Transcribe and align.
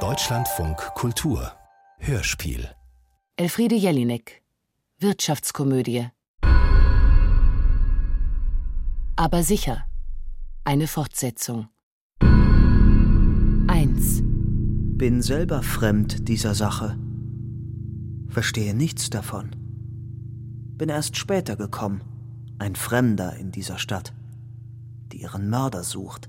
Deutschlandfunk 0.00 0.76
Kultur. 0.94 1.52
Hörspiel. 1.98 2.68
Elfriede 3.36 3.74
Jelinek. 3.74 4.42
Wirtschaftskomödie. 4.98 6.08
Aber 9.16 9.42
sicher. 9.42 9.86
Eine 10.64 10.88
Fortsetzung. 10.88 11.68
1 12.20 14.20
Bin 14.22 15.22
selber 15.22 15.62
fremd 15.62 16.28
dieser 16.28 16.54
Sache. 16.54 16.98
Verstehe 18.28 18.74
nichts 18.74 19.08
davon. 19.08 19.56
Bin 20.76 20.90
erst 20.90 21.16
später 21.16 21.56
gekommen, 21.56 22.02
ein 22.58 22.76
Fremder 22.76 23.36
in 23.36 23.52
dieser 23.52 23.78
Stadt, 23.78 24.12
die 25.12 25.22
ihren 25.22 25.48
Mörder 25.48 25.82
sucht, 25.82 26.28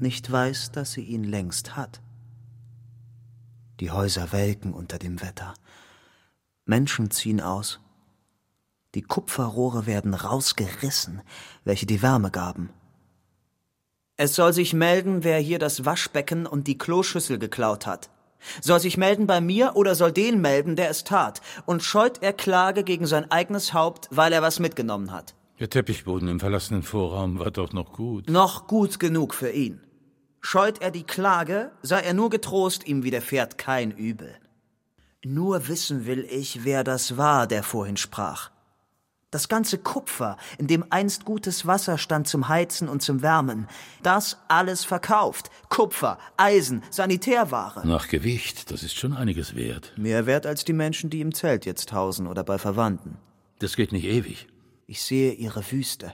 nicht 0.00 0.30
weiß, 0.30 0.72
dass 0.72 0.92
sie 0.92 1.02
ihn 1.02 1.24
längst 1.24 1.76
hat. 1.76 2.00
Die 3.80 3.90
Häuser 3.90 4.32
welken 4.32 4.72
unter 4.72 4.98
dem 4.98 5.20
Wetter. 5.20 5.54
Menschen 6.64 7.10
ziehen 7.10 7.40
aus. 7.40 7.80
Die 8.94 9.02
Kupferrohre 9.02 9.86
werden 9.86 10.14
rausgerissen, 10.14 11.22
welche 11.64 11.86
die 11.86 12.00
Wärme 12.00 12.30
gaben. 12.30 12.70
Es 14.16 14.36
soll 14.36 14.52
sich 14.52 14.72
melden, 14.72 15.24
wer 15.24 15.40
hier 15.40 15.58
das 15.58 15.84
Waschbecken 15.84 16.46
und 16.46 16.68
die 16.68 16.78
Kloschüssel 16.78 17.38
geklaut 17.38 17.86
hat. 17.86 18.10
Soll 18.60 18.78
sich 18.78 18.96
melden 18.96 19.26
bei 19.26 19.40
mir 19.40 19.74
oder 19.74 19.94
soll 19.94 20.12
den 20.12 20.40
melden, 20.40 20.76
der 20.76 20.90
es 20.90 21.02
tat, 21.02 21.40
und 21.66 21.82
scheut 21.82 22.22
er 22.22 22.32
Klage 22.32 22.84
gegen 22.84 23.06
sein 23.06 23.30
eigenes 23.30 23.74
Haupt, 23.74 24.08
weil 24.10 24.32
er 24.32 24.42
was 24.42 24.60
mitgenommen 24.60 25.10
hat. 25.10 25.34
Der 25.58 25.70
Teppichboden 25.70 26.28
im 26.28 26.40
verlassenen 26.40 26.82
Vorraum 26.82 27.38
war 27.38 27.50
doch 27.50 27.72
noch 27.72 27.92
gut. 27.92 28.28
Noch 28.28 28.66
gut 28.66 29.00
genug 29.00 29.34
für 29.34 29.50
ihn. 29.50 29.80
Scheut 30.46 30.82
er 30.82 30.90
die 30.90 31.04
Klage, 31.04 31.72
sei 31.80 32.00
er 32.00 32.12
nur 32.12 32.28
getrost, 32.28 32.86
ihm 32.86 33.02
widerfährt 33.02 33.56
kein 33.56 33.90
Übel. 33.90 34.36
Nur 35.24 35.68
wissen 35.68 36.04
will 36.04 36.26
ich, 36.30 36.66
wer 36.66 36.84
das 36.84 37.16
war, 37.16 37.46
der 37.46 37.62
vorhin 37.62 37.96
sprach. 37.96 38.50
Das 39.30 39.48
ganze 39.48 39.78
Kupfer, 39.78 40.36
in 40.58 40.66
dem 40.66 40.84
einst 40.90 41.24
gutes 41.24 41.66
Wasser 41.66 41.96
stand 41.96 42.28
zum 42.28 42.48
Heizen 42.48 42.90
und 42.90 43.00
zum 43.00 43.22
Wärmen, 43.22 43.68
das 44.02 44.36
alles 44.48 44.84
verkauft. 44.84 45.50
Kupfer, 45.70 46.18
Eisen, 46.36 46.82
Sanitärware. 46.90 47.86
Nach 47.86 48.08
Gewicht, 48.08 48.70
das 48.70 48.82
ist 48.82 48.96
schon 48.96 49.14
einiges 49.14 49.56
wert. 49.56 49.94
Mehr 49.96 50.26
wert 50.26 50.44
als 50.44 50.66
die 50.66 50.74
Menschen, 50.74 51.08
die 51.08 51.22
im 51.22 51.32
Zelt 51.32 51.64
jetzt 51.64 51.94
hausen 51.94 52.26
oder 52.26 52.44
bei 52.44 52.58
Verwandten. 52.58 53.16
Das 53.60 53.76
geht 53.76 53.92
nicht 53.92 54.04
ewig. 54.04 54.46
Ich 54.86 55.00
sehe 55.00 55.32
ihre 55.32 55.64
Wüste. 55.72 56.12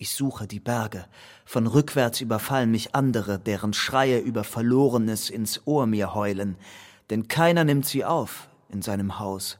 Ich 0.00 0.14
suche 0.14 0.46
die 0.46 0.60
Berge. 0.60 1.06
Von 1.44 1.66
rückwärts 1.66 2.20
überfallen 2.20 2.70
mich 2.70 2.94
andere, 2.94 3.40
deren 3.40 3.72
Schreie 3.72 4.20
über 4.20 4.44
Verlorenes 4.44 5.28
ins 5.28 5.66
Ohr 5.66 5.86
mir 5.88 6.14
heulen. 6.14 6.56
Denn 7.10 7.26
keiner 7.26 7.64
nimmt 7.64 7.84
sie 7.84 8.04
auf 8.04 8.48
in 8.68 8.80
seinem 8.80 9.18
Haus. 9.18 9.58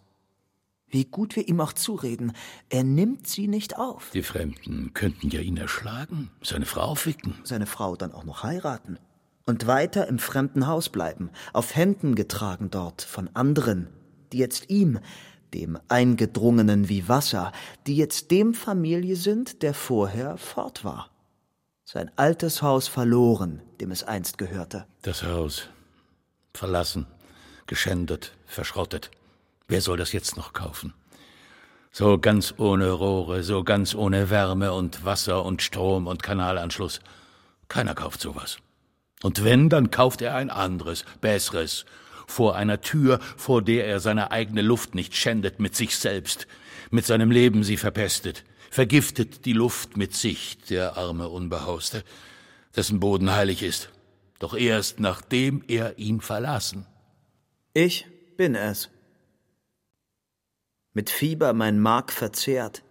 Wie 0.87 1.05
gut 1.05 1.35
wir 1.35 1.49
ihm 1.49 1.61
auch 1.61 1.73
zureden, 1.73 2.33
er 2.71 2.85
nimmt 2.85 3.27
sie 3.27 3.49
nicht 3.49 3.79
auf. 3.79 4.11
Die 4.15 4.23
Fremden 4.23 4.95
könnten 4.95 5.29
ja 5.29 5.41
ihn 5.41 5.57
erschlagen, 5.57 6.31
seine 6.41 6.67
Frau 6.67 6.95
ficken. 6.95 7.35
Seine 7.43 7.67
Frau 7.67 7.97
dann 7.97 8.13
auch 8.13 8.25
noch 8.25 8.45
heiraten. 8.45 8.99
Und 9.45 9.67
weiter 9.67 10.07
im 10.07 10.21
fremden 10.21 10.69
Haus 10.69 10.89
bleiben, 10.89 11.31
auf 11.53 11.75
Händen 11.75 12.15
getragen 12.15 12.71
dort 12.71 13.03
von 13.03 13.29
anderen, 13.35 13.89
die 14.33 14.39
jetzt 14.39 14.71
ihm, 14.71 15.01
dem 15.55 15.79
Eingedrungenen 15.89 16.89
wie 16.89 17.09
Wasser, 17.09 17.53
die 17.87 17.97
jetzt 17.97 18.31
dem 18.31 18.55
Familie 18.55 19.17
sind, 19.17 19.63
der 19.63 19.75
vorher 19.75 20.37
fort 20.37 20.85
war. 20.85 21.11
Sein 21.85 22.11
altes 22.17 22.61
Haus 22.63 22.87
verloren, 22.89 23.63
dem 23.81 23.91
es 23.91 24.05
einst 24.05 24.37
gehörte. 24.39 24.87
Das 25.03 25.23
Haus. 25.23 25.69
Verlassen, 26.55 27.07
geschändet, 27.67 28.33
verschrottet. 28.47 29.11
Wer 29.69 29.81
soll 29.81 29.97
das 29.97 30.13
jetzt 30.13 30.37
noch 30.37 30.53
kaufen? 30.53 30.93
So 31.91 32.19
ganz 32.19 32.55
ohne 32.59 32.91
Rohre, 32.91 33.43
so 33.43 33.65
ganz 33.65 33.95
ohne 33.95 34.31
Wärme 34.31 34.73
und 34.73 35.05
Wasser 35.05 35.45
und 35.45 35.63
Strom 35.63 36.07
und 36.07 36.23
Kanalanschluss. 36.23 37.01
Keiner 37.69 37.95
kauft 37.95 38.21
sowas. 38.21 38.59
Und 39.23 39.43
wenn, 39.43 39.69
dann 39.69 39.91
kauft 39.91 40.23
er 40.23 40.35
ein 40.35 40.51
anderes, 40.51 41.05
besseres, 41.21 41.85
vor 42.29 42.57
einer 42.57 42.81
Tür, 42.81 43.19
vor 43.37 43.63
der 43.63 43.87
er 43.87 44.01
seine 44.01 44.31
eigene 44.31 44.63
Luft 44.63 44.95
nicht 44.95 45.17
schändet 45.17 45.59
mit 45.59 45.75
sich 45.75 45.97
selbst, 45.97 46.47
mit 46.91 47.07
seinem 47.07 47.31
Leben 47.31 47.65
sie 47.65 47.77
verpestet, 47.77 48.45
vergiftet 48.71 49.45
die 49.45 49.53
Luft 49.53 49.97
mit 49.97 50.15
sich, 50.15 50.59
der 50.69 50.97
arme 50.97 51.29
Unbehauste, 51.29 52.05
dessen 52.77 53.01
Boden 53.01 53.33
heilig 53.33 53.63
ist, 53.63 53.91
doch 54.39 54.55
erst 54.55 55.01
nachdem 55.01 55.65
er 55.67 55.99
ihn 55.99 56.21
verlassen. 56.21 56.87
Ich 57.75 58.07
bin 58.37 58.55
es. 58.55 58.91
Mit 60.93 61.11
Fieber 61.11 61.53
mein 61.53 61.81
Mark 61.81 62.13
verzehrt, 62.13 62.83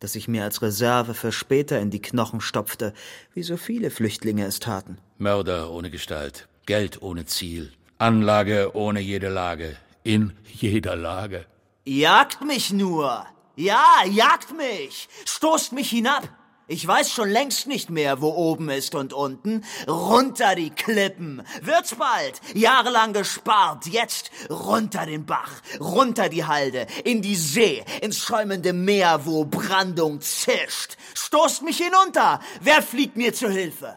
das 0.00 0.16
ich 0.16 0.28
mir 0.28 0.44
als 0.44 0.60
Reserve 0.60 1.14
für 1.14 1.32
später 1.32 1.80
in 1.80 1.90
die 1.90 2.02
Knochen 2.02 2.40
stopfte, 2.40 2.92
wie 3.32 3.42
so 3.42 3.56
viele 3.56 3.90
Flüchtlinge 3.90 4.44
es 4.44 4.60
taten. 4.60 4.98
Mörder 5.18 5.70
ohne 5.70 5.90
Gestalt, 5.90 6.48
Geld 6.66 7.00
ohne 7.02 7.26
Ziel, 7.26 7.72
Anlage 8.04 8.76
ohne 8.76 9.00
jede 9.00 9.30
Lage, 9.30 9.78
in 10.02 10.34
jeder 10.44 10.94
Lage. 10.94 11.46
Jagt 11.86 12.44
mich 12.44 12.70
nur! 12.70 13.24
Ja, 13.56 14.02
jagt 14.10 14.54
mich! 14.54 15.08
Stoßt 15.24 15.72
mich 15.72 15.88
hinab! 15.88 16.28
Ich 16.66 16.86
weiß 16.86 17.10
schon 17.10 17.30
längst 17.30 17.66
nicht 17.66 17.88
mehr, 17.88 18.20
wo 18.20 18.28
oben 18.28 18.68
ist 18.68 18.94
und 18.94 19.14
unten. 19.14 19.64
Runter 19.88 20.54
die 20.54 20.68
Klippen. 20.68 21.42
Wird's 21.62 21.94
bald. 21.94 22.42
Jahrelang 22.54 23.14
gespart. 23.14 23.86
Jetzt 23.86 24.30
runter 24.50 25.06
den 25.06 25.24
Bach. 25.24 25.52
Runter 25.80 26.28
die 26.28 26.44
Halde. 26.44 26.86
In 27.04 27.22
die 27.22 27.36
See. 27.36 27.84
Ins 28.02 28.18
schäumende 28.18 28.74
Meer, 28.74 29.24
wo 29.24 29.46
Brandung 29.46 30.20
zischt. 30.20 30.98
Stoßt 31.14 31.62
mich 31.62 31.78
hinunter. 31.78 32.40
Wer 32.60 32.82
fliegt 32.82 33.16
mir 33.16 33.32
zu 33.32 33.48
Hilfe? 33.48 33.96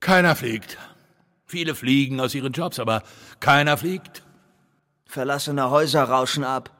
Keiner 0.00 0.34
fliegt. 0.34 0.78
Viele 1.48 1.74
fliegen 1.74 2.20
aus 2.20 2.34
ihren 2.34 2.52
Jobs, 2.52 2.78
aber 2.78 3.02
keiner 3.40 3.78
fliegt. 3.78 4.22
Verlassene 5.06 5.70
Häuser 5.70 6.04
rauschen 6.04 6.44
ab. 6.44 6.70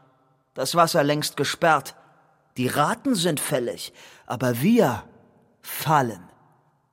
Das 0.52 0.74
Wasser 0.74 1.02
längst 1.02 1.38
gesperrt. 1.38 1.96
Die 2.58 2.66
Raten 2.66 3.14
sind 3.14 3.40
fällig, 3.40 3.94
aber 4.26 4.60
wir 4.60 5.04
fallen. 5.62 6.22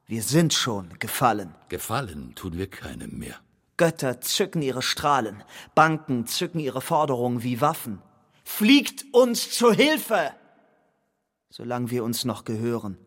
Wir 0.07 0.23
sind 0.23 0.53
schon 0.53 0.97
gefallen. 0.99 1.53
Gefallen 1.67 2.33
tun 2.35 2.57
wir 2.57 2.69
keinem 2.69 3.17
mehr. 3.17 3.35
Götter 3.75 4.21
zücken 4.21 4.61
ihre 4.61 4.81
Strahlen, 4.81 5.43
Banken 5.73 6.27
zücken 6.27 6.59
ihre 6.59 6.79
Forderungen 6.79 7.43
wie 7.43 7.59
Waffen. 7.59 8.01
Fliegt 8.45 9.03
uns 9.11 9.51
zu 9.51 9.73
Hilfe! 9.73 10.31
Solange 11.49 11.89
wir 11.91 12.05
uns 12.05 12.23
noch 12.23 12.45
gehören. 12.45 12.97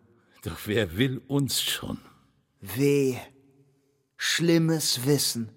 Doch 0.42 0.58
wer 0.66 0.98
will 0.98 1.22
uns 1.26 1.62
schon? 1.62 1.98
Weh, 2.60 3.16
schlimmes 4.18 5.06
Wissen, 5.06 5.48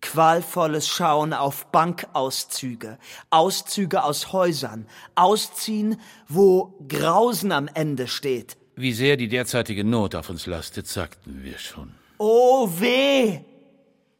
qualvolles 0.00 0.88
Schauen 0.88 1.32
auf 1.32 1.66
Bankauszüge, 1.70 2.98
Auszüge 3.28 4.02
aus 4.02 4.32
Häusern, 4.32 4.86
Ausziehen, 5.14 6.00
wo 6.26 6.74
Grausen 6.88 7.52
am 7.52 7.68
Ende 7.72 8.08
steht. 8.08 8.56
Wie 8.74 8.92
sehr 8.92 9.16
die 9.16 9.28
derzeitige 9.28 9.84
Not 9.84 10.14
auf 10.14 10.30
uns 10.30 10.46
lastet, 10.46 10.88
sagten 10.88 11.44
wir 11.44 11.58
schon. 11.58 11.92
Oh 12.18 12.68
weh! 12.78 13.40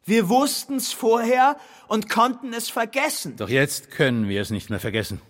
Wir 0.04 0.28
wussten's 0.28 0.92
vorher 0.92 1.56
und 1.88 2.08
konnten 2.08 2.52
es 2.52 2.68
vergessen. 2.68 3.36
Doch 3.36 3.48
jetzt 3.48 3.90
können 3.90 4.28
wir 4.28 4.42
es 4.42 4.50
nicht 4.50 4.68
mehr 4.68 4.80
vergessen. 4.80 5.20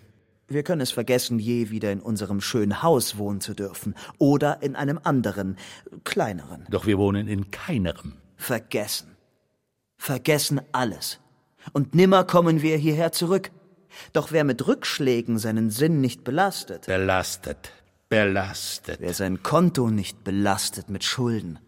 Wir 0.47 0.63
können 0.63 0.81
es 0.81 0.91
vergessen, 0.91 1.39
je 1.39 1.69
wieder 1.69 1.91
in 1.93 2.01
unserem 2.01 2.41
schönen 2.41 2.83
Haus 2.83 3.17
wohnen 3.17 3.39
zu 3.39 3.53
dürfen 3.53 3.95
oder 4.17 4.61
in 4.61 4.75
einem 4.75 4.99
anderen, 5.03 5.57
kleineren. 6.03 6.65
Doch 6.69 6.85
wir 6.85 6.97
wohnen 6.97 7.29
in 7.29 7.51
keinerem. 7.51 8.20
Vergessen. 8.41 9.15
Vergessen 9.97 10.61
alles. 10.71 11.19
Und 11.73 11.93
nimmer 11.93 12.23
kommen 12.23 12.61
wir 12.61 12.75
hierher 12.77 13.11
zurück. 13.11 13.51
Doch 14.13 14.31
wer 14.31 14.43
mit 14.43 14.67
Rückschlägen 14.67 15.37
seinen 15.37 15.69
Sinn 15.69 16.01
nicht 16.01 16.23
belastet, 16.23 16.87
Belastet. 16.87 17.71
Belastet. 18.09 18.99
wer 18.99 19.13
sein 19.13 19.43
Konto 19.43 19.89
nicht 19.89 20.23
belastet 20.23 20.89
mit 20.89 21.03
Schulden, 21.03 21.59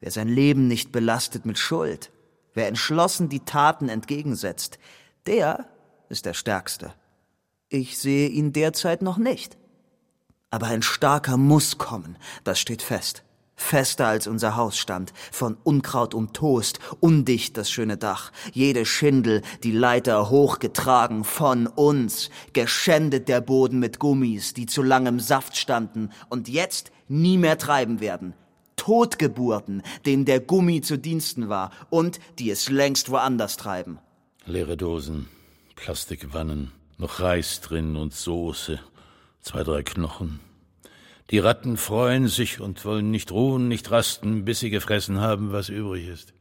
wer 0.00 0.10
sein 0.10 0.28
Leben 0.28 0.66
nicht 0.66 0.92
belastet 0.92 1.46
mit 1.46 1.58
Schuld, 1.58 2.10
wer 2.52 2.68
entschlossen 2.68 3.28
die 3.28 3.40
Taten 3.40 3.88
entgegensetzt, 3.88 4.78
der 5.26 5.66
ist 6.08 6.26
der 6.26 6.34
Stärkste. 6.34 6.92
Ich 7.68 7.98
sehe 7.98 8.28
ihn 8.28 8.52
derzeit 8.52 9.02
noch 9.02 9.18
nicht. 9.18 9.56
Aber 10.50 10.66
ein 10.66 10.82
starker 10.82 11.38
muss 11.38 11.78
kommen, 11.78 12.18
das 12.44 12.58
steht 12.58 12.82
fest. 12.82 13.22
Fester 13.62 14.06
als 14.08 14.26
unser 14.26 14.56
Haus 14.56 14.76
stand, 14.76 15.12
von 15.30 15.56
Unkraut 15.62 16.12
umtost, 16.14 16.78
undicht 17.00 17.56
das 17.56 17.70
schöne 17.70 17.96
Dach, 17.96 18.32
jede 18.52 18.84
Schindel, 18.84 19.42
die 19.62 19.72
Leiter 19.72 20.28
hochgetragen 20.28 21.24
von 21.24 21.66
uns, 21.66 22.28
geschändet 22.52 23.28
der 23.28 23.40
Boden 23.40 23.78
mit 23.78 23.98
Gummis, 23.98 24.52
die 24.52 24.66
zu 24.66 24.82
lang 24.82 25.06
im 25.06 25.20
Saft 25.20 25.56
standen 25.56 26.10
und 26.28 26.48
jetzt 26.48 26.90
nie 27.08 27.38
mehr 27.38 27.56
treiben 27.56 28.00
werden. 28.00 28.34
Totgeburten, 28.76 29.82
denen 30.04 30.24
der 30.24 30.40
Gummi 30.40 30.80
zu 30.80 30.98
Diensten 30.98 31.48
war 31.48 31.70
und 31.88 32.18
die 32.38 32.50
es 32.50 32.68
längst 32.68 33.10
woanders 33.10 33.56
treiben. 33.56 33.98
Leere 34.44 34.76
Dosen, 34.76 35.28
Plastikwannen, 35.76 36.72
noch 36.98 37.20
Reis 37.20 37.60
drin 37.60 37.96
und 37.96 38.12
Soße, 38.12 38.80
zwei, 39.40 39.62
drei 39.62 39.82
Knochen. 39.82 40.40
Die 41.32 41.38
Ratten 41.38 41.78
freuen 41.78 42.28
sich 42.28 42.60
und 42.60 42.84
wollen 42.84 43.10
nicht 43.10 43.32
ruhen, 43.32 43.66
nicht 43.66 43.90
rasten, 43.90 44.44
bis 44.44 44.60
sie 44.60 44.68
gefressen 44.68 45.18
haben, 45.18 45.50
was 45.50 45.70
übrig 45.70 46.06
ist. 46.06 46.34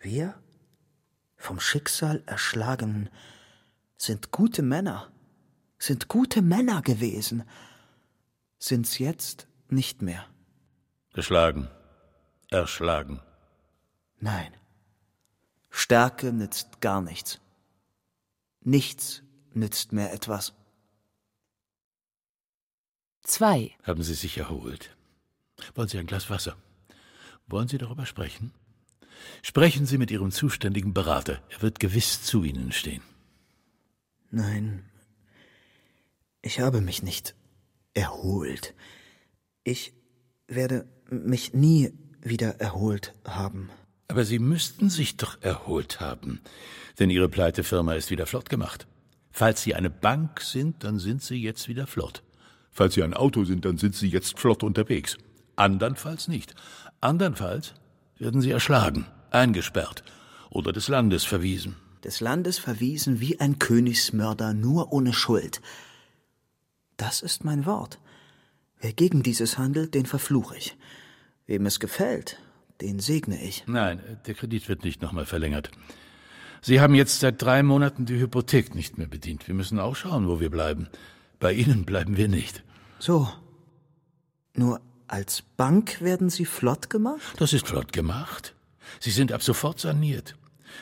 Wir, 0.00 0.34
vom 1.36 1.60
Schicksal 1.60 2.24
erschlagen, 2.26 3.08
sind 3.96 4.32
gute 4.32 4.62
Männer, 4.62 5.12
sind 5.78 6.08
gute 6.08 6.42
Männer 6.42 6.82
gewesen, 6.82 7.44
sind's 8.58 8.98
jetzt 8.98 9.46
nicht 9.68 10.02
mehr. 10.02 10.26
Geschlagen, 11.14 11.68
erschlagen. 12.50 13.20
Nein, 14.18 14.52
Stärke 15.70 16.32
nützt 16.32 16.80
gar 16.80 17.00
nichts. 17.00 17.40
Nichts 18.60 19.22
nützt 19.54 19.92
mehr 19.92 20.12
etwas. 20.12 20.52
2. 23.22 23.72
Haben 23.82 24.02
Sie 24.02 24.14
sich 24.14 24.38
erholt? 24.38 24.96
Wollen 25.74 25.88
Sie 25.88 25.98
ein 25.98 26.06
Glas 26.06 26.30
Wasser? 26.30 26.56
Wollen 27.46 27.68
Sie 27.68 27.78
darüber 27.78 28.06
sprechen? 28.06 28.52
Sprechen 29.42 29.86
Sie 29.86 29.98
mit 29.98 30.10
Ihrem 30.10 30.30
zuständigen 30.30 30.92
Berater. 30.92 31.40
Er 31.50 31.62
wird 31.62 31.80
gewiss 31.80 32.22
zu 32.22 32.44
Ihnen 32.44 32.72
stehen. 32.72 33.02
Nein, 34.30 34.84
ich 36.40 36.60
habe 36.60 36.80
mich 36.80 37.02
nicht 37.02 37.34
erholt. 37.94 38.74
Ich 39.62 39.92
werde 40.48 40.86
mich 41.10 41.54
nie 41.54 41.92
wieder 42.20 42.60
erholt 42.60 43.14
haben. 43.24 43.70
Aber 44.08 44.24
Sie 44.24 44.38
müssten 44.38 44.90
sich 44.90 45.16
doch 45.16 45.40
erholt 45.40 46.00
haben, 46.00 46.40
denn 46.98 47.10
Ihre 47.10 47.28
Pleitefirma 47.28 47.94
ist 47.94 48.10
wieder 48.10 48.26
flott 48.26 48.50
gemacht. 48.50 48.86
Falls 49.30 49.62
Sie 49.62 49.74
eine 49.74 49.90
Bank 49.90 50.40
sind, 50.40 50.84
dann 50.84 50.98
sind 50.98 51.22
Sie 51.22 51.40
jetzt 51.40 51.68
wieder 51.68 51.86
flott. 51.86 52.22
Falls 52.72 52.94
Sie 52.94 53.02
ein 53.02 53.14
Auto 53.14 53.44
sind, 53.44 53.64
dann 53.64 53.78
sind 53.78 53.94
Sie 53.94 54.08
jetzt 54.08 54.38
flott 54.38 54.62
unterwegs. 54.62 55.18
Andernfalls 55.56 56.28
nicht. 56.28 56.54
Andernfalls 57.00 57.74
werden 58.18 58.40
Sie 58.40 58.50
erschlagen, 58.50 59.06
eingesperrt 59.30 60.02
oder 60.50 60.72
des 60.72 60.88
Landes 60.88 61.24
verwiesen. 61.24 61.76
Des 62.02 62.20
Landes 62.20 62.58
verwiesen 62.58 63.20
wie 63.20 63.38
ein 63.38 63.58
Königsmörder, 63.58 64.54
nur 64.54 64.92
ohne 64.92 65.12
Schuld. 65.12 65.60
Das 66.96 67.20
ist 67.20 67.44
mein 67.44 67.66
Wort. 67.66 67.98
Wer 68.80 68.92
gegen 68.92 69.22
dieses 69.22 69.58
handelt, 69.58 69.94
den 69.94 70.06
verfluche 70.06 70.56
ich. 70.56 70.76
Wem 71.46 71.66
es 71.66 71.78
gefällt, 71.78 72.38
den 72.80 72.98
segne 72.98 73.40
ich. 73.40 73.64
Nein, 73.66 74.00
der 74.26 74.34
Kredit 74.34 74.68
wird 74.68 74.82
nicht 74.82 75.02
nochmal 75.02 75.26
verlängert. 75.26 75.70
Sie 76.60 76.80
haben 76.80 76.94
jetzt 76.94 77.20
seit 77.20 77.42
drei 77.42 77.62
Monaten 77.62 78.06
die 78.06 78.18
Hypothek 78.18 78.74
nicht 78.74 78.98
mehr 78.98 79.08
bedient. 79.08 79.46
Wir 79.48 79.54
müssen 79.54 79.78
auch 79.78 79.96
schauen, 79.96 80.28
wo 80.28 80.40
wir 80.40 80.50
bleiben. 80.50 80.88
Bei 81.42 81.52
Ihnen 81.52 81.84
bleiben 81.84 82.16
wir 82.16 82.28
nicht. 82.28 82.62
So. 83.00 83.28
Nur 84.54 84.80
als 85.08 85.42
Bank 85.56 86.00
werden 86.00 86.30
Sie 86.30 86.44
flott 86.44 86.88
gemacht? 86.88 87.34
Das 87.38 87.52
ist 87.52 87.66
flott 87.66 87.92
gemacht. 87.92 88.54
Sie 89.00 89.10
sind 89.10 89.32
ab 89.32 89.42
sofort 89.42 89.80
saniert. 89.80 90.36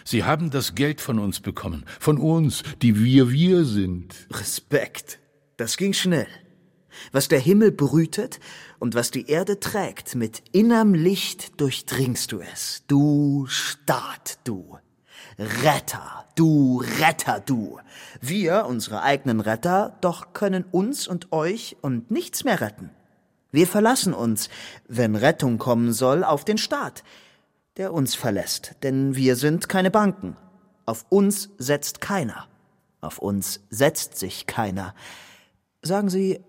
Sie 0.04 0.22
haben 0.22 0.50
das 0.50 0.74
Geld 0.74 1.00
von 1.00 1.18
uns 1.18 1.40
bekommen. 1.40 1.86
Von 1.98 2.18
uns, 2.18 2.62
die 2.82 3.02
wir 3.02 3.30
wir 3.30 3.64
sind. 3.64 4.14
Respekt. 4.32 5.18
Das 5.56 5.78
ging 5.78 5.94
schnell. 5.94 6.28
Was 7.10 7.28
der 7.28 7.40
Himmel 7.40 7.72
brütet 7.72 8.38
und 8.78 8.94
was 8.94 9.10
die 9.10 9.28
Erde 9.30 9.60
trägt, 9.60 10.14
mit 10.14 10.42
innerm 10.52 10.92
Licht 10.92 11.58
durchdringst 11.58 12.32
du 12.32 12.40
es. 12.40 12.84
Du 12.86 13.46
Staat, 13.48 14.38
du. 14.44 14.76
Retter, 15.40 16.26
du 16.34 16.84
Retter, 17.00 17.40
du. 17.40 17.78
Wir, 18.20 18.66
unsere 18.66 19.00
eigenen 19.00 19.40
Retter, 19.40 19.96
doch 20.02 20.34
können 20.34 20.66
uns 20.70 21.08
und 21.08 21.32
euch 21.32 21.78
und 21.80 22.10
nichts 22.10 22.44
mehr 22.44 22.60
retten. 22.60 22.90
Wir 23.50 23.66
verlassen 23.66 24.12
uns, 24.12 24.50
wenn 24.86 25.16
Rettung 25.16 25.56
kommen 25.56 25.94
soll, 25.94 26.24
auf 26.24 26.44
den 26.44 26.58
Staat, 26.58 27.04
der 27.78 27.94
uns 27.94 28.14
verlässt, 28.14 28.74
denn 28.82 29.16
wir 29.16 29.34
sind 29.34 29.70
keine 29.70 29.90
Banken. 29.90 30.36
Auf 30.84 31.06
uns 31.08 31.48
setzt 31.56 32.02
keiner. 32.02 32.46
Auf 33.00 33.18
uns 33.18 33.62
setzt 33.70 34.18
sich 34.18 34.46
keiner. 34.46 34.94
Sagen 35.80 36.10
Sie, 36.10 36.40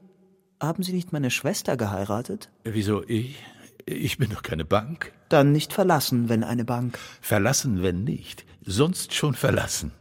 haben 0.62 0.84
Sie 0.84 0.92
nicht 0.92 1.14
meine 1.14 1.32
Schwester 1.32 1.78
geheiratet? 1.78 2.50
Wieso 2.66 3.04
ich? 3.08 3.42
Ich 3.86 4.18
bin 4.18 4.32
doch 4.32 4.44
keine 4.44 4.66
Bank. 4.66 5.14
Dann 5.30 5.54
nicht 5.54 5.72
verlassen, 5.72 6.28
wenn 6.28 6.44
eine 6.44 6.66
Bank. 6.66 7.00
Verlassen, 7.22 7.82
wenn 7.84 8.04
nicht. 8.04 8.46
Sonst 8.64 9.14
schon 9.14 9.34
verlassen. 9.34 9.92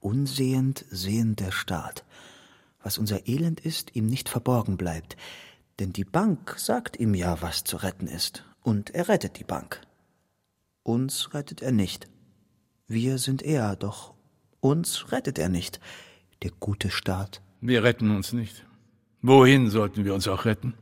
Unsehend 0.00 0.84
sehend 0.90 1.40
der 1.40 1.50
Staat. 1.50 2.04
Was 2.80 2.96
unser 2.96 3.26
Elend 3.26 3.60
ist, 3.60 3.96
ihm 3.96 4.06
nicht 4.06 4.28
verborgen 4.28 4.76
bleibt. 4.76 5.16
Denn 5.80 5.92
die 5.92 6.04
Bank 6.04 6.54
sagt 6.58 6.98
ihm 6.98 7.14
ja, 7.14 7.42
was 7.42 7.64
zu 7.64 7.76
retten 7.76 8.06
ist. 8.06 8.44
Und 8.62 8.90
er 8.90 9.08
rettet 9.08 9.38
die 9.38 9.44
Bank. 9.44 9.80
Uns 10.84 11.34
rettet 11.34 11.60
er 11.60 11.72
nicht. 11.72 12.08
Wir 12.86 13.18
sind 13.18 13.42
er, 13.42 13.76
doch 13.76 14.14
uns 14.60 15.12
rettet 15.12 15.38
er 15.38 15.48
nicht. 15.48 15.80
Der 16.42 16.52
gute 16.52 16.90
Staat. 16.90 17.42
Wir 17.60 17.82
retten 17.82 18.14
uns 18.14 18.32
nicht. 18.32 18.64
Wohin 19.22 19.70
sollten 19.70 20.04
wir 20.04 20.14
uns 20.14 20.28
auch 20.28 20.44
retten? 20.44 20.74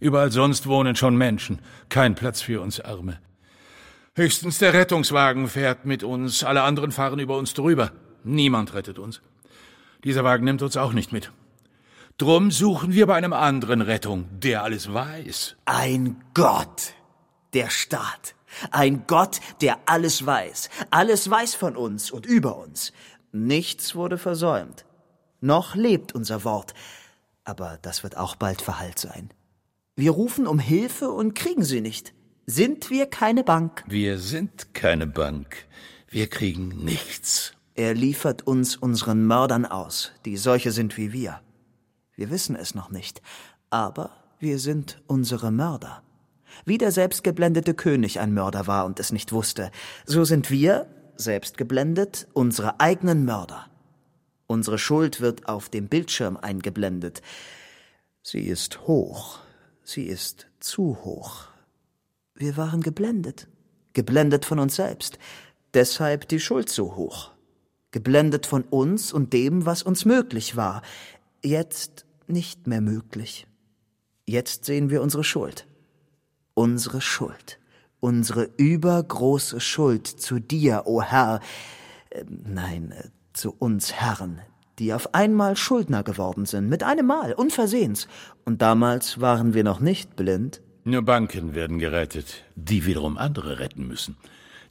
Überall 0.00 0.32
sonst 0.32 0.66
wohnen 0.66 0.96
schon 0.96 1.16
Menschen. 1.16 1.60
Kein 1.88 2.16
Platz 2.16 2.40
für 2.40 2.60
uns 2.60 2.80
Arme. 2.80 3.20
Höchstens 4.16 4.58
der 4.58 4.74
Rettungswagen 4.74 5.46
fährt 5.46 5.84
mit 5.84 6.02
uns, 6.02 6.42
alle 6.42 6.62
anderen 6.62 6.90
fahren 6.90 7.20
über 7.20 7.38
uns 7.38 7.54
drüber. 7.54 7.92
Niemand 8.24 8.74
rettet 8.74 8.98
uns. 8.98 9.22
Dieser 10.02 10.24
Wagen 10.24 10.44
nimmt 10.44 10.62
uns 10.62 10.76
auch 10.76 10.92
nicht 10.92 11.12
mit. 11.12 11.32
Drum 12.18 12.50
suchen 12.50 12.92
wir 12.92 13.06
bei 13.06 13.14
einem 13.14 13.32
anderen 13.32 13.80
Rettung, 13.80 14.26
der 14.32 14.64
alles 14.64 14.92
weiß. 14.92 15.56
Ein 15.64 16.22
Gott, 16.34 16.94
der 17.54 17.70
Staat. 17.70 18.34
Ein 18.72 19.04
Gott, 19.06 19.40
der 19.60 19.78
alles 19.86 20.26
weiß. 20.26 20.70
Alles 20.90 21.30
weiß 21.30 21.54
von 21.54 21.76
uns 21.76 22.10
und 22.10 22.26
über 22.26 22.58
uns. 22.58 22.92
Nichts 23.30 23.94
wurde 23.94 24.18
versäumt. 24.18 24.84
Noch 25.40 25.76
lebt 25.76 26.16
unser 26.16 26.42
Wort. 26.42 26.74
Aber 27.44 27.78
das 27.80 28.02
wird 28.02 28.16
auch 28.16 28.34
bald 28.34 28.60
verhallt 28.60 28.98
sein. 28.98 29.30
Wir 29.94 30.10
rufen 30.10 30.48
um 30.48 30.58
Hilfe 30.58 31.10
und 31.10 31.34
kriegen 31.34 31.64
sie 31.64 31.80
nicht. 31.80 32.12
Sind 32.52 32.90
wir 32.90 33.06
keine 33.06 33.44
Bank? 33.44 33.84
Wir 33.86 34.18
sind 34.18 34.74
keine 34.74 35.06
Bank. 35.06 35.68
Wir 36.08 36.26
kriegen 36.26 36.70
nichts. 36.84 37.52
Er 37.76 37.94
liefert 37.94 38.44
uns 38.44 38.74
unseren 38.74 39.24
Mördern 39.24 39.64
aus, 39.64 40.10
die 40.24 40.36
solche 40.36 40.72
sind 40.72 40.96
wie 40.96 41.12
wir. 41.12 41.40
Wir 42.16 42.28
wissen 42.28 42.56
es 42.56 42.74
noch 42.74 42.90
nicht, 42.90 43.22
aber 43.70 44.10
wir 44.40 44.58
sind 44.58 45.00
unsere 45.06 45.52
Mörder. 45.52 46.02
Wie 46.64 46.76
der 46.76 46.90
selbstgeblendete 46.90 47.72
König 47.74 48.18
ein 48.18 48.34
Mörder 48.34 48.66
war 48.66 48.84
und 48.84 48.98
es 48.98 49.12
nicht 49.12 49.30
wusste, 49.30 49.70
so 50.04 50.24
sind 50.24 50.50
wir, 50.50 50.88
selbst 51.14 51.56
geblendet, 51.56 52.26
unsere 52.32 52.80
eigenen 52.80 53.24
Mörder. 53.24 53.70
Unsere 54.48 54.78
Schuld 54.78 55.20
wird 55.20 55.48
auf 55.48 55.68
dem 55.68 55.86
Bildschirm 55.86 56.36
eingeblendet. 56.36 57.22
Sie 58.24 58.42
ist 58.42 58.88
hoch, 58.88 59.38
sie 59.84 60.06
ist 60.06 60.48
zu 60.58 60.98
hoch. 61.04 61.49
Wir 62.40 62.56
waren 62.56 62.80
geblendet, 62.80 63.48
geblendet 63.92 64.46
von 64.46 64.58
uns 64.60 64.76
selbst, 64.76 65.18
deshalb 65.74 66.26
die 66.26 66.40
Schuld 66.40 66.70
so 66.70 66.96
hoch. 66.96 67.32
Geblendet 67.90 68.46
von 68.46 68.62
uns 68.62 69.12
und 69.12 69.34
dem, 69.34 69.66
was 69.66 69.82
uns 69.82 70.06
möglich 70.06 70.56
war, 70.56 70.80
jetzt 71.42 72.06
nicht 72.28 72.66
mehr 72.66 72.80
möglich. 72.80 73.46
Jetzt 74.24 74.64
sehen 74.64 74.88
wir 74.88 75.02
unsere 75.02 75.22
Schuld. 75.22 75.66
Unsere 76.54 77.02
Schuld. 77.02 77.58
Unsere 78.00 78.48
übergroße 78.56 79.60
Schuld 79.60 80.06
zu 80.06 80.38
dir, 80.38 80.84
o 80.86 80.96
oh 80.96 81.02
Herr, 81.02 81.40
äh, 82.08 82.24
nein, 82.26 82.92
äh, 82.92 83.10
zu 83.34 83.54
uns 83.58 83.92
Herren, 83.92 84.40
die 84.78 84.94
auf 84.94 85.12
einmal 85.12 85.58
Schuldner 85.58 86.02
geworden 86.04 86.46
sind, 86.46 86.70
mit 86.70 86.84
einem 86.84 87.04
Mal, 87.04 87.34
unversehens. 87.34 88.08
Und 88.46 88.62
damals 88.62 89.20
waren 89.20 89.52
wir 89.52 89.62
noch 89.62 89.80
nicht 89.80 90.16
blind. 90.16 90.62
Nur 90.84 91.02
Banken 91.02 91.54
werden 91.54 91.78
gerettet, 91.78 92.42
die 92.56 92.86
wiederum 92.86 93.18
andere 93.18 93.58
retten 93.58 93.86
müssen. 93.86 94.16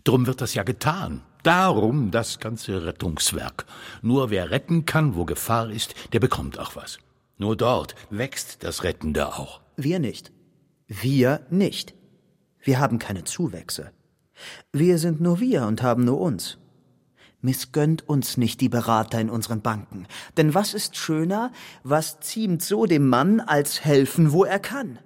Drum 0.04 0.26
wird 0.26 0.42
das 0.42 0.56
ja 0.56 0.64
getan. 0.64 1.22
Darum 1.44 2.10
das 2.10 2.40
ganze 2.40 2.86
Rettungswerk. 2.86 3.66
Nur 4.02 4.32
wer 4.32 4.50
retten 4.50 4.86
kann, 4.86 5.16
wo 5.16 5.26
Gefahr 5.26 5.70
ist, 5.70 5.94
der 6.12 6.20
bekommt 6.20 6.58
auch 6.58 6.76
was. 6.76 6.98
Nur 7.38 7.56
dort 7.56 7.96
wächst 8.10 8.64
das 8.64 8.84
Rettende 8.84 9.36
auch. 9.36 9.62
Wir 9.78 10.00
nicht. 10.00 10.32
Wir 10.88 11.46
nicht. 11.52 11.94
Wir 12.60 12.80
haben 12.80 12.98
keine 12.98 13.24
Zuwächse. 13.24 13.92
Wir 14.74 14.98
sind 14.98 15.22
nur 15.22 15.40
wir 15.40 15.68
und 15.68 15.84
haben 15.84 16.06
nur 16.06 16.20
uns. 16.20 16.58
Missgönnt 17.42 18.10
uns 18.10 18.36
nicht 18.36 18.60
die 18.60 18.68
Berater 18.68 19.22
in 19.22 19.30
unseren 19.30 19.62
Banken. 19.62 20.08
Denn 20.38 20.56
was 20.56 20.74
ist 20.74 20.98
schöner, 20.98 21.52
was 21.84 22.20
ziemt 22.20 22.64
so 22.64 22.86
dem 22.86 23.08
Mann, 23.08 23.40
als 23.40 23.86
helfen, 23.86 24.32
wo 24.34 24.44
er 24.44 24.60
kann? 24.60 25.00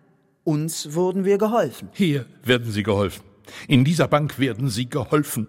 Uns 0.44 0.94
wurden 0.94 1.24
wir 1.24 1.38
geholfen. 1.38 1.90
Hier 1.94 2.26
werden 2.44 2.72
Sie 2.72 2.84
geholfen. 2.84 3.24
In 3.68 3.86
dieser 3.86 4.08
Bank 4.08 4.40
werden 4.40 4.70
Sie 4.70 4.90
geholfen. 4.90 5.48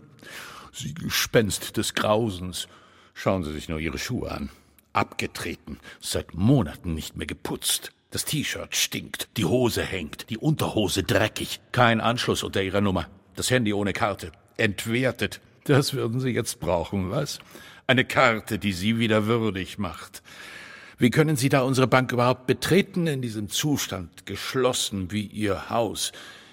Sie 0.73 0.95
Gespenst 0.95 1.77
des 1.77 1.95
Grausens. 1.95 2.69
Schauen 3.13 3.45
Sie 3.45 3.53
sich 3.53 3.69
nur 3.69 3.81
Ihre 3.81 3.99
Schuhe 3.99 4.31
an. 4.31 4.51
Abgetreten, 4.93 5.79
seit 6.01 6.35
Monaten 6.35 6.95
nicht 6.95 7.17
mehr 7.17 7.27
geputzt. 7.27 7.93
Das 8.11 8.25
T-Shirt 8.25 8.77
stinkt, 8.77 9.29
die 9.37 9.45
Hose 9.45 9.83
hängt, 9.83 10.31
die 10.31 10.39
Unterhose 10.39 11.03
dreckig. 11.03 11.61
Kein 11.73 12.01
Anschluss 12.01 12.45
unter 12.45 12.63
Ihrer 12.63 12.81
Nummer. 12.81 13.09
Das 13.35 13.51
Handy 13.51 13.73
ohne 13.73 13.93
Karte. 13.93 14.31
Entwertet. 14.57 15.41
Das 15.65 15.95
würden 15.95 16.21
Sie 16.21 16.31
jetzt 16.31 16.61
brauchen, 16.61 17.11
was? 17.11 17.41
Eine 17.89 18.05
Karte, 18.05 18.61
die 18.61 18.73
Sie 18.73 18.99
wieder 19.01 19.27
würdig 19.27 19.79
macht. 19.79 20.23
Wie 20.97 21.11
können 21.11 21.37
Sie 21.37 21.49
da 21.49 21.63
unsere 21.63 21.87
Bank 21.87 22.13
überhaupt 22.13 22.47
betreten 22.47 23.07
in 23.07 23.21
diesem 23.21 23.49
Zustand, 23.49 24.27
geschlossen 24.27 25.11
wie 25.11 25.27
Ihr 25.27 25.69
Haus, 25.71 26.13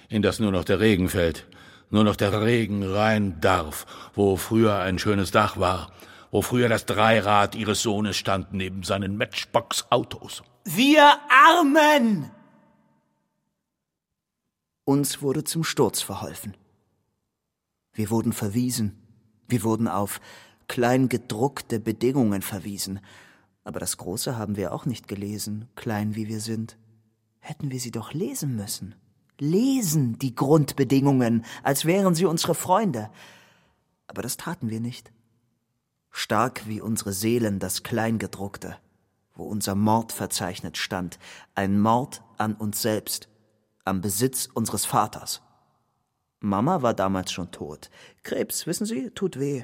in 0.10 0.22
das 0.22 0.40
nur 0.40 0.52
noch 0.52 0.64
der 0.64 0.80
Regen 0.80 1.10
fällt, 1.10 1.48
nur 1.90 2.04
noch 2.04 2.16
der 2.16 2.42
Regen 2.42 2.84
rein 2.84 3.40
darf, 3.40 3.86
wo 4.14 4.38
früher 4.38 4.80
ein 4.80 4.98
schönes 4.98 5.32
Dach 5.32 5.58
war, 5.58 5.92
wo 6.32 6.42
früher 6.42 6.70
das 6.70 6.86
Dreirad 6.86 7.56
Ihres 7.56 7.82
Sohnes 7.82 8.18
stand 8.18 8.54
neben 8.54 8.84
seinen 8.84 9.18
Matchbox-Autos? 9.18 10.44
Wir 10.64 11.20
Armen! 11.30 12.32
Uns 14.86 15.22
wurde 15.22 15.44
zum 15.44 15.64
Sturz 15.64 16.02
verholfen. 16.02 16.58
Wir 17.94 18.10
wurden 18.10 18.34
verwiesen. 18.34 18.98
Wir 19.48 19.64
wurden 19.64 19.88
auf 19.88 20.20
kleingedruckte 20.68 21.80
Bedingungen 21.80 22.42
verwiesen. 22.42 23.02
Aber 23.63 23.80
das 23.80 23.98
Große 23.98 24.38
haben 24.38 24.56
wir 24.56 24.74
auch 24.74 24.86
nicht 24.86 25.08
gelesen, 25.08 25.68
klein 25.75 26.15
wie 26.15 26.27
wir 26.27 26.39
sind. 26.39 26.77
Hätten 27.39 27.72
wir 27.72 27.80
sie 27.80 27.91
doch 27.91 28.13
lesen 28.13 28.56
müssen. 28.56 28.96
Lesen 29.39 30.20
die 30.20 30.36
Grundbedingungen, 30.36 31.46
als 31.63 31.86
wären 31.86 32.15
sie 32.15 32.25
unsere 32.25 32.56
Freunde. 32.56 33.10
Aber 34.08 34.22
das 34.22 34.38
taten 34.38 34.70
wir 34.70 34.80
nicht. 34.80 35.12
Stark 36.12 36.68
wie 36.68 36.82
unsere 36.82 37.13
Seelen 37.13 37.60
das 37.60 37.84
Kleingedruckte, 37.84 38.77
wo 39.36 39.46
unser 39.46 39.75
Mord 39.75 40.12
verzeichnet 40.12 40.77
stand, 40.77 41.18
ein 41.56 41.80
Mord 41.80 42.22
an 42.38 42.53
uns 42.53 42.82
selbst, 42.82 43.30
am 43.86 44.01
Besitz 44.01 44.50
unseres 44.53 44.86
Vaters. 44.86 45.41
Mama 46.41 46.82
war 46.82 46.94
damals 46.94 47.32
schon 47.32 47.51
tot. 47.51 47.89
Krebs, 48.24 48.68
wissen 48.68 48.86
Sie, 48.86 49.12
tut 49.12 49.39
weh. 49.39 49.63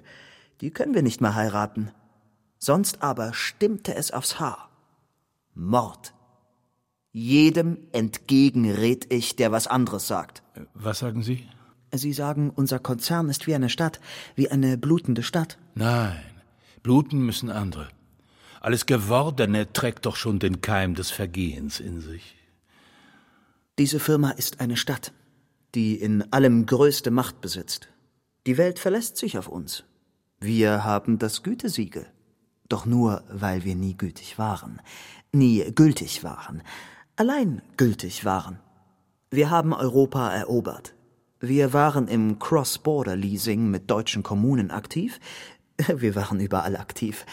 Die 0.62 0.72
können 0.72 0.94
wir 0.94 1.01
nicht 1.01 1.22
mehr 1.22 1.36
heiraten. 1.36 1.92
Sonst 2.60 3.02
aber 3.02 3.34
stimmte 3.34 3.96
es 3.96 4.12
aufs 4.12 4.40
Haar. 4.40 4.70
Mord. 5.54 6.14
Jedem 7.12 7.80
entgegenred 7.94 9.12
ich, 9.12 9.36
der 9.36 9.52
was 9.52 9.68
anderes 9.68 10.08
sagt. 10.08 10.44
Was 10.74 11.00
sagen 11.00 11.24
Sie? 11.24 11.48
Sie 11.92 12.14
sagen, 12.14 12.52
unser 12.52 12.80
Konzern 12.80 13.30
ist 13.30 13.48
wie 13.48 13.56
eine 13.56 13.70
Stadt, 13.70 14.00
wie 14.36 14.52
eine 14.52 14.78
blutende 14.78 15.24
Stadt. 15.24 15.58
Nein, 15.74 16.24
bluten 16.84 17.26
müssen 17.26 17.50
andere. 17.50 17.88
Alles 18.60 18.86
Gewordene 18.86 19.72
trägt 19.72 20.06
doch 20.06 20.16
schon 20.16 20.40
den 20.40 20.62
Keim 20.62 20.96
des 20.96 21.12
Vergehens 21.12 21.80
in 21.80 22.02
sich. 22.02 22.36
Diese 23.80 24.00
Firma 24.00 24.32
ist 24.32 24.60
eine 24.60 24.78
Stadt, 24.78 25.14
die 25.76 25.96
in 25.96 26.34
allem 26.34 26.66
größte 26.66 27.12
Macht 27.12 27.42
besitzt. 27.42 27.90
Die 28.46 28.58
Welt 28.58 28.80
verlässt 28.80 29.18
sich 29.18 29.38
auf 29.38 29.48
uns. 29.48 29.84
Wir 30.40 30.84
haben 30.84 31.20
das 31.20 31.44
Gütesiegel. 31.44 32.08
Doch 32.70 32.86
nur, 32.86 33.24
weil 33.30 33.64
wir 33.64 33.76
nie 33.76 33.96
gütig 33.96 34.38
waren, 34.38 34.82
nie 35.32 35.64
gültig 35.74 36.24
waren, 36.24 36.62
allein 37.16 37.62
gültig 37.78 38.26
waren. 38.26 38.60
Wir 39.30 39.50
haben 39.50 39.74
Europa 39.74 40.30
erobert. 40.30 40.94
Wir 41.40 41.72
waren 41.72 42.08
im 42.08 42.40
Cross-Border-Leasing 42.40 43.70
mit 43.70 43.92
deutschen 43.92 44.24
Kommunen 44.24 44.72
aktiv. 44.72 45.20
Wir 45.88 46.16
waren 46.16 46.40
überall 46.40 46.76
aktiv. 46.76 47.26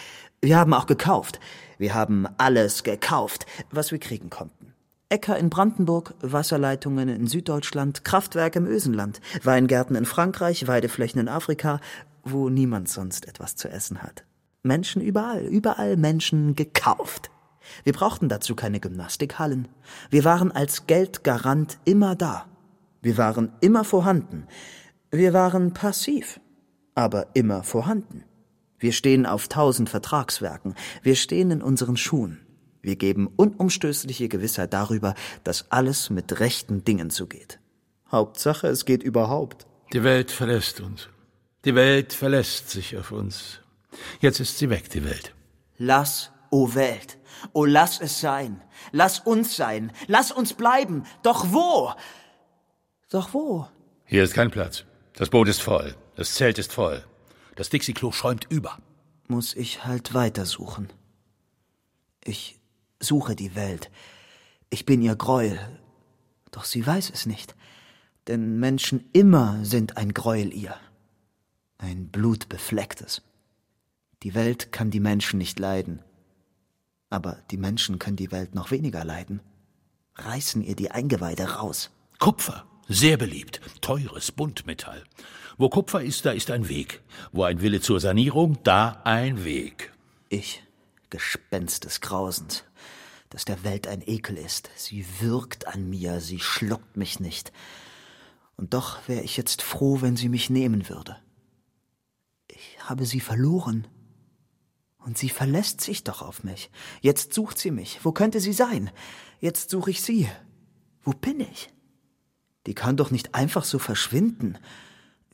Wir 0.43 0.59
haben 0.59 0.75
auch 0.75 0.87
gekauft. 0.87 1.41
Wir 1.79 1.95
haben 1.95 2.26
alles 2.37 2.83
gekauft, 2.83 3.47
was 3.71 3.93
wir 3.93 3.99
kriegen 3.99 4.29
konnten. 4.29 4.75
Äcker 5.09 5.38
in 5.38 5.49
Brandenburg, 5.49 6.14
Wasserleitungen 6.21 7.09
in 7.09 7.26
Süddeutschland, 7.26 8.05
Kraftwerke 8.05 8.59
im 8.59 8.67
Ösenland, 8.67 9.21
Weingärten 9.43 9.97
in 9.97 10.05
Frankreich, 10.05 10.67
Weideflächen 10.67 11.21
in 11.21 11.29
Afrika, 11.29 11.81
wo 12.25 12.50
niemand 12.50 12.88
sonst 12.88 13.26
etwas 13.26 13.57
zu 13.57 13.69
essen 13.71 14.03
hat. 14.03 14.25
Menschen 14.64 15.02
überall, 15.02 15.44
überall 15.44 15.97
Menschen 15.97 16.56
gekauft. 16.56 17.30
Wir 17.85 17.92
brauchten 17.92 18.28
dazu 18.28 18.54
keine 18.54 18.80
Gymnastikhallen. 18.80 19.68
Wir 20.11 20.25
waren 20.25 20.50
als 20.50 20.87
Geldgarant 20.87 21.78
immer 21.85 22.16
da. 22.16 22.47
Wir 23.02 23.18
waren 23.18 23.52
immer 23.61 23.85
vorhanden. 23.85 24.47
Wir 25.11 25.33
waren 25.33 25.75
passiv, 25.75 26.40
aber 26.94 27.28
immer 27.35 27.62
vorhanden. 27.62 28.25
Wir 28.78 28.92
stehen 28.92 29.26
auf 29.26 29.49
tausend 29.49 29.90
Vertragswerken. 29.90 30.75
Wir 31.02 31.14
stehen 31.14 31.50
in 31.50 31.62
unseren 31.62 31.97
Schuhen. 31.97 32.40
Wir 32.80 32.97
geben 32.97 33.28
unumstößliche 33.37 34.28
Gewissheit 34.28 34.73
darüber, 34.73 35.14
dass 35.42 35.71
alles 35.71 36.11
mit 36.11 36.40
rechten 36.40 36.85
Dingen 36.85 37.11
zugeht. 37.11 37.61
Hauptsache, 38.11 38.68
es 38.68 38.85
geht 38.85 39.02
überhaupt. 39.02 39.66
Die 39.92 40.04
Welt 40.04 40.30
verlässt 40.30 40.80
uns. 40.80 41.09
Die 41.64 41.75
Welt 41.75 42.12
verlässt 42.12 42.71
sich 42.71 42.97
auf 42.97 43.11
uns. 43.11 43.61
Jetzt 44.21 44.41
ist 44.41 44.59
sie 44.59 44.71
weg, 44.71 44.91
die 44.91 45.05
Welt. 45.05 45.35
Lass, 45.77 46.31
o 46.51 46.65
oh 46.65 46.75
Welt, 46.75 47.19
o 47.53 47.61
oh 47.61 47.65
lass 47.65 48.01
es 48.01 48.21
sein. 48.21 48.63
Lass 48.93 49.21
uns 49.21 49.57
sein. 49.57 49.93
Lass 50.07 50.31
uns 50.33 50.55
bleiben. 50.55 51.05
Doch 51.23 51.53
wo? 51.53 51.93
Doch 53.11 53.35
wo? 53.35 53.69
Hier 54.05 54.25
ist 54.25 54.35
kein 54.35 54.51
Platz. 54.51 54.85
Das 55.15 55.31
Boot 55.31 55.49
ist 55.49 55.63
voll. 55.63 55.95
Das 56.17 56.35
Zelt 56.35 56.59
ist 56.59 56.73
voll. 56.73 57.05
Das 57.57 57.71
Dixie-Klo 57.71 58.13
schäumt 58.13 58.47
über. 58.51 58.79
Muss 59.29 59.55
ich 59.55 59.85
halt 59.85 60.15
weitersuchen. 60.15 60.93
Ich 62.25 62.59
suche 63.01 63.37
die 63.37 63.55
Welt. 63.55 63.91
Ich 64.71 64.87
bin 64.87 65.03
ihr 65.03 65.17
Gräuel. 65.17 65.59
Doch 66.51 66.65
sie 66.65 66.87
weiß 66.87 67.11
es 67.11 67.27
nicht. 67.27 67.55
Denn 68.27 68.59
Menschen 68.59 69.09
immer 69.13 69.65
sind 69.65 69.97
ein 69.97 70.15
Gräuel 70.15 70.53
ihr. 70.53 70.77
Ein 71.79 72.09
blutbeflecktes. 72.09 73.23
Die 74.25 74.35
Welt 74.35 74.73
kann 74.73 74.90
die 74.90 75.00
Menschen 75.00 75.38
nicht 75.38 75.59
leiden. 75.59 76.02
Aber 77.11 77.43
die 77.50 77.59
Menschen 77.59 77.99
können 77.99 78.16
die 78.16 78.33
Welt 78.33 78.54
noch 78.54 78.71
weniger 78.71 79.04
leiden. 79.04 79.40
Reißen 80.14 80.62
ihr 80.62 80.75
die 80.75 80.90
Eingeweide 80.90 81.45
raus. 81.45 81.90
Kupfer, 82.19 82.64
sehr 82.88 83.19
beliebt, 83.19 83.61
teures 83.83 84.33
Buntmetall. 84.33 85.04
Wo 85.59 85.69
Kupfer 85.69 86.02
ist, 86.02 86.25
da 86.25 86.33
ist 86.33 86.50
ein 86.50 86.71
Weg. 86.71 87.02
Wo 87.33 87.45
ein 87.45 87.61
Wille 87.61 87.83
zur 87.83 88.00
Sanierung, 88.00 88.59
da 88.62 89.02
ein 89.04 89.45
Weg. 89.45 89.93
Ich, 90.31 90.64
Gespenst 91.11 91.85
des 91.85 92.00
Grausens, 92.00 92.64
das 93.28 93.45
der 93.45 93.62
Welt 93.62 93.87
ein 93.87 94.02
Ekel 94.07 94.38
ist. 94.38 94.71
Sie 94.75 95.04
wirkt 95.21 95.69
an 95.69 95.90
mir, 95.90 96.21
sie 96.21 96.40
schluckt 96.40 96.97
mich 96.97 97.21
nicht. 97.21 97.52
Und 98.57 98.73
doch 98.73 99.07
wäre 99.07 99.23
ich 99.23 99.37
jetzt 99.37 99.61
froh, 99.61 100.00
wenn 100.00 100.16
sie 100.16 100.31
mich 100.31 100.49
nehmen 100.49 100.88
würde. 100.88 101.19
Ich 102.49 102.78
habe 102.81 103.04
sie 103.04 103.21
verloren. 103.21 103.87
Und 105.04 105.18
sie 105.18 105.28
verlässt 105.28 105.82
sich 105.82 106.02
doch 106.02 106.23
auf 106.23 106.44
mich. 106.44 106.70
Jetzt 107.02 107.34
sucht 107.34 107.58
sie 107.58 107.70
mich. 107.70 108.00
Wo 108.04 108.12
könnte 108.12 108.40
sie 108.40 108.54
sein? 108.54 108.90
Jetzt 109.38 109.68
suche 109.68 109.90
ich 109.90 110.00
sie. 110.00 110.28
Wo 111.02 111.12
bin 111.12 111.40
ich? 111.40 111.68
Die 112.66 112.75
kann 112.75 112.96
doch 112.96 113.11
nicht 113.11 113.34
einfach 113.34 113.64
so 113.64 113.78
verschwinden. 113.78 114.56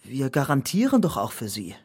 Wir 0.02 0.28
garantieren 0.30 1.02
doch 1.02 1.16
auch 1.16 1.30
für 1.30 1.48
sie. 1.48 1.76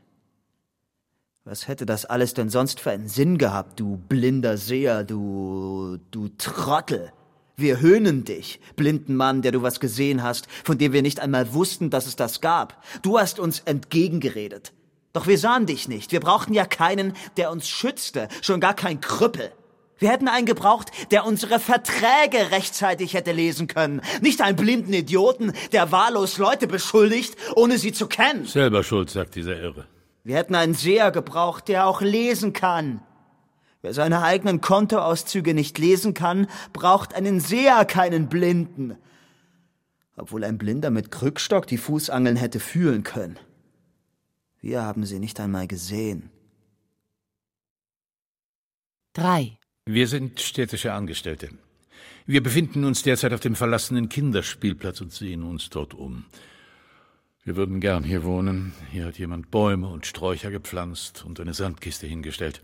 Was 1.43 1.67
hätte 1.67 1.85
das 1.85 2.05
alles 2.05 2.33
denn 2.33 2.49
sonst 2.49 2.79
für 2.79 2.89
einen 2.89 3.07
Sinn 3.07 3.37
gehabt, 3.37 3.79
du 3.79 3.97
blinder 3.97 4.57
Seher, 4.57 5.03
du, 5.03 5.99
du 6.09 6.29
Trottel? 6.39 7.13
Wir 7.55 7.79
höhnen 7.79 8.25
dich, 8.25 8.59
blinden 8.75 9.15
Mann, 9.15 9.43
der 9.43 9.51
du 9.51 9.61
was 9.61 9.79
gesehen 9.79 10.23
hast, 10.23 10.47
von 10.63 10.79
dem 10.79 10.91
wir 10.91 11.03
nicht 11.03 11.19
einmal 11.19 11.53
wussten, 11.53 11.91
dass 11.91 12.07
es 12.07 12.15
das 12.15 12.41
gab. 12.41 12.83
Du 13.03 13.19
hast 13.19 13.37
uns 13.37 13.59
entgegengeredet. 13.59 14.73
Doch 15.15 15.27
wir 15.27 15.37
sahen 15.37 15.65
dich 15.65 15.87
nicht. 15.87 16.11
Wir 16.11 16.19
brauchten 16.19 16.53
ja 16.53 16.65
keinen, 16.65 17.13
der 17.37 17.49
uns 17.49 17.69
schützte, 17.69 18.27
schon 18.41 18.59
gar 18.59 18.73
kein 18.73 18.99
Krüppel. 18.99 19.49
Wir 19.97 20.09
hätten 20.09 20.27
einen 20.27 20.45
gebraucht, 20.45 20.91
der 21.09 21.25
unsere 21.25 21.57
Verträge 21.61 22.51
rechtzeitig 22.51 23.13
hätte 23.13 23.31
lesen 23.31 23.67
können. 23.67 24.01
Nicht 24.19 24.41
einen 24.41 24.57
blinden 24.57 24.91
Idioten, 24.91 25.53
der 25.71 25.93
wahllos 25.93 26.37
Leute 26.37 26.67
beschuldigt, 26.67 27.37
ohne 27.55 27.77
sie 27.77 27.93
zu 27.93 28.07
kennen. 28.07 28.43
Selber 28.43 28.83
schuld, 28.83 29.09
sagt 29.09 29.35
dieser 29.35 29.57
Irre. 29.57 29.87
Wir 30.25 30.35
hätten 30.35 30.53
einen 30.53 30.73
Seher 30.73 31.11
gebraucht, 31.11 31.69
der 31.69 31.87
auch 31.87 32.01
lesen 32.01 32.51
kann. 32.51 32.99
Wer 33.81 33.93
seine 33.93 34.21
eigenen 34.21 34.59
Kontoauszüge 34.59 35.53
nicht 35.53 35.77
lesen 35.77 36.13
kann, 36.13 36.47
braucht 36.73 37.15
einen 37.15 37.39
Seher, 37.39 37.85
keinen 37.85 38.27
Blinden. 38.27 38.97
Obwohl 40.17 40.43
ein 40.43 40.57
Blinder 40.57 40.89
mit 40.89 41.09
Krückstock 41.09 41.67
die 41.67 41.77
Fußangeln 41.77 42.35
hätte 42.35 42.59
fühlen 42.59 43.03
können. 43.03 43.39
Wir 44.65 44.81
haben 44.81 45.05
sie 45.05 45.19
nicht 45.19 45.39
einmal 45.39 45.67
gesehen. 45.67 46.31
3. 49.13 49.59
Wir 49.85 50.07
sind 50.07 50.41
städtische 50.41 50.91
Angestellte. 50.91 51.49
Wir 52.25 52.41
befinden 52.41 52.83
uns 52.83 53.03
derzeit 53.03 53.31
auf 53.33 53.41
dem 53.41 53.55
verlassenen 53.55 54.09
Kinderspielplatz 54.09 55.01
und 55.01 55.13
sehen 55.13 55.43
uns 55.43 55.69
dort 55.69 55.93
um. 55.93 56.25
Wir 57.43 57.55
würden 57.55 57.79
gern 57.79 58.03
hier 58.03 58.23
wohnen. 58.23 58.73
Hier 58.91 59.05
hat 59.05 59.19
jemand 59.19 59.51
Bäume 59.51 59.87
und 59.87 60.07
Sträucher 60.07 60.49
gepflanzt 60.49 61.23
und 61.23 61.39
eine 61.39 61.53
Sandkiste 61.53 62.07
hingestellt. 62.07 62.63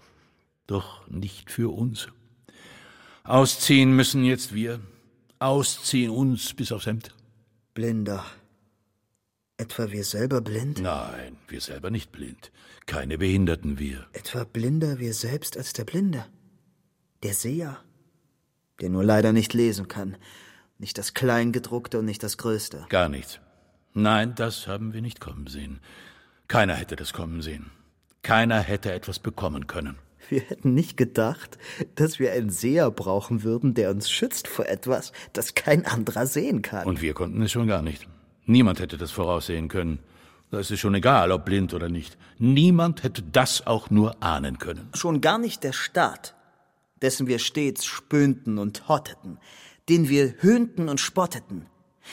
Doch 0.65 1.07
nicht 1.07 1.51
für 1.51 1.71
uns. 1.71 2.07
Ausziehen 3.23 3.95
müssen 3.95 4.23
jetzt 4.23 4.55
wir. 4.55 4.79
Ausziehen 5.37 6.09
uns 6.09 6.55
bis 6.55 6.71
aufs 6.71 6.87
Hemd. 6.87 7.13
Blinder. 7.75 8.25
Etwa 9.61 9.91
wir 9.91 10.03
selber 10.03 10.41
blind? 10.41 10.81
Nein, 10.81 11.37
wir 11.47 11.61
selber 11.61 11.91
nicht 11.91 12.11
blind. 12.11 12.51
Keine 12.87 13.19
Behinderten 13.19 13.77
wir. 13.77 14.07
Etwa 14.11 14.43
blinder 14.43 14.97
wir 14.97 15.13
selbst 15.13 15.55
als 15.55 15.71
der 15.73 15.83
Blinde. 15.83 16.25
Der 17.21 17.35
Seher, 17.35 17.77
der 18.79 18.89
nur 18.89 19.03
leider 19.03 19.33
nicht 19.33 19.53
lesen 19.53 19.87
kann. 19.87 20.17
Nicht 20.79 20.97
das 20.97 21.13
Kleingedruckte 21.13 21.99
und 21.99 22.05
nicht 22.05 22.23
das 22.23 22.39
Größte. 22.39 22.87
Gar 22.89 23.07
nichts. 23.07 23.39
Nein, 23.93 24.33
das 24.33 24.65
haben 24.65 24.93
wir 24.93 25.03
nicht 25.03 25.19
kommen 25.19 25.45
sehen. 25.45 25.79
Keiner 26.47 26.73
hätte 26.73 26.95
das 26.95 27.13
kommen 27.13 27.43
sehen. 27.43 27.69
Keiner 28.23 28.61
hätte 28.61 28.91
etwas 28.91 29.19
bekommen 29.19 29.67
können. 29.67 29.99
Wir 30.29 30.41
hätten 30.41 30.73
nicht 30.73 30.97
gedacht, 30.97 31.59
dass 31.93 32.17
wir 32.17 32.31
einen 32.31 32.49
Seher 32.49 32.89
brauchen 32.89 33.43
würden, 33.43 33.75
der 33.75 33.91
uns 33.91 34.09
schützt 34.09 34.47
vor 34.47 34.65
etwas, 34.65 35.11
das 35.33 35.53
kein 35.53 35.85
anderer 35.85 36.25
sehen 36.25 36.63
kann. 36.63 36.87
Und 36.87 37.03
wir 37.03 37.13
konnten 37.13 37.43
es 37.43 37.51
schon 37.51 37.67
gar 37.67 37.83
nicht. 37.83 38.07
Niemand 38.51 38.81
hätte 38.81 38.97
das 38.97 39.11
voraussehen 39.11 39.69
können. 39.69 39.99
Da 40.49 40.59
ist 40.59 40.71
es 40.71 40.79
schon 40.79 40.93
egal, 40.93 41.31
ob 41.31 41.45
blind 41.45 41.73
oder 41.73 41.87
nicht. 41.87 42.17
Niemand 42.37 43.03
hätte 43.03 43.23
das 43.23 43.65
auch 43.65 43.89
nur 43.89 44.21
ahnen 44.21 44.59
können. 44.59 44.89
Schon 44.93 45.21
gar 45.21 45.37
nicht 45.37 45.63
der 45.63 45.71
Staat, 45.71 46.35
dessen 47.01 47.27
wir 47.27 47.39
stets 47.39 47.85
spöhnten 47.85 48.57
und 48.57 48.89
hotteten, 48.89 49.39
den 49.87 50.09
wir 50.09 50.35
höhnten 50.39 50.89
und 50.89 50.99
spotteten. 50.99 51.67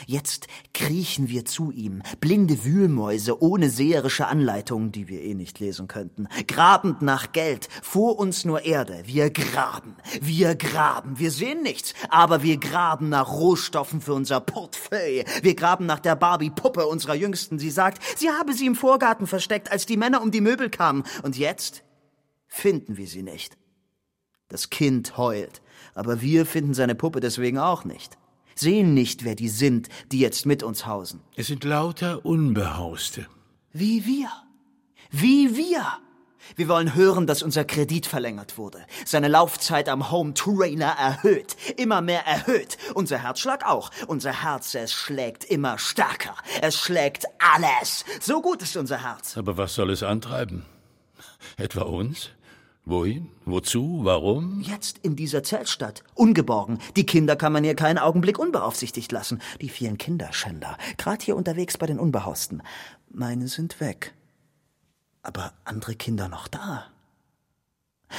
Jetzt 0.07 0.47
kriechen 0.75 1.28
wir 1.28 1.45
zu 1.45 1.71
ihm, 1.71 2.02
blinde 2.21 2.64
Wühlmäuse 2.64 3.42
ohne 3.42 3.71
seherische 3.71 4.26
Anleitung, 4.26 4.92
die 4.92 5.09
wir 5.09 5.23
eh 5.23 5.35
nicht 5.35 5.59
lesen 5.59 5.88
könnten, 5.88 6.28
grabend 6.47 7.02
nach 7.02 7.33
Geld, 7.33 7.68
vor 7.83 8.18
uns 8.18 8.45
nur 8.45 8.64
Erde. 8.64 9.02
Wir 9.07 9.30
graben, 9.30 9.97
wir 10.21 10.54
graben, 10.54 11.18
wir 11.18 11.30
sehen 11.30 11.62
nichts, 11.62 11.95
aber 12.11 12.42
wir 12.42 12.59
graben 12.59 13.09
nach 13.09 13.30
Rohstoffen 13.33 14.00
für 14.00 14.14
unser 14.14 14.40
Portefeuille. 14.40 15.25
Wir 15.42 15.54
graben 15.54 15.87
nach 15.87 16.00
der 16.00 16.16
Barbie-Puppe 16.16 16.87
unserer 16.87 17.14
Jüngsten. 17.14 17.59
Sie 17.59 17.71
sagt, 17.71 18.02
sie 18.16 18.30
habe 18.30 18.52
sie 18.52 18.66
im 18.66 18.75
Vorgarten 18.75 19.26
versteckt, 19.26 19.73
als 19.73 19.87
die 19.87 19.97
Männer 19.97 20.23
um 20.23 20.30
die 20.30 20.40
Möbel 20.40 20.71
kamen. 20.71 21.04
Und 21.23 21.38
jetzt 21.38 21.83
finden 22.47 22.97
wir 22.97 23.07
sie 23.07 23.23
nicht. 23.23 23.57
Das 24.49 24.71
Kind 24.71 25.16
heult, 25.16 25.61
aber 25.95 26.21
wir 26.21 26.47
finden 26.47 26.73
seine 26.73 26.95
Puppe 26.95 27.21
deswegen 27.21 27.59
auch 27.59 27.85
nicht 27.85 28.17
sehen 28.58 28.94
nicht, 28.94 29.24
wer 29.24 29.34
die 29.34 29.48
sind, 29.48 29.88
die 30.12 30.20
jetzt 30.20 30.46
mit 30.46 30.62
uns 30.62 30.86
hausen. 30.86 31.20
Es 31.36 31.46
sind 31.46 31.64
lauter 31.64 32.24
Unbehauste. 32.24 33.26
Wie 33.72 34.04
wir. 34.06 34.30
Wie 35.10 35.56
wir. 35.56 35.84
Wir 36.56 36.68
wollen 36.68 36.94
hören, 36.94 37.26
dass 37.26 37.42
unser 37.42 37.64
Kredit 37.64 38.06
verlängert 38.06 38.58
wurde. 38.58 38.84
Seine 39.04 39.28
Laufzeit 39.28 39.88
am 39.88 40.10
Home 40.10 40.34
Trainer 40.34 40.86
erhöht. 40.98 41.56
Immer 41.76 42.00
mehr 42.00 42.26
erhöht. 42.26 42.78
Unser 42.94 43.18
Herzschlag 43.18 43.66
auch. 43.66 43.90
Unser 44.06 44.42
Herz, 44.42 44.74
es 44.74 44.92
schlägt 44.92 45.44
immer 45.44 45.78
stärker. 45.78 46.34
Es 46.62 46.78
schlägt 46.78 47.26
alles. 47.38 48.04
So 48.20 48.40
gut 48.40 48.62
ist 48.62 48.76
unser 48.76 49.02
Herz. 49.02 49.36
Aber 49.36 49.56
was 49.56 49.74
soll 49.74 49.90
es 49.90 50.02
antreiben? 50.02 50.64
Etwa 51.56 51.82
uns? 51.82 52.30
Wohin? 52.88 53.28
Wozu? 53.45 54.00
Warum? 54.04 54.62
Jetzt 54.62 54.97
in 55.02 55.14
dieser 55.14 55.42
Zeltstadt. 55.42 56.02
Ungeborgen. 56.14 56.78
Die 56.97 57.04
Kinder 57.04 57.37
kann 57.37 57.52
man 57.52 57.62
hier 57.62 57.75
keinen 57.75 57.99
Augenblick 57.99 58.38
unbeaufsichtigt 58.38 59.12
lassen. 59.12 59.42
Die 59.61 59.68
vielen 59.68 59.99
Kinderschänder. 59.99 60.78
Gerade 60.97 61.23
hier 61.23 61.37
unterwegs 61.37 61.76
bei 61.76 61.85
den 61.85 61.99
Unbehausten. 61.99 62.62
Meine 63.11 63.49
sind 63.49 63.78
weg. 63.80 64.14
Aber 65.21 65.52
andere 65.66 65.97
Kinder 65.97 66.30
noch 66.30 66.49
da. 66.49 66.87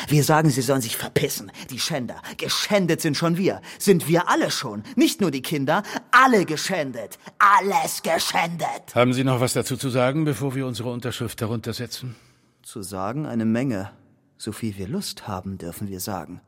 Wir 0.08 0.24
sagen, 0.24 0.52
sie 0.52 0.62
sollen 0.62 0.82
sich 0.82 0.98
verpissen, 0.98 1.52
die 1.72 1.80
Schänder. 1.80 2.22
Geschändet 2.38 3.02
sind 3.02 3.18
schon 3.18 3.38
wir. 3.38 3.62
Sind 3.80 4.08
wir 4.08 4.30
alle 4.30 4.52
schon. 4.52 4.84
Nicht 4.96 5.20
nur 5.20 5.32
die 5.32 5.42
Kinder, 5.42 5.82
alle 6.12 6.46
geschändet. 6.46 7.18
Alles 7.40 8.04
geschändet. 8.04 8.94
Haben 8.94 9.14
Sie 9.14 9.24
noch 9.24 9.40
was 9.40 9.54
dazu 9.54 9.78
zu 9.78 9.90
sagen, 9.90 10.26
bevor 10.26 10.54
wir 10.54 10.68
unsere 10.68 10.92
Unterschrift 10.92 11.42
heruntersetzen? 11.42 12.16
Zu 12.62 12.84
sagen 12.84 13.26
eine 13.26 13.46
Menge. 13.46 13.90
So 14.42 14.54
viel 14.54 14.78
wir 14.78 14.88
Lust 14.88 15.28
haben, 15.28 15.58
dürfen 15.58 15.90
wir 15.90 16.00
sagen. 16.00 16.40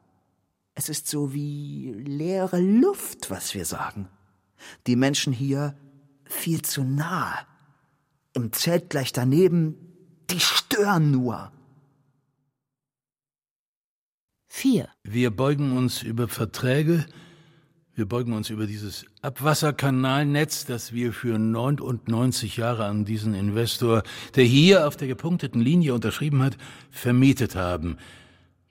Es 0.75 0.87
ist 0.87 1.09
so 1.09 1.33
wie 1.33 1.91
leere 1.91 2.61
Luft, 2.61 3.29
was 3.29 3.53
wir 3.53 3.65
sagen. 3.65 4.07
Die 4.87 4.95
Menschen 4.95 5.33
hier 5.33 5.77
viel 6.23 6.61
zu 6.61 6.85
nah. 6.85 7.37
Im 8.33 8.53
Zelt 8.53 8.89
gleich 8.89 9.11
daneben, 9.11 9.75
die 10.29 10.39
stören 10.39 11.11
nur. 11.11 11.51
4. 14.47 14.87
Wir 15.03 15.35
beugen 15.35 15.75
uns 15.75 16.01
über 16.01 16.29
Verträge, 16.29 17.05
wir 17.93 18.05
beugen 18.07 18.31
uns 18.33 18.49
über 18.49 18.67
dieses 18.67 19.05
Abwasserkanalnetz, 19.21 20.65
das 20.65 20.93
wir 20.93 21.11
für 21.11 21.37
99 21.37 22.55
Jahre 22.55 22.85
an 22.85 23.03
diesen 23.03 23.33
Investor, 23.33 24.03
der 24.35 24.45
hier 24.45 24.87
auf 24.87 24.95
der 24.95 25.09
gepunkteten 25.09 25.59
Linie 25.59 25.93
unterschrieben 25.93 26.41
hat, 26.41 26.57
vermietet 26.89 27.55
haben, 27.55 27.97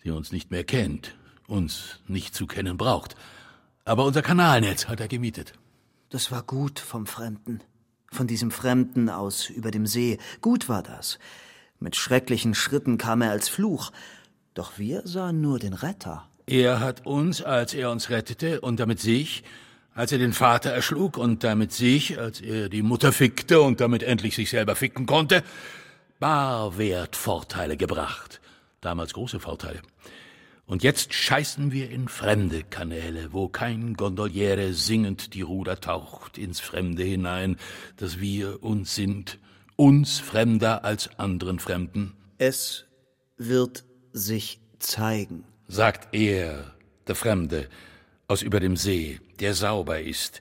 der 0.04 0.14
uns 0.14 0.32
nicht 0.32 0.50
mehr 0.50 0.64
kennt, 0.64 1.14
uns 1.46 2.00
nicht 2.08 2.34
zu 2.34 2.46
kennen 2.46 2.78
braucht. 2.78 3.14
Aber 3.84 4.06
unser 4.06 4.22
Kanalnetz 4.22 4.88
hat 4.88 5.00
er 5.00 5.08
gemietet. 5.08 5.52
Das 6.08 6.30
war 6.30 6.42
gut 6.42 6.80
vom 6.80 7.06
Fremden. 7.06 7.60
Von 8.10 8.26
diesem 8.26 8.50
Fremden 8.50 9.10
aus 9.10 9.50
über 9.50 9.70
dem 9.70 9.86
See. 9.86 10.18
Gut 10.40 10.68
war 10.68 10.82
das. 10.82 11.18
Mit 11.78 11.94
schrecklichen 11.94 12.54
Schritten 12.54 12.96
kam 12.96 13.20
er 13.20 13.32
als 13.32 13.50
Fluch. 13.50 13.92
Doch 14.54 14.78
wir 14.78 15.06
sahen 15.06 15.42
nur 15.42 15.58
den 15.58 15.74
Retter. 15.74 16.29
Er 16.46 16.80
hat 16.80 17.06
uns, 17.06 17.42
als 17.42 17.74
er 17.74 17.90
uns 17.90 18.10
rettete 18.10 18.60
und 18.60 18.80
damit 18.80 19.00
sich, 19.00 19.42
als 19.94 20.12
er 20.12 20.18
den 20.18 20.32
Vater 20.32 20.70
erschlug 20.70 21.16
und 21.16 21.44
damit 21.44 21.72
sich, 21.72 22.18
als 22.18 22.40
er 22.40 22.68
die 22.68 22.82
Mutter 22.82 23.12
fickte 23.12 23.60
und 23.60 23.80
damit 23.80 24.02
endlich 24.02 24.34
sich 24.34 24.50
selber 24.50 24.76
ficken 24.76 25.06
konnte, 25.06 25.42
Barwertvorteile 26.18 27.76
gebracht. 27.76 28.40
Damals 28.80 29.12
große 29.12 29.40
Vorteile. 29.40 29.82
Und 30.66 30.84
jetzt 30.84 31.12
scheißen 31.12 31.72
wir 31.72 31.90
in 31.90 32.06
fremde 32.06 32.62
Kanäle, 32.62 33.32
wo 33.32 33.48
kein 33.48 33.94
Gondoliere 33.94 34.72
singend 34.72 35.34
die 35.34 35.42
Ruder 35.42 35.80
taucht 35.80 36.38
ins 36.38 36.60
Fremde 36.60 37.02
hinein, 37.02 37.56
dass 37.96 38.20
wir 38.20 38.62
uns 38.62 38.94
sind, 38.94 39.38
uns 39.74 40.20
fremder 40.20 40.84
als 40.84 41.18
anderen 41.18 41.58
Fremden. 41.58 42.12
Es 42.38 42.84
wird 43.36 43.84
sich 44.12 44.60
zeigen 44.78 45.44
sagt 45.70 46.12
er, 46.12 46.72
der 47.06 47.14
Fremde, 47.14 47.68
aus 48.26 48.42
über 48.42 48.58
dem 48.58 48.76
See, 48.76 49.20
der 49.38 49.54
sauber 49.54 50.00
ist. 50.00 50.40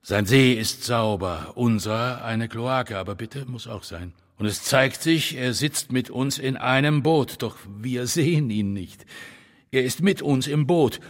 Sein 0.00 0.24
See 0.24 0.54
ist 0.54 0.84
sauber, 0.84 1.52
unser 1.54 2.24
eine 2.24 2.48
Kloake, 2.48 2.98
aber 2.98 3.14
bitte 3.14 3.44
muss 3.44 3.68
auch 3.68 3.82
sein. 3.82 4.14
Und 4.38 4.46
es 4.46 4.64
zeigt 4.64 5.02
sich, 5.02 5.36
er 5.36 5.52
sitzt 5.52 5.92
mit 5.92 6.08
uns 6.10 6.38
in 6.38 6.56
einem 6.56 7.02
Boot, 7.02 7.42
doch 7.42 7.58
wir 7.80 8.06
sehen 8.06 8.50
ihn 8.50 8.72
nicht. 8.72 9.04
Er 9.70 9.84
ist 9.84 10.02
mit 10.02 10.22
uns 10.22 10.46
im 10.46 10.66
Boot, 10.66 11.00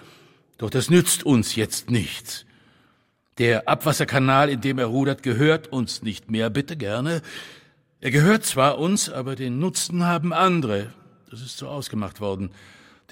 doch 0.58 0.68
das 0.68 0.90
nützt 0.90 1.24
uns 1.24 1.54
jetzt 1.54 1.88
nichts. 1.88 2.44
Der 3.38 3.68
Abwasserkanal, 3.68 4.50
in 4.50 4.60
dem 4.60 4.78
er 4.78 4.86
rudert, 4.86 5.22
gehört 5.22 5.68
uns 5.68 6.02
nicht 6.02 6.30
mehr, 6.30 6.50
bitte 6.50 6.76
gerne. 6.76 7.22
Er 8.00 8.10
gehört 8.10 8.44
zwar 8.44 8.78
uns, 8.78 9.08
aber 9.08 9.36
den 9.36 9.60
Nutzen 9.60 10.04
haben 10.04 10.32
andere. 10.32 10.92
Das 11.30 11.40
ist 11.40 11.56
so 11.56 11.68
ausgemacht 11.68 12.20
worden. 12.20 12.50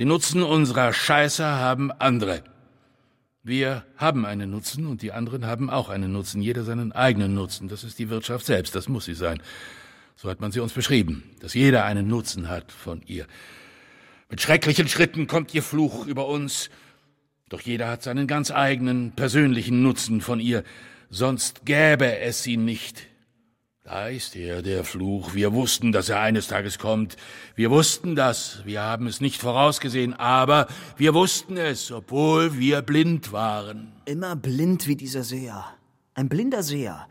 Den 0.00 0.08
Nutzen 0.08 0.42
unserer 0.42 0.94
Scheiße 0.94 1.44
haben 1.44 1.92
andere. 1.92 2.42
Wir 3.42 3.84
haben 3.98 4.24
einen 4.24 4.50
Nutzen 4.50 4.86
und 4.86 5.02
die 5.02 5.12
anderen 5.12 5.44
haben 5.44 5.68
auch 5.68 5.90
einen 5.90 6.10
Nutzen, 6.10 6.40
jeder 6.40 6.64
seinen 6.64 6.92
eigenen 6.92 7.34
Nutzen. 7.34 7.68
Das 7.68 7.84
ist 7.84 7.98
die 7.98 8.08
Wirtschaft 8.08 8.46
selbst, 8.46 8.74
das 8.74 8.88
muss 8.88 9.04
sie 9.04 9.12
sein. 9.12 9.42
So 10.16 10.30
hat 10.30 10.40
man 10.40 10.52
sie 10.52 10.60
uns 10.60 10.72
beschrieben, 10.72 11.24
dass 11.40 11.52
jeder 11.52 11.84
einen 11.84 12.08
Nutzen 12.08 12.48
hat 12.48 12.72
von 12.72 13.02
ihr. 13.04 13.26
Mit 14.30 14.40
schrecklichen 14.40 14.88
Schritten 14.88 15.26
kommt 15.26 15.52
ihr 15.52 15.62
Fluch 15.62 16.06
über 16.06 16.28
uns, 16.28 16.70
doch 17.50 17.60
jeder 17.60 17.88
hat 17.88 18.02
seinen 18.02 18.26
ganz 18.26 18.50
eigenen 18.50 19.12
persönlichen 19.12 19.82
Nutzen 19.82 20.22
von 20.22 20.40
ihr, 20.40 20.64
sonst 21.10 21.66
gäbe 21.66 22.20
es 22.20 22.42
sie 22.42 22.56
nicht. 22.56 23.09
Da 23.82 24.08
ist 24.08 24.36
er, 24.36 24.60
der 24.60 24.84
Fluch. 24.84 25.32
Wir 25.32 25.54
wussten, 25.54 25.90
dass 25.90 26.10
er 26.10 26.20
eines 26.20 26.48
Tages 26.48 26.78
kommt. 26.78 27.16
Wir 27.54 27.70
wussten 27.70 28.14
das. 28.14 28.60
Wir 28.66 28.82
haben 28.82 29.06
es 29.06 29.22
nicht 29.22 29.40
vorausgesehen, 29.40 30.12
aber 30.12 30.66
wir 30.98 31.14
wussten 31.14 31.56
es, 31.56 31.90
obwohl 31.90 32.58
wir 32.58 32.82
blind 32.82 33.32
waren. 33.32 33.92
Immer 34.04 34.36
blind 34.36 34.86
wie 34.86 34.96
dieser 34.96 35.24
Seher. 35.24 35.64
Ein 36.12 36.28
blinder 36.28 36.62
Seher. 36.62 37.08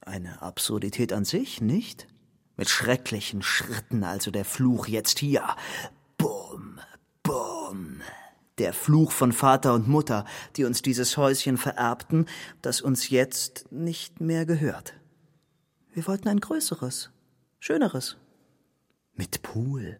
Eine 0.00 0.40
Absurdität 0.40 1.12
an 1.12 1.26
sich, 1.26 1.60
nicht? 1.60 2.06
Mit 2.56 2.70
schrecklichen 2.70 3.42
Schritten 3.42 4.02
also 4.02 4.30
der 4.30 4.46
Fluch 4.46 4.86
jetzt 4.86 5.18
hier. 5.18 5.44
Bum, 6.16 6.80
bum. 7.22 8.00
Der 8.56 8.72
Fluch 8.72 9.12
von 9.12 9.32
Vater 9.32 9.74
und 9.74 9.86
Mutter, 9.86 10.24
die 10.56 10.64
uns 10.64 10.80
dieses 10.80 11.18
Häuschen 11.18 11.58
vererbten, 11.58 12.24
das 12.62 12.80
uns 12.80 13.10
jetzt 13.10 13.70
nicht 13.70 14.22
mehr 14.22 14.46
gehört. 14.46 14.94
Wir 15.96 16.06
wollten 16.06 16.28
ein 16.28 16.40
größeres, 16.40 17.08
schöneres. 17.58 18.18
Mit 19.14 19.40
Pool. 19.40 19.98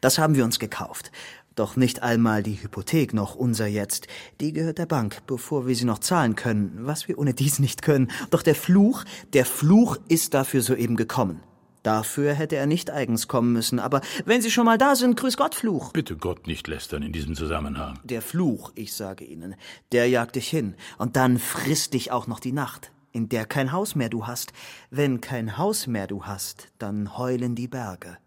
Das 0.00 0.16
haben 0.16 0.36
wir 0.36 0.44
uns 0.44 0.60
gekauft. 0.60 1.10
Doch 1.56 1.74
nicht 1.74 2.04
einmal 2.04 2.44
die 2.44 2.62
Hypothek 2.62 3.14
noch 3.14 3.34
unser 3.34 3.66
jetzt. 3.66 4.06
Die 4.40 4.52
gehört 4.52 4.78
der 4.78 4.86
Bank, 4.86 5.26
bevor 5.26 5.66
wir 5.66 5.74
sie 5.74 5.86
noch 5.86 5.98
zahlen 5.98 6.36
können, 6.36 6.78
was 6.82 7.08
wir 7.08 7.18
ohne 7.18 7.34
dies 7.34 7.58
nicht 7.58 7.82
können. 7.82 8.12
Doch 8.30 8.44
der 8.44 8.54
Fluch, 8.54 9.02
der 9.32 9.44
Fluch 9.44 9.96
ist 10.06 10.34
dafür 10.34 10.62
soeben 10.62 10.94
gekommen. 10.94 11.40
Dafür 11.82 12.32
hätte 12.32 12.54
er 12.54 12.66
nicht 12.66 12.92
eigens 12.92 13.26
kommen 13.26 13.52
müssen. 13.52 13.80
Aber 13.80 14.02
wenn 14.24 14.40
Sie 14.40 14.52
schon 14.52 14.66
mal 14.66 14.78
da 14.78 14.94
sind, 14.94 15.16
grüß 15.16 15.36
Gott, 15.36 15.56
Fluch. 15.56 15.92
Bitte 15.94 16.16
Gott 16.16 16.46
nicht 16.46 16.68
lästern 16.68 17.02
in 17.02 17.12
diesem 17.12 17.34
Zusammenhang. 17.34 17.98
Der 18.04 18.22
Fluch, 18.22 18.70
ich 18.76 18.94
sage 18.94 19.24
Ihnen, 19.24 19.56
der 19.90 20.08
jagt 20.08 20.36
dich 20.36 20.48
hin. 20.48 20.76
Und 20.96 21.16
dann 21.16 21.38
frisst 21.38 21.94
dich 21.94 22.12
auch 22.12 22.28
noch 22.28 22.38
die 22.38 22.52
Nacht, 22.52 22.92
in 23.12 23.28
der 23.28 23.46
kein 23.46 23.72
Haus 23.72 23.94
mehr 23.94 24.08
du 24.08 24.26
hast. 24.26 24.52
Wenn 24.90 25.20
kein 25.20 25.58
Haus 25.58 25.86
mehr 25.86 26.06
du 26.06 26.24
hast, 26.24 26.68
dann 26.78 27.16
heulen 27.16 27.54
die 27.54 27.68
Berge 27.68 28.18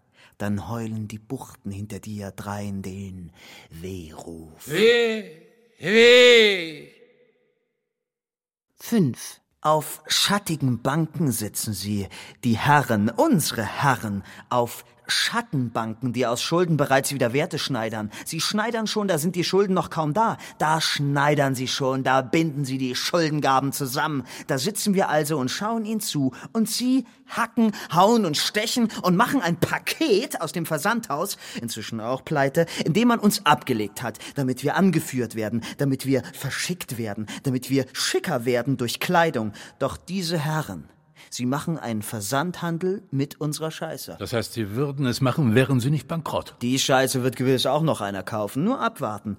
dann 0.41 0.67
heulen 0.69 1.07
die 1.07 1.19
Buchten 1.19 1.69
hinter 1.69 1.99
dir 1.99 2.31
drein 2.31 2.81
den 2.81 3.31
Wehruf. 3.69 4.67
Weh, 4.67 5.23
weh. 5.77 6.87
Fünf. 8.75 9.39
Auf 9.63 10.01
schattigen 10.07 10.81
Banken 10.81 11.31
sitzen 11.31 11.73
sie, 11.73 12.07
die 12.43 12.57
Herren, 12.57 13.11
unsere 13.11 13.63
Herren, 13.63 14.23
auf 14.49 14.83
Schattenbanken, 15.11 16.13
die 16.13 16.25
aus 16.25 16.41
Schulden 16.41 16.77
bereits 16.77 17.13
wieder 17.13 17.33
Werte 17.33 17.59
schneidern. 17.59 18.11
Sie 18.25 18.41
schneidern 18.41 18.87
schon, 18.87 19.07
da 19.07 19.17
sind 19.17 19.35
die 19.35 19.43
Schulden 19.43 19.73
noch 19.73 19.89
kaum 19.89 20.13
da. 20.13 20.37
Da 20.57 20.81
schneidern 20.81 21.53
sie 21.53 21.67
schon, 21.67 22.03
da 22.03 22.21
binden 22.21 22.65
sie 22.65 22.77
die 22.77 22.95
Schuldengaben 22.95 23.71
zusammen. 23.73 24.23
Da 24.47 24.57
sitzen 24.57 24.93
wir 24.93 25.09
also 25.09 25.37
und 25.37 25.49
schauen 25.49 25.85
ihnen 25.85 26.01
zu. 26.01 26.33
Und 26.53 26.69
sie 26.69 27.05
hacken, 27.27 27.73
hauen 27.93 28.25
und 28.25 28.37
stechen 28.37 28.89
und 29.01 29.15
machen 29.15 29.41
ein 29.41 29.59
Paket 29.59 30.41
aus 30.41 30.51
dem 30.51 30.65
Versandhaus, 30.65 31.37
inzwischen 31.61 31.99
auch 31.99 32.23
pleite, 32.23 32.65
in 32.85 32.93
dem 32.93 33.09
man 33.09 33.19
uns 33.19 33.45
abgelegt 33.45 34.01
hat, 34.01 34.19
damit 34.35 34.63
wir 34.63 34.75
angeführt 34.75 35.35
werden, 35.35 35.63
damit 35.77 36.05
wir 36.05 36.23
verschickt 36.33 36.97
werden, 36.97 37.27
damit 37.43 37.69
wir 37.69 37.85
schicker 37.93 38.45
werden 38.45 38.77
durch 38.77 38.99
Kleidung. 38.99 39.53
Doch 39.79 39.97
diese 39.97 40.37
Herren, 40.37 40.89
Sie 41.33 41.45
machen 41.45 41.79
einen 41.79 42.01
Versandhandel 42.01 43.03
mit 43.09 43.39
unserer 43.39 43.71
Scheiße. 43.71 44.17
Das 44.19 44.33
heißt, 44.33 44.51
Sie 44.51 44.71
würden 44.71 45.05
es 45.05 45.21
machen, 45.21 45.55
wären 45.55 45.79
Sie 45.79 45.89
nicht 45.89 46.09
bankrott. 46.09 46.55
Die 46.61 46.77
Scheiße 46.77 47.23
wird 47.23 47.37
gewiss 47.37 47.65
auch 47.65 47.83
noch 47.83 48.01
einer 48.01 48.21
kaufen. 48.21 48.65
Nur 48.65 48.81
abwarten. 48.81 49.37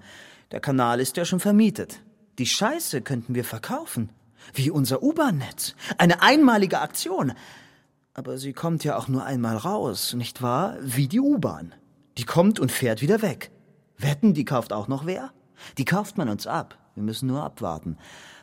Der 0.51 0.59
Kanal 0.59 0.99
ist 0.99 1.17
ja 1.17 1.23
schon 1.23 1.39
vermietet. 1.39 2.01
Die 2.39 2.47
Scheiße 2.47 3.03
könnten 3.03 3.35
wir 3.35 3.45
verkaufen. 3.45 4.09
Wie 4.55 4.71
unser 4.71 5.03
U-Bahn-Netz. 5.03 5.75
Eine 5.99 6.23
einmalige 6.23 6.81
Aktion. 6.81 7.33
Aber 8.15 8.39
sie 8.39 8.53
kommt 8.53 8.83
ja 8.83 8.97
auch 8.97 9.07
nur 9.07 9.23
einmal 9.23 9.55
raus, 9.55 10.15
nicht 10.15 10.41
wahr? 10.41 10.77
Wie 10.81 11.07
die 11.07 11.19
U-Bahn. 11.19 11.75
Die 12.17 12.25
kommt 12.25 12.59
und 12.59 12.71
fährt 12.71 13.03
wieder 13.03 13.21
weg. 13.21 13.51
Wetten, 13.99 14.33
die 14.33 14.45
kauft 14.45 14.73
auch 14.73 14.87
noch 14.87 15.05
wer? 15.05 15.31
Die 15.77 15.85
kauft 15.85 16.17
man 16.17 16.27
uns 16.27 16.47
ab. 16.47 16.75
Wir 16.95 17.03
müssen 17.03 17.27
nur 17.27 17.43
abwarten. 17.43 17.97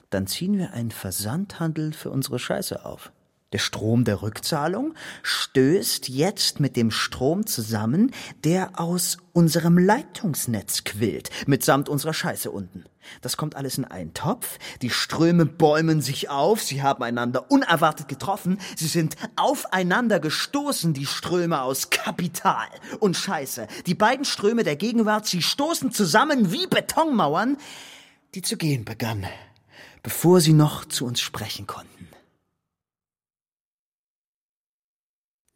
Dann 0.09 0.29
ziehen 0.29 0.57
wir 0.57 0.73
einen 0.73 0.93
Versandhandel 0.93 1.93
für 1.93 2.11
unsere 2.11 2.39
Scheiße 2.39 2.85
auf. 2.85 3.13
Der 3.53 3.59
Strom 3.59 4.05
der 4.05 4.23
Rückzahlung 4.23 4.95
stößt 5.25 6.09
jetzt 6.09 6.61
mit 6.61 6.77
dem 6.77 6.93
Strom 6.93 7.47
zusammen, 7.47 8.13
der 8.45 8.79
aus 8.79 9.19
unserem 9.33 9.77
Leitungsnetz 9.77 10.85
quillt, 10.85 11.31
mitsamt 11.49 11.89
unserer 11.89 12.15
Scheiße 12.15 12.49
unten. 12.49 12.85
Das 13.23 13.37
kommt 13.37 13.57
alles 13.57 13.77
in 13.77 13.85
einen 13.85 14.15
Topf, 14.15 14.59
die 14.83 14.91
Ströme 14.91 15.47
bäumen 15.47 16.01
sich 16.01 16.29
auf, 16.29 16.63
sie 16.63 16.83
haben 16.83 17.03
einander 17.03 17.51
unerwartet 17.51 18.07
getroffen, 18.07 18.59
sie 18.77 18.87
sind 18.87 19.17
aufeinander 19.35 20.21
gestoßen, 20.21 20.95
die 20.95 21.07
Ströme 21.07 21.63
aus 21.63 21.91
Kapital 21.91 22.69
und 23.01 23.17
Scheiße. 23.17 23.67
Die 23.87 23.95
beiden 23.95 24.25
Ströme 24.25 24.63
der 24.63 24.77
Gegenwart, 24.77 25.27
sie 25.27 25.43
stoßen 25.43 25.91
zusammen 25.91 26.53
wie 26.53 26.69
Betonmauern, 26.69 27.57
die 28.37 28.43
zu 28.43 28.57
gehen 28.57 28.85
begannen, 28.85 29.27
bevor 30.05 30.41
sie 30.41 30.53
noch 30.53 30.85
zu 30.85 31.05
uns 31.05 31.21
sprechen 31.21 31.67
konnten. 31.67 32.10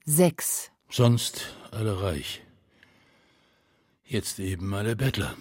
Sechs. 0.07 0.71
Sonst 0.91 1.55
alle 1.71 2.03
reich. 2.03 2.43
Jetzt 4.05 4.39
eben 4.39 4.75
alle 4.75 4.97
Bettler. 4.97 5.35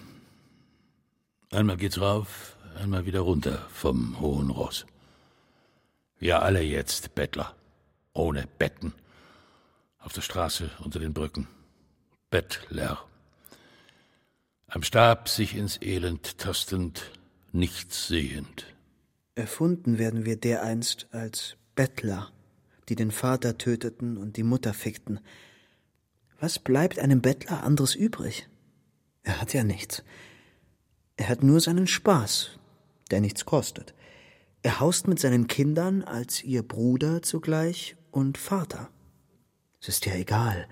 Einmal 1.50 1.76
geht's 1.76 2.00
rauf, 2.00 2.56
einmal 2.74 3.04
wieder 3.04 3.20
runter 3.20 3.66
vom 3.70 4.18
hohen 4.20 4.48
Ross. 4.48 4.86
Wir 6.18 6.40
alle 6.40 6.62
jetzt 6.62 7.14
Bettler. 7.14 7.54
Ohne 8.14 8.48
Betten. 8.58 8.94
Auf 9.98 10.14
der 10.14 10.22
Straße, 10.22 10.70
unter 10.82 10.98
den 10.98 11.12
Brücken. 11.12 11.46
Bettler. 12.30 13.04
Am 14.68 14.82
Stab 14.82 15.28
sich 15.28 15.54
ins 15.56 15.78
Elend 15.82 16.38
tastend, 16.38 17.10
nichts 17.52 18.08
sehend. 18.08 18.64
Erfunden 19.34 19.98
werden 19.98 20.24
wir 20.24 20.36
dereinst 20.36 21.06
als 21.12 21.56
Bettler 21.74 22.32
die 22.88 22.96
den 22.96 23.10
Vater 23.10 23.58
töteten 23.58 24.16
und 24.16 24.36
die 24.36 24.42
Mutter 24.42 24.74
fickten. 24.74 25.20
Was 26.40 26.58
bleibt 26.58 26.98
einem 26.98 27.22
Bettler 27.22 27.62
anderes 27.62 27.94
übrig? 27.94 28.48
Er 29.22 29.40
hat 29.40 29.54
ja 29.54 29.64
nichts. 29.64 30.04
Er 31.16 31.28
hat 31.28 31.42
nur 31.42 31.60
seinen 31.60 31.86
Spaß, 31.86 32.58
der 33.10 33.20
nichts 33.20 33.44
kostet. 33.44 33.94
Er 34.62 34.80
haust 34.80 35.08
mit 35.08 35.18
seinen 35.20 35.46
Kindern 35.46 36.02
als 36.02 36.42
ihr 36.42 36.62
Bruder 36.62 37.22
zugleich 37.22 37.96
und 38.10 38.38
Vater. 38.38 38.90
Es 39.80 39.88
ist 39.88 40.06
ja 40.06 40.14
egal. 40.14 40.66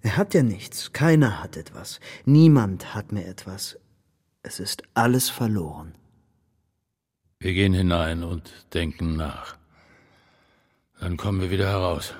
Er 0.00 0.16
hat 0.16 0.34
ja 0.34 0.42
nichts. 0.42 0.92
Keiner 0.92 1.42
hat 1.42 1.56
etwas. 1.56 2.00
Niemand 2.24 2.94
hat 2.94 3.12
mehr 3.12 3.28
etwas. 3.28 3.78
Es 4.42 4.60
ist 4.60 4.82
alles 4.94 5.30
verloren. 5.30 5.94
Wir 7.38 7.54
gehen 7.54 7.74
hinein 7.74 8.22
und 8.22 8.52
denken 8.72 9.16
nach. 9.16 9.56
Dann 11.02 11.16
kommen 11.16 11.40
wir 11.40 11.50
wieder 11.50 11.68
heraus. 11.68 12.14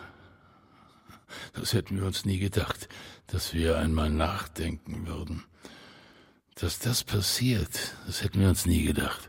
Das 1.52 1.72
hätten 1.72 1.98
wir 1.98 2.04
uns 2.04 2.24
nie 2.24 2.40
gedacht, 2.40 2.88
dass 3.28 3.54
wir 3.54 3.78
einmal 3.78 4.10
nachdenken 4.10 5.06
würden. 5.06 5.44
Dass 6.56 6.80
das 6.80 7.04
passiert, 7.04 7.94
das 8.06 8.24
hätten 8.24 8.40
wir 8.40 8.48
uns 8.48 8.66
nie 8.66 8.82
gedacht. 8.82 9.28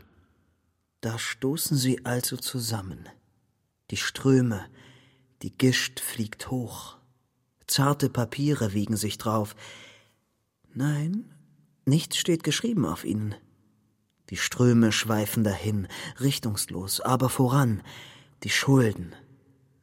Da 1.02 1.20
stoßen 1.20 1.76
sie 1.76 2.04
also 2.04 2.36
zusammen. 2.36 3.08
Die 3.92 3.96
Ströme, 3.96 4.66
die 5.42 5.56
Gischt 5.56 6.00
fliegt 6.00 6.50
hoch. 6.50 6.96
Zarte 7.68 8.10
Papiere 8.10 8.72
wiegen 8.72 8.96
sich 8.96 9.18
drauf. 9.18 9.54
Nein, 10.72 11.32
nichts 11.84 12.16
steht 12.16 12.42
geschrieben 12.42 12.84
auf 12.84 13.04
ihnen. 13.04 13.36
Die 14.30 14.36
Ströme 14.36 14.90
schweifen 14.90 15.44
dahin, 15.44 15.86
richtungslos, 16.18 17.00
aber 17.00 17.28
voran. 17.28 17.84
Die 18.42 18.50
Schulden, 18.50 19.14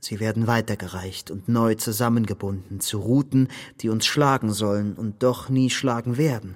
Sie 0.03 0.19
werden 0.19 0.47
weitergereicht 0.47 1.29
und 1.29 1.47
neu 1.47 1.75
zusammengebunden 1.75 2.79
zu 2.79 2.99
Routen, 2.99 3.49
die 3.81 3.89
uns 3.89 4.07
schlagen 4.07 4.51
sollen 4.51 4.95
und 4.95 5.21
doch 5.21 5.47
nie 5.47 5.69
schlagen 5.69 6.17
werden, 6.17 6.55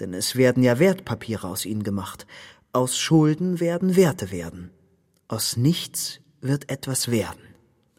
denn 0.00 0.12
es 0.12 0.34
werden 0.34 0.64
ja 0.64 0.80
Wertpapiere 0.80 1.46
aus 1.46 1.64
ihnen 1.64 1.84
gemacht. 1.84 2.26
Aus 2.72 2.98
Schulden 2.98 3.60
werden 3.60 3.94
Werte 3.94 4.32
werden. 4.32 4.70
Aus 5.28 5.56
nichts 5.56 6.20
wird 6.40 6.68
etwas 6.68 7.10
werden. 7.10 7.40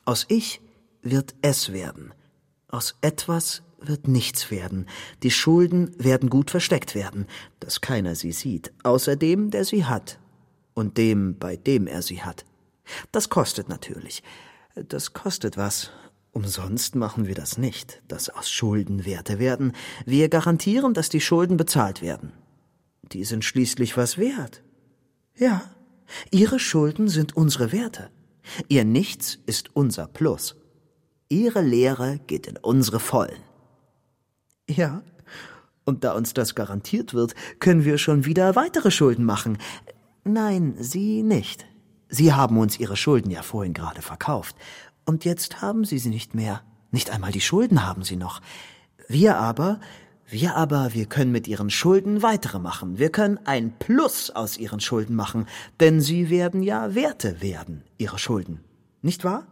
Aus 0.03 0.25
Ich 0.27 0.61
wird 1.01 1.35
es 1.41 1.71
werden. 1.71 2.13
Aus 2.67 2.95
etwas 3.01 3.63
wird 3.79 4.09
nichts 4.09 4.51
werden. 4.51 4.87
Die 5.23 5.31
Schulden 5.31 5.95
werden 5.97 6.29
gut 6.29 6.51
versteckt 6.51 6.95
werden, 6.95 7.27
dass 7.61 7.79
keiner 7.79 8.15
sie 8.15 8.33
sieht, 8.33 8.73
außer 8.83 9.15
dem, 9.15 9.51
der 9.51 9.63
sie 9.63 9.85
hat 9.85 10.19
und 10.73 10.97
dem, 10.97 11.37
bei 11.37 11.55
dem 11.55 11.87
er 11.87 12.01
sie 12.01 12.21
hat. 12.23 12.45
Das 13.11 13.29
kostet 13.29 13.69
natürlich. 13.69 14.21
Das 14.75 15.13
kostet 15.13 15.57
was. 15.57 15.91
Umsonst 16.31 16.95
machen 16.95 17.27
wir 17.27 17.35
das 17.35 17.57
nicht, 17.57 18.01
dass 18.07 18.29
aus 18.29 18.49
Schulden 18.49 19.05
Werte 19.05 19.37
werden. 19.37 19.73
Wir 20.05 20.29
garantieren, 20.29 20.93
dass 20.93 21.09
die 21.09 21.19
Schulden 21.19 21.57
bezahlt 21.57 22.01
werden. 22.01 22.31
Die 23.11 23.25
sind 23.25 23.43
schließlich 23.43 23.97
was 23.97 24.17
wert. 24.17 24.63
Ja, 25.35 25.63
Ihre 26.31 26.59
Schulden 26.59 27.09
sind 27.09 27.35
unsere 27.35 27.71
Werte. 27.71 28.09
Ihr 28.69 28.85
Nichts 28.85 29.39
ist 29.45 29.75
unser 29.75 30.07
Plus. 30.07 30.55
Ihre 31.27 31.61
Lehre 31.61 32.19
geht 32.27 32.47
in 32.47 32.57
unsere 32.57 32.99
Vollen. 32.99 33.41
Ja, 34.69 35.03
und 35.83 36.03
da 36.03 36.13
uns 36.13 36.33
das 36.33 36.55
garantiert 36.55 37.13
wird, 37.13 37.33
können 37.59 37.83
wir 37.83 37.97
schon 37.97 38.25
wieder 38.25 38.55
weitere 38.55 38.91
Schulden 38.91 39.25
machen. 39.25 39.57
Nein, 40.23 40.75
Sie 40.77 41.23
nicht. 41.23 41.65
Sie 42.11 42.33
haben 42.33 42.59
uns 42.59 42.79
Ihre 42.79 42.97
Schulden 42.97 43.31
ja 43.31 43.41
vorhin 43.41 43.73
gerade 43.73 44.03
verkauft. 44.03 44.55
Und 45.05 45.25
jetzt 45.25 45.63
haben 45.63 45.85
Sie 45.85 45.97
sie 45.97 46.09
nicht 46.09 46.35
mehr. 46.35 46.61
Nicht 46.91 47.09
einmal 47.09 47.31
die 47.31 47.41
Schulden 47.41 47.87
haben 47.87 48.03
Sie 48.03 48.17
noch. 48.17 48.41
Wir 49.07 49.37
aber, 49.37 49.79
Wir 50.31 50.55
aber, 50.55 50.93
wir 50.93 51.07
können 51.07 51.33
mit 51.33 51.45
ihren 51.49 51.69
Schulden 51.69 52.21
weitere 52.23 52.57
machen. 52.57 52.97
Wir 52.97 53.11
können 53.11 53.37
ein 53.43 53.77
Plus 53.77 54.29
aus 54.29 54.55
ihren 54.57 54.79
Schulden 54.79 55.13
machen, 55.13 55.45
denn 55.81 55.99
sie 55.99 56.29
werden 56.29 56.63
ja 56.63 56.95
Werte 56.95 57.41
werden, 57.41 57.83
ihre 57.97 58.17
Schulden. 58.17 58.61
Nicht 59.01 59.25
wahr? 59.25 59.45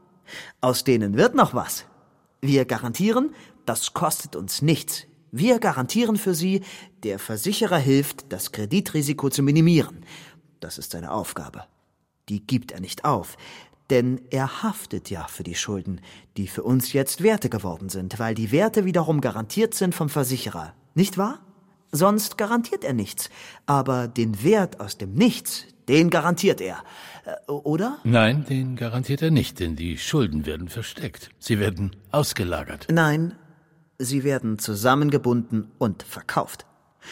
Aus 0.61 0.85
denen 0.85 1.17
wird 1.17 1.35
noch 1.35 1.53
was. 1.53 1.83
Wir 2.39 2.63
garantieren, 2.63 3.35
das 3.65 3.93
kostet 3.93 4.37
uns 4.37 4.61
nichts. 4.61 5.03
Wir 5.31 5.59
garantieren 5.59 6.15
für 6.15 6.33
Sie, 6.33 6.61
der 7.03 7.19
Versicherer 7.19 7.77
hilft, 7.77 8.31
das 8.31 8.53
Kreditrisiko 8.53 9.29
zu 9.29 9.43
minimieren. 9.43 10.05
Das 10.61 10.77
ist 10.77 10.91
seine 10.91 11.11
Aufgabe. 11.11 11.65
Die 12.29 12.45
gibt 12.45 12.71
er 12.71 12.79
nicht 12.79 13.05
auf, 13.05 13.37
denn 13.89 14.21
er 14.29 14.63
haftet 14.63 15.09
ja 15.09 15.27
für 15.27 15.43
die 15.43 15.55
Schulden, 15.55 16.01
die 16.37 16.47
für 16.47 16.63
uns 16.63 16.93
jetzt 16.93 17.23
Werte 17.23 17.49
geworden 17.49 17.89
sind, 17.89 18.19
weil 18.19 18.35
die 18.35 18.51
Werte 18.51 18.85
wiederum 18.85 19.19
garantiert 19.19 19.73
sind 19.73 19.95
vom 19.95 20.09
Versicherer. 20.09 20.73
Nicht 20.93 21.17
wahr? 21.17 21.39
Sonst 21.91 22.37
garantiert 22.37 22.83
er 22.83 22.93
nichts. 22.93 23.29
Aber 23.65 24.07
den 24.07 24.43
Wert 24.43 24.79
aus 24.79 24.97
dem 24.97 25.15
Nichts, 25.15 25.65
den 25.87 26.11
garantiert 26.11 26.61
er. 26.61 26.83
Äh, 27.25 27.51
oder? 27.51 27.97
Nein, 28.03 28.45
den 28.47 28.75
garantiert 28.75 29.23
er 29.23 29.31
nicht, 29.31 29.59
denn 29.59 29.75
die 29.75 29.97
Schulden 29.97 30.45
werden 30.45 30.69
versteckt. 30.69 31.31
Sie 31.39 31.59
werden 31.59 31.95
ausgelagert. 32.11 32.87
Nein, 32.91 33.33
sie 33.97 34.23
werden 34.23 34.59
zusammengebunden 34.59 35.71
und 35.79 36.03
verkauft. 36.03 36.65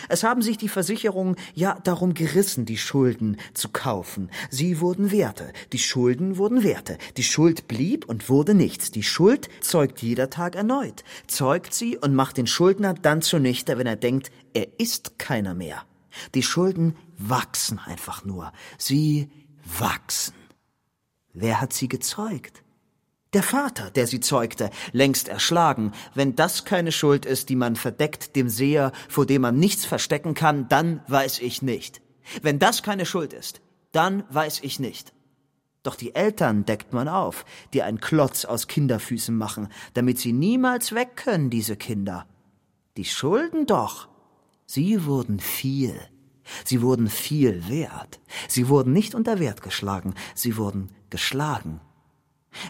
Es 0.10 0.24
haben 0.24 0.42
sich 0.42 0.58
die 0.58 0.70
Versicherungen 0.70 1.36
ja 1.54 1.80
darum 1.84 2.14
gerissen, 2.14 2.66
die 2.66 2.78
Schulden 2.78 3.38
zu 3.54 3.70
kaufen. 3.70 4.30
Sie 4.50 4.80
wurden 4.80 5.12
Werte, 5.12 5.52
die 5.74 5.80
Schulden 5.80 6.38
wurden 6.38 6.64
Werte, 6.64 6.98
die 7.18 7.24
Schuld 7.24 7.68
blieb 7.68 8.06
und 8.06 8.30
wurde 8.30 8.54
nichts. 8.54 8.92
Die 8.92 9.04
Schuld 9.04 9.50
zeugt 9.62 10.02
jeder 10.02 10.30
Tag 10.30 10.56
erneut, 10.56 11.04
zeugt 11.28 11.74
sie 11.74 11.98
und 11.98 12.16
macht 12.16 12.38
den 12.38 12.48
Schuldner 12.48 12.94
dann 12.94 13.22
zunichte, 13.22 13.78
wenn 13.78 13.88
er 13.88 13.96
denkt, 13.96 14.32
er 14.54 14.68
ist 14.80 15.20
keiner 15.20 15.54
mehr. 15.54 15.84
Die 16.36 16.44
Schulden 16.44 16.96
wachsen 17.18 17.80
einfach 17.80 18.26
nur, 18.26 18.52
sie 18.78 19.30
wachsen. 19.80 20.34
Wer 21.34 21.62
hat 21.62 21.74
sie 21.74 21.88
gezeugt? 21.88 22.64
Der 23.38 23.44
Vater, 23.44 23.92
der 23.92 24.08
sie 24.08 24.20
zeugte, 24.20 24.72
längst 24.94 25.28
erschlagen. 25.28 25.92
Wenn 26.16 26.36
das 26.36 26.66
keine 26.66 26.92
Schuld 26.92 27.24
ist, 27.24 27.50
die 27.50 27.56
man 27.56 27.76
verdeckt 27.76 28.36
dem 28.36 28.50
Seher, 28.50 28.92
vor 29.10 29.28
dem 29.28 29.44
man 29.44 29.60
nichts 29.60 29.86
verstecken 29.86 30.34
kann, 30.34 30.68
dann 30.70 31.02
weiß 31.08 31.38
ich 31.42 31.62
nicht. 31.62 32.02
Wenn 32.42 32.58
das 32.58 32.82
keine 32.82 33.06
Schuld 33.06 33.34
ist, 33.34 33.62
dann 33.92 34.24
weiß 34.32 34.62
ich 34.64 34.80
nicht. 34.80 35.14
Doch 35.84 35.94
die 35.94 36.16
Eltern 36.16 36.66
deckt 36.66 36.94
man 36.94 37.08
auf, 37.08 37.46
die 37.76 37.84
einen 37.84 38.00
Klotz 38.00 38.44
aus 38.44 38.66
Kinderfüßen 38.66 39.38
machen, 39.38 39.68
damit 39.94 40.18
sie 40.18 40.34
niemals 40.34 40.96
weg 40.96 41.16
können, 41.16 41.52
diese 41.52 41.78
Kinder. 41.78 42.26
Die 42.98 43.06
Schulden 43.06 43.68
doch. 43.68 44.08
Sie 44.66 45.06
wurden 45.06 45.40
viel. 45.40 45.94
Sie 46.66 46.82
wurden 46.82 47.08
viel 47.08 47.70
wert. 47.70 48.20
Sie 48.48 48.68
wurden 48.68 48.94
nicht 48.94 49.14
unter 49.14 49.38
Wert 49.38 49.62
geschlagen, 49.62 50.16
sie 50.34 50.58
wurden 50.58 50.90
geschlagen. 51.12 51.82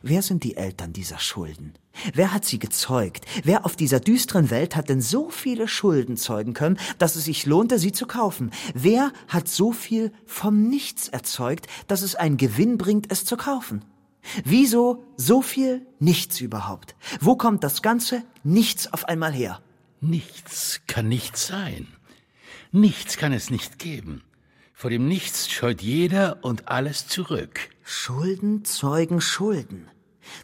Wer 0.02 0.21
sind 0.21 0.43
die 0.43 0.58
Eltern 0.58 0.93
dieser 0.93 1.19
Schulden? 1.19 1.73
Wer 2.13 2.34
hat 2.34 2.45
sie 2.45 2.60
gezeugt? 2.60 3.26
Wer 3.43 3.65
auf 3.65 3.76
dieser 3.76 4.00
düsteren 4.00 4.50
Welt 4.50 4.76
hat 4.76 4.89
denn 4.89 5.02
so 5.02 5.30
viele 5.30 5.67
Schulden 5.67 6.17
zeugen 6.17 6.54
können, 6.54 6.80
dass 6.97 7.15
es 7.15 7.26
sich 7.26 7.45
lohnte, 7.45 7.80
sie 7.80 7.91
zu 7.91 8.06
kaufen? 8.06 8.52
Wer 8.73 9.12
hat 9.28 9.47
so 9.47 9.71
viel 9.71 10.12
vom 10.26 10.69
Nichts 10.69 11.08
erzeugt, 11.08 11.67
dass 11.88 12.02
es 12.02 12.15
einen 12.15 12.38
Gewinn 12.38 12.78
bringt, 12.78 13.12
es 13.12 13.26
zu 13.26 13.38
kaufen? 13.38 13.84
Wieso 14.43 15.06
so 15.15 15.41
viel 15.41 15.86
Nichts 16.00 16.41
überhaupt? 16.41 16.95
Wo 17.21 17.36
kommt 17.36 17.63
das 17.63 17.82
ganze 17.82 18.23
Nichts 18.43 18.91
auf 18.91 19.06
einmal 19.06 19.32
her? 19.32 19.62
Nichts 20.02 20.82
kann 20.86 21.08
nichts 21.08 21.47
sein. 21.47 21.88
Nichts 22.71 23.17
kann 23.17 23.34
es 23.34 23.50
nicht 23.50 23.80
geben. 23.80 24.21
Vor 24.80 24.92
dem 24.92 25.08
Nichts 25.08 25.50
scheut 25.50 25.82
jeder 25.82 26.38
und 26.44 26.68
alles 26.68 27.08
zurück. 27.08 27.62
Schulden 27.84 28.63
zeugen 28.63 29.22
Schulden. 29.22 29.90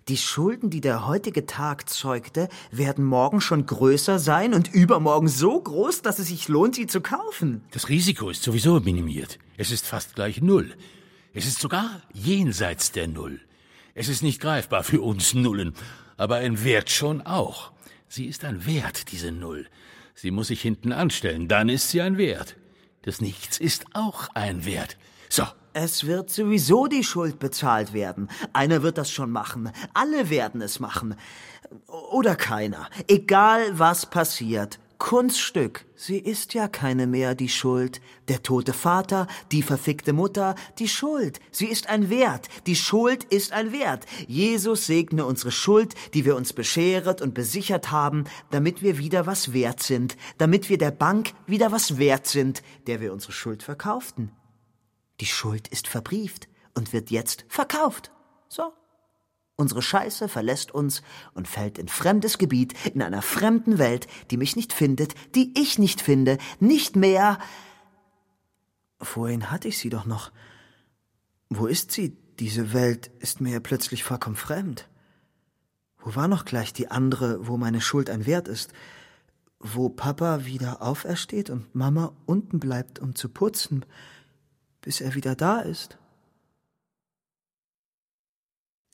Die 0.07 0.17
Schulden, 0.17 0.71
die 0.71 0.81
der 0.81 1.05
heutige 1.05 1.45
Tag 1.45 1.87
zeugte, 1.87 2.49
werden 2.71 3.05
morgen 3.05 3.41
schon 3.41 3.67
größer 3.67 4.17
sein 4.17 4.55
und 4.55 4.73
übermorgen 4.73 5.27
so 5.27 5.61
groß, 5.61 6.01
dass 6.01 6.17
es 6.17 6.29
sich 6.29 6.47
lohnt, 6.47 6.73
sie 6.73 6.87
zu 6.87 6.99
kaufen. 6.99 7.61
Das 7.69 7.89
Risiko 7.89 8.31
ist 8.31 8.41
sowieso 8.41 8.79
minimiert. 8.79 9.37
Es 9.55 9.69
ist 9.69 9.85
fast 9.85 10.15
gleich 10.15 10.41
Null. 10.41 10.73
Es 11.35 11.45
ist 11.45 11.59
sogar 11.59 12.01
jenseits 12.11 12.91
der 12.91 13.07
Null. 13.07 13.39
Es 13.93 14.07
ist 14.07 14.23
nicht 14.23 14.41
greifbar 14.41 14.83
für 14.83 15.01
uns 15.01 15.35
Nullen, 15.35 15.75
aber 16.17 16.37
ein 16.37 16.63
Wert 16.63 16.89
schon 16.89 17.21
auch. 17.21 17.71
Sie 18.07 18.25
ist 18.25 18.45
ein 18.45 18.65
Wert, 18.65 19.11
diese 19.11 19.31
Null. 19.31 19.67
Sie 20.15 20.31
muss 20.31 20.47
sich 20.47 20.63
hinten 20.63 20.91
anstellen, 20.91 21.47
dann 21.47 21.69
ist 21.69 21.91
sie 21.91 22.01
ein 22.01 22.17
Wert. 22.17 22.55
Das 23.03 23.19
Nichts 23.21 23.59
ist 23.59 23.85
auch 23.93 24.29
ein 24.33 24.65
Wert. 24.65 24.97
So. 25.29 25.43
Es 25.73 26.05
wird 26.05 26.29
sowieso 26.29 26.87
die 26.87 27.03
Schuld 27.03 27.39
bezahlt 27.39 27.93
werden. 27.93 28.29
Einer 28.53 28.81
wird 28.81 28.97
das 28.97 29.11
schon 29.11 29.31
machen. 29.31 29.71
Alle 29.93 30.29
werden 30.29 30.61
es 30.61 30.79
machen. 30.79 31.15
Oder 32.11 32.35
keiner. 32.35 32.89
Egal 33.07 33.77
was 33.77 34.05
passiert. 34.05 34.79
Kunststück. 35.03 35.85
Sie 35.97 36.17
ist 36.17 36.53
ja 36.53 36.69
keine 36.69 37.07
mehr, 37.07 37.35
die 37.35 37.49
Schuld. 37.49 37.99
Der 38.29 38.41
tote 38.41 38.71
Vater, 38.71 39.27
die 39.51 39.61
verfickte 39.61 40.13
Mutter, 40.13 40.55
die 40.79 40.87
Schuld. 40.87 41.41
Sie 41.51 41.65
ist 41.65 41.89
ein 41.89 42.09
Wert. 42.09 42.47
Die 42.67 42.77
Schuld 42.77 43.25
ist 43.25 43.51
ein 43.51 43.73
Wert. 43.73 44.05
Jesus 44.27 44.85
segne 44.85 45.25
unsere 45.25 45.51
Schuld, 45.51 45.93
die 46.13 46.23
wir 46.23 46.37
uns 46.37 46.53
bescheret 46.53 47.21
und 47.21 47.33
besichert 47.33 47.91
haben, 47.91 48.23
damit 48.49 48.81
wir 48.81 48.97
wieder 48.97 49.25
was 49.25 49.51
wert 49.51 49.83
sind, 49.83 50.15
damit 50.37 50.69
wir 50.69 50.77
der 50.77 50.91
Bank 50.91 51.33
wieder 51.47 51.73
was 51.73 51.97
wert 51.97 52.25
sind, 52.25 52.63
der 52.87 53.01
wir 53.01 53.11
unsere 53.11 53.33
Schuld 53.33 53.61
verkauften. 53.61 54.31
Die 55.19 55.25
Schuld 55.25 55.67
ist 55.67 55.89
verbrieft 55.89 56.47
und 56.75 56.93
wird 56.93 57.11
jetzt 57.11 57.43
verkauft. 57.49 58.13
So. 58.47 58.71
Unsere 59.55 59.83
Scheiße 59.83 60.27
verlässt 60.29 60.71
uns 60.71 61.03
und 61.33 61.47
fällt 61.47 61.77
in 61.77 61.87
fremdes 61.87 62.37
Gebiet, 62.37 62.73
in 62.93 63.01
einer 63.01 63.21
fremden 63.21 63.77
Welt, 63.77 64.07
die 64.31 64.37
mich 64.37 64.55
nicht 64.55 64.73
findet, 64.73 65.13
die 65.35 65.53
ich 65.59 65.77
nicht 65.77 66.01
finde, 66.01 66.39
nicht 66.59 66.95
mehr. 66.95 67.37
Vorhin 68.99 69.51
hatte 69.51 69.67
ich 69.67 69.77
sie 69.77 69.89
doch 69.89 70.05
noch. 70.05 70.31
Wo 71.49 71.67
ist 71.67 71.91
sie? 71.91 72.17
Diese 72.39 72.73
Welt 72.73 73.11
ist 73.19 73.41
mir 73.41 73.53
ja 73.53 73.59
plötzlich 73.59 74.03
vollkommen 74.03 74.35
fremd. 74.35 74.89
Wo 75.99 76.15
war 76.15 76.27
noch 76.27 76.45
gleich 76.45 76.73
die 76.73 76.89
andere, 76.89 77.47
wo 77.47 77.57
meine 77.57 77.79
Schuld 77.79 78.09
ein 78.09 78.25
Wert 78.25 78.47
ist? 78.47 78.73
Wo 79.59 79.87
Papa 79.87 80.45
wieder 80.45 80.81
aufersteht 80.81 81.51
und 81.51 81.75
Mama 81.75 82.13
unten 82.25 82.59
bleibt, 82.59 82.97
um 82.97 83.13
zu 83.13 83.29
putzen, 83.29 83.85
bis 84.81 84.99
er 84.99 85.13
wieder 85.13 85.35
da 85.35 85.59
ist? 85.59 85.99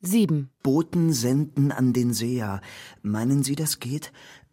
7. 0.02 0.50
Boten 0.64 1.12
senden 1.12 1.72
an 1.72 1.94
den 1.94 2.14
Seher. 2.14 2.62
Meinen 3.02 3.44
Sie, 3.44 3.56
das 3.56 3.80
geht? 3.80 4.12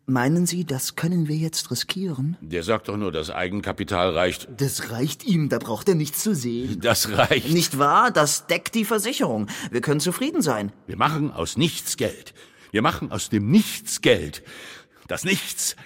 Meinen 0.09 0.47
Sie, 0.47 0.65
das 0.65 0.95
können 0.95 1.27
wir 1.27 1.37
jetzt 1.37 1.71
riskieren? 1.71 2.37
Der 2.41 2.63
sagt 2.63 2.89
doch 2.89 2.97
nur, 2.97 3.11
das 3.11 3.31
Eigenkapital 3.31 4.11
reicht. 4.11 4.49
Das 4.57 4.91
reicht 4.91 5.25
ihm, 5.25 5.49
da 5.49 5.59
braucht 5.59 5.89
er 5.89 5.97
nichts 5.97 6.23
zu 6.23 6.35
sehen. 6.35 6.81
Das 6.81 7.11
reicht. 7.11 7.53
Nicht 7.53 7.79
wahr? 7.79 8.11
Das 8.13 8.47
deckt 8.47 8.75
die 8.75 8.85
Versicherung. 8.85 9.49
Wir 9.71 9.81
können 9.81 10.01
zufrieden 10.01 10.43
sein. 10.43 10.73
Wir 10.87 10.97
machen 10.97 11.33
aus 11.33 11.57
nichts 11.57 11.97
Geld. 11.97 12.35
Wir 12.71 12.83
machen 12.83 13.11
aus 13.11 13.31
dem 13.31 13.51
Nichts 13.51 14.01
Geld. 14.01 14.43
Das 15.09 15.25
Nichts. 15.25 15.77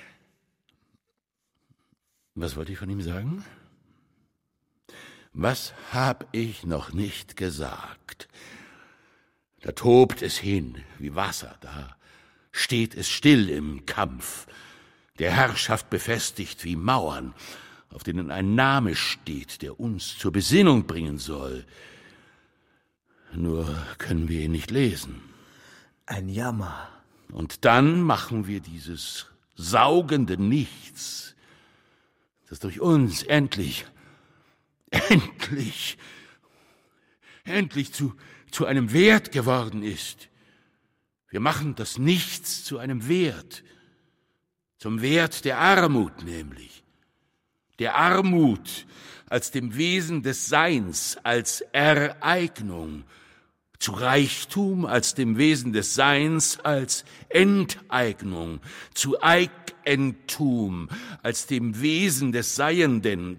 Was 2.34 2.56
wollte 2.56 2.72
ich 2.72 2.78
von 2.78 2.90
ihm 2.90 3.02
sagen? 3.02 3.44
Was 5.32 5.72
hab 5.92 6.28
ich 6.32 6.66
noch 6.66 6.92
nicht 6.92 7.36
gesagt? 7.36 8.28
Da 9.60 9.72
tobt 9.72 10.22
es 10.22 10.38
hin 10.38 10.82
wie 10.98 11.14
Wasser, 11.14 11.56
da 11.60 11.96
steht 12.52 12.94
es 12.94 13.08
still 13.08 13.48
im 13.50 13.84
Kampf, 13.86 14.46
der 15.18 15.32
Herrschaft 15.32 15.90
befestigt 15.90 16.64
wie 16.64 16.76
Mauern, 16.76 17.34
auf 17.90 18.02
denen 18.02 18.30
ein 18.30 18.54
Name 18.54 18.96
steht, 18.96 19.62
der 19.62 19.78
uns 19.78 20.16
zur 20.16 20.32
Besinnung 20.32 20.86
bringen 20.86 21.18
soll. 21.18 21.66
Nur 23.34 23.66
können 23.98 24.28
wir 24.28 24.40
ihn 24.40 24.52
nicht 24.52 24.70
lesen. 24.70 25.20
Ein 26.06 26.28
Jammer. 26.28 26.88
Und 27.30 27.64
dann 27.64 28.02
machen 28.02 28.46
wir 28.46 28.60
dieses 28.60 29.26
saugende 29.54 30.36
Nichts, 30.36 31.36
das 32.48 32.58
durch 32.58 32.80
uns 32.80 33.22
endlich, 33.22 33.84
endlich, 34.90 35.98
endlich 37.44 37.92
zu 37.92 38.14
zu 38.50 38.66
einem 38.66 38.92
Wert 38.92 39.32
geworden 39.32 39.82
ist. 39.82 40.28
Wir 41.28 41.40
machen 41.40 41.74
das 41.74 41.98
Nichts 41.98 42.64
zu 42.64 42.78
einem 42.78 43.08
Wert, 43.08 43.62
zum 44.78 45.02
Wert 45.02 45.44
der 45.44 45.58
Armut 45.58 46.24
nämlich, 46.24 46.82
der 47.78 47.96
Armut 47.96 48.86
als 49.28 49.50
dem 49.50 49.76
Wesen 49.76 50.22
des 50.22 50.46
Seins, 50.46 51.18
als 51.22 51.60
Ereignung, 51.72 53.04
zu 53.78 53.92
Reichtum 53.92 54.84
als 54.84 55.14
dem 55.14 55.38
Wesen 55.38 55.72
des 55.72 55.94
Seins, 55.94 56.58
als 56.60 57.04
Enteignung, 57.30 58.60
zu 58.92 59.22
Eig 59.22 59.50
Eigentum 59.84 60.88
als 61.22 61.46
dem 61.46 61.80
Wesen 61.80 62.32
des 62.32 62.54
Seienden. 62.54 63.38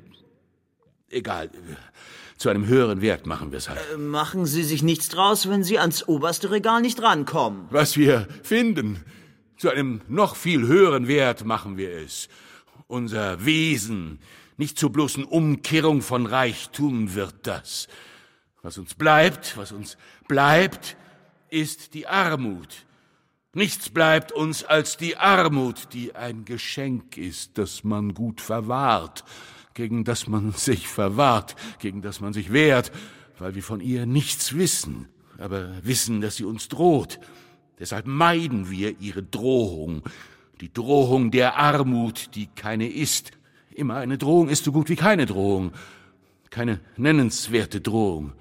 Egal, 1.09 1.49
zu 2.41 2.49
einem 2.49 2.65
höheren 2.65 3.01
Wert 3.01 3.27
machen 3.27 3.51
wir 3.51 3.59
es 3.59 3.69
halt. 3.69 3.79
Äh, 3.93 3.97
machen 3.97 4.47
Sie 4.47 4.63
sich 4.63 4.81
nichts 4.81 5.09
draus, 5.09 5.47
wenn 5.47 5.63
Sie 5.63 5.77
ans 5.77 6.07
oberste 6.07 6.49
Regal 6.49 6.81
nicht 6.81 7.01
rankommen. 7.01 7.67
Was 7.69 7.97
wir 7.97 8.27
finden, 8.41 8.99
zu 9.57 9.69
einem 9.69 10.01
noch 10.07 10.35
viel 10.35 10.65
höheren 10.65 11.07
Wert 11.07 11.45
machen 11.45 11.77
wir 11.77 11.91
es. 11.91 12.29
Unser 12.87 13.45
Wesen, 13.45 14.19
nicht 14.57 14.79
zur 14.79 14.91
bloßen 14.91 15.23
Umkehrung 15.23 16.01
von 16.01 16.25
Reichtum 16.25 17.13
wird 17.13 17.35
das. 17.43 17.87
Was 18.63 18.79
uns 18.79 18.95
bleibt, 18.95 19.55
was 19.55 19.71
uns 19.71 19.97
bleibt, 20.27 20.97
ist 21.49 21.93
die 21.93 22.07
Armut. 22.07 22.85
Nichts 23.53 23.89
bleibt 23.89 24.31
uns 24.31 24.63
als 24.63 24.97
die 24.97 25.15
Armut, 25.15 25.93
die 25.93 26.15
ein 26.15 26.45
Geschenk 26.45 27.17
ist, 27.17 27.59
das 27.59 27.83
man 27.83 28.15
gut 28.15 28.41
verwahrt, 28.41 29.25
gegen 29.73 30.03
das 30.03 30.27
man 30.27 30.51
sich 30.51 30.87
verwahrt, 30.87 31.55
gegen 31.79 32.01
das 32.01 32.19
man 32.21 32.33
sich 32.33 32.51
wehrt, 32.51 32.91
weil 33.39 33.55
wir 33.55 33.63
von 33.63 33.79
ihr 33.79 34.05
nichts 34.05 34.55
wissen, 34.55 35.07
aber 35.37 35.71
wissen, 35.83 36.21
dass 36.21 36.35
sie 36.35 36.45
uns 36.45 36.67
droht. 36.67 37.19
Deshalb 37.79 38.05
meiden 38.05 38.69
wir 38.69 38.99
ihre 38.99 39.23
Drohung, 39.23 40.03
die 40.59 40.71
Drohung 40.71 41.31
der 41.31 41.57
Armut, 41.57 42.35
die 42.35 42.47
keine 42.47 42.87
ist. 42.87 43.31
Immer 43.73 43.95
eine 43.95 44.17
Drohung 44.17 44.49
ist 44.49 44.63
so 44.63 44.71
gut 44.71 44.89
wie 44.89 44.95
keine 44.95 45.25
Drohung, 45.25 45.71
keine 46.51 46.79
nennenswerte 46.97 47.81
Drohung. 47.81 48.33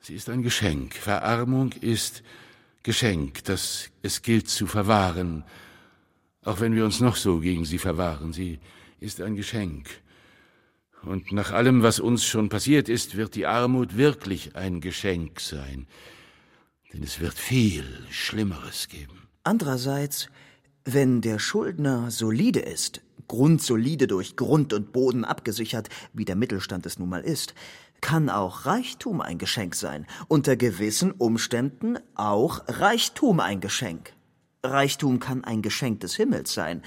Sie 0.00 0.14
ist 0.14 0.30
ein 0.30 0.42
Geschenk. 0.42 0.94
Verarmung 0.94 1.72
ist 1.72 2.22
Geschenk, 2.82 3.44
das 3.44 3.90
es 4.02 4.22
gilt 4.22 4.48
zu 4.48 4.66
verwahren, 4.66 5.44
auch 6.44 6.60
wenn 6.60 6.74
wir 6.74 6.84
uns 6.84 7.00
noch 7.00 7.16
so 7.16 7.40
gegen 7.40 7.64
sie 7.64 7.78
verwahren. 7.78 8.32
Sie 8.32 8.60
ist 9.00 9.20
ein 9.20 9.34
Geschenk. 9.34 9.90
Und 11.06 11.30
nach 11.30 11.52
allem, 11.52 11.82
was 11.82 12.00
uns 12.00 12.24
schon 12.24 12.48
passiert 12.48 12.88
ist, 12.88 13.16
wird 13.16 13.36
die 13.36 13.46
Armut 13.46 13.96
wirklich 13.96 14.56
ein 14.56 14.80
Geschenk 14.80 15.40
sein. 15.40 15.86
Denn 16.92 17.02
es 17.04 17.20
wird 17.20 17.34
viel 17.34 17.84
Schlimmeres 18.10 18.88
geben. 18.88 19.28
Andererseits, 19.44 20.28
wenn 20.84 21.20
der 21.20 21.38
Schuldner 21.38 22.10
solide 22.10 22.58
ist, 22.58 23.02
grundsolide 23.28 24.08
durch 24.08 24.34
Grund 24.34 24.72
und 24.72 24.92
Boden 24.92 25.24
abgesichert, 25.24 25.88
wie 26.12 26.24
der 26.24 26.36
Mittelstand 26.36 26.86
es 26.86 26.98
nun 26.98 27.08
mal 27.08 27.22
ist, 27.22 27.54
kann 28.00 28.28
auch 28.28 28.66
Reichtum 28.66 29.20
ein 29.20 29.38
Geschenk 29.38 29.76
sein, 29.76 30.06
unter 30.26 30.56
gewissen 30.56 31.12
Umständen 31.12 31.98
auch 32.16 32.64
Reichtum 32.66 33.38
ein 33.38 33.60
Geschenk. 33.60 34.12
Reichtum 34.64 35.20
kann 35.20 35.44
ein 35.44 35.62
Geschenk 35.62 36.00
des 36.00 36.16
Himmels 36.16 36.52
sein. 36.52 36.82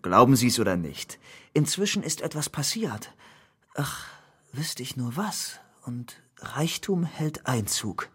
Glauben 0.00 0.36
Sie 0.36 0.48
es 0.48 0.58
oder 0.58 0.76
nicht. 0.76 1.18
Inzwischen 1.52 2.02
ist 2.02 2.22
etwas 2.22 2.48
passiert. 2.48 3.12
Ach, 3.74 4.06
wüsste 4.52 4.82
ich 4.82 4.96
nur 4.96 5.16
was. 5.16 5.58
Und 5.84 6.22
Reichtum 6.38 7.04
hält 7.04 7.46
Einzug. 7.46 8.10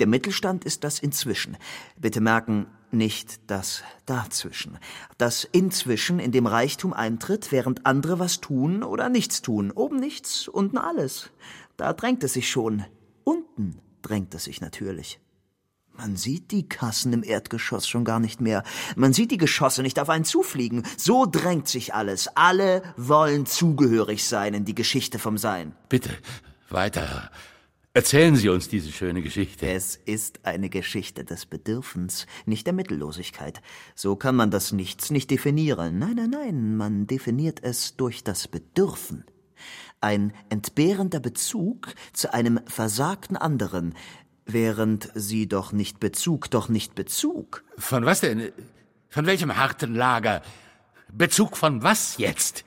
Der 0.00 0.06
Mittelstand 0.06 0.64
ist 0.64 0.84
das 0.84 0.98
inzwischen. 0.98 1.56
Bitte 1.96 2.20
merken, 2.20 2.66
nicht 2.90 3.40
das 3.50 3.82
dazwischen. 4.04 4.78
Das 5.16 5.44
inzwischen, 5.44 6.18
in 6.18 6.30
dem 6.30 6.46
Reichtum 6.46 6.92
eintritt, 6.92 7.52
während 7.52 7.86
andere 7.86 8.18
was 8.18 8.40
tun 8.40 8.82
oder 8.82 9.08
nichts 9.08 9.40
tun. 9.40 9.70
Oben 9.70 9.96
nichts, 9.96 10.46
unten 10.46 10.76
alles. 10.76 11.30
Da 11.78 11.94
drängt 11.94 12.22
es 12.22 12.34
sich 12.34 12.50
schon. 12.50 12.84
Unten 13.24 13.80
drängt 14.02 14.34
es 14.34 14.44
sich 14.44 14.60
natürlich. 14.60 15.21
Man 16.02 16.16
sieht 16.16 16.50
die 16.50 16.68
Kassen 16.68 17.12
im 17.12 17.22
Erdgeschoss 17.22 17.86
schon 17.86 18.04
gar 18.04 18.18
nicht 18.18 18.40
mehr. 18.40 18.64
Man 18.96 19.12
sieht 19.12 19.30
die 19.30 19.36
Geschosse 19.36 19.82
nicht 19.82 20.00
auf 20.00 20.08
einen 20.08 20.24
zufliegen. 20.24 20.82
So 20.96 21.26
drängt 21.26 21.68
sich 21.68 21.94
alles. 21.94 22.26
Alle 22.34 22.82
wollen 22.96 23.46
zugehörig 23.46 24.24
sein 24.24 24.52
in 24.52 24.64
die 24.64 24.74
Geschichte 24.74 25.20
vom 25.20 25.38
Sein. 25.38 25.76
Bitte, 25.88 26.10
weiter. 26.70 27.30
Erzählen 27.94 28.34
Sie 28.34 28.48
uns 28.48 28.68
diese 28.68 28.90
schöne 28.90 29.22
Geschichte. 29.22 29.64
Es 29.70 29.94
ist 29.94 30.44
eine 30.44 30.70
Geschichte 30.70 31.24
des 31.24 31.46
Bedürfens, 31.46 32.26
nicht 32.46 32.66
der 32.66 32.74
Mittellosigkeit. 32.74 33.62
So 33.94 34.16
kann 34.16 34.34
man 34.34 34.50
das 34.50 34.72
Nichts 34.72 35.12
nicht 35.12 35.30
definieren. 35.30 36.00
Nein, 36.00 36.16
nein, 36.16 36.30
nein, 36.30 36.76
man 36.76 37.06
definiert 37.06 37.62
es 37.62 37.96
durch 37.96 38.24
das 38.24 38.48
Bedürfen. 38.48 39.24
Ein 40.00 40.32
entbehrender 40.48 41.20
Bezug 41.20 41.94
zu 42.12 42.34
einem 42.34 42.58
versagten 42.66 43.36
anderen, 43.36 43.94
während 44.46 45.10
sie 45.14 45.48
doch 45.48 45.72
nicht 45.72 46.00
Bezug, 46.00 46.50
doch 46.50 46.68
nicht 46.68 46.94
Bezug. 46.94 47.64
Von 47.78 48.04
was 48.04 48.20
denn? 48.20 48.52
Von 49.08 49.26
welchem 49.26 49.56
harten 49.56 49.94
Lager? 49.94 50.42
Bezug 51.12 51.56
von 51.56 51.82
was 51.82 52.16
jetzt? 52.16 52.64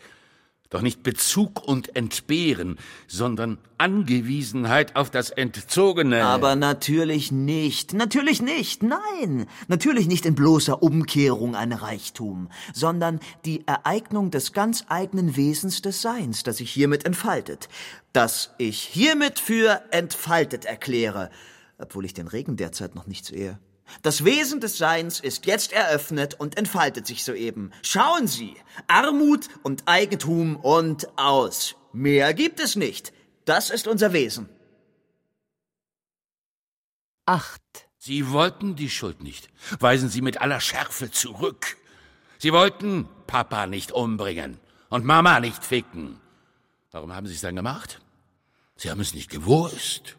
Doch 0.72 0.82
nicht 0.82 1.04
Bezug 1.04 1.64
und 1.64 1.96
Entbehren, 1.96 2.78
sondern 3.08 3.60
Angewiesenheit 3.78 4.96
auf 4.96 5.10
das 5.10 5.30
Entzogene. 5.30 6.26
Aber 6.26 6.56
natürlich 6.56 7.32
nicht. 7.32 7.94
Natürlich 7.94 8.42
nicht. 8.42 8.84
Nein. 8.84 9.46
Natürlich 9.68 10.08
nicht 10.08 10.26
in 10.26 10.36
bloßer 10.36 10.82
Umkehrung 10.82 11.56
ein 11.56 11.72
Reichtum, 11.72 12.50
sondern 12.74 13.20
die 13.46 13.66
Ereignung 13.68 14.32
des 14.32 14.54
ganz 14.54 14.86
eigenen 14.90 15.36
Wesens 15.36 15.82
des 15.82 16.02
Seins, 16.02 16.44
das 16.44 16.58
sich 16.58 16.72
hiermit 16.72 17.06
entfaltet. 17.06 17.70
Das 18.12 18.54
ich 18.58 18.82
hiermit 18.82 19.40
für 19.40 19.82
entfaltet 19.92 20.66
erkläre, 20.66 21.30
obwohl 21.78 22.06
ich 22.06 22.14
den 22.14 22.28
Regen 22.28 22.58
derzeit 22.58 22.96
noch 22.96 23.08
nicht 23.08 23.26
sehe. 23.26 23.60
Das 24.02 24.26
Wesen 24.26 24.60
des 24.60 24.78
Seins 24.78 25.20
ist 25.20 25.46
jetzt 25.46 25.72
eröffnet 25.72 26.34
und 26.36 26.58
entfaltet 26.58 27.06
sich 27.06 27.24
soeben. 27.24 27.72
Schauen 27.84 28.28
Sie, 28.28 28.56
Armut 28.88 29.48
und 29.64 29.84
Eigentum 29.86 30.56
und 30.56 31.08
aus. 31.18 31.76
Mehr 31.94 32.34
gibt 32.34 32.60
es 32.60 32.76
nicht. 32.76 33.14
Das 33.46 33.70
ist 33.70 33.88
unser 33.88 34.12
Wesen. 34.12 34.50
Acht. 37.26 37.62
Sie 37.98 38.32
wollten 38.32 38.76
die 38.76 38.90
Schuld 38.90 39.24
nicht. 39.24 39.50
Weisen 39.80 40.10
Sie 40.10 40.22
mit 40.22 40.42
aller 40.42 40.60
Schärfe 40.60 41.10
zurück. 41.10 41.78
Sie 42.38 42.54
wollten 42.54 43.08
Papa 43.26 43.66
nicht 43.66 43.92
umbringen 43.92 44.60
und 44.90 45.06
Mama 45.06 45.40
nicht 45.40 45.64
ficken. 45.64 46.20
Warum 46.92 47.16
haben 47.16 47.26
Sie 47.28 47.34
es 47.34 47.42
dann 47.42 47.56
gemacht? 47.56 48.02
Sie 48.76 48.92
haben 48.92 49.02
es 49.02 49.14
nicht 49.14 49.32
gewusst. 49.32 50.18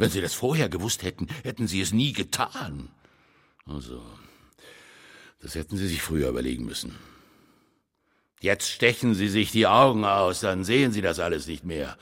Wenn 0.00 0.08
Sie 0.08 0.22
das 0.22 0.32
vorher 0.32 0.70
gewusst 0.70 1.02
hätten, 1.02 1.26
hätten 1.42 1.66
Sie 1.66 1.82
es 1.82 1.92
nie 1.92 2.14
getan. 2.14 2.88
Also, 3.66 4.00
das 5.42 5.54
hätten 5.54 5.76
Sie 5.76 5.88
sich 5.88 6.00
früher 6.00 6.30
überlegen 6.30 6.64
müssen. 6.64 6.94
Jetzt 8.40 8.70
stechen 8.70 9.12
Sie 9.12 9.28
sich 9.28 9.52
die 9.52 9.66
Augen 9.66 10.06
aus, 10.06 10.40
dann 10.40 10.64
sehen 10.64 10.92
Sie 10.92 11.02
das 11.02 11.18
alles 11.18 11.46
nicht 11.46 11.66
mehr. 11.66 11.98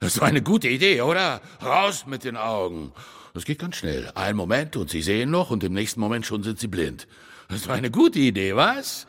Das 0.00 0.20
war 0.20 0.26
eine 0.26 0.42
gute 0.42 0.66
Idee, 0.66 1.00
oder? 1.02 1.40
Raus 1.62 2.06
mit 2.06 2.24
den 2.24 2.36
Augen. 2.36 2.92
Das 3.34 3.44
geht 3.44 3.60
ganz 3.60 3.76
schnell. 3.76 4.10
Ein 4.16 4.34
Moment 4.34 4.74
und 4.74 4.90
Sie 4.90 5.00
sehen 5.00 5.30
noch 5.30 5.52
und 5.52 5.62
im 5.62 5.74
nächsten 5.74 6.00
Moment 6.00 6.26
schon 6.26 6.42
sind 6.42 6.58
Sie 6.58 6.66
blind. 6.66 7.06
Das 7.48 7.68
war 7.68 7.76
eine 7.76 7.92
gute 7.92 8.18
Idee, 8.18 8.56
was? 8.56 9.06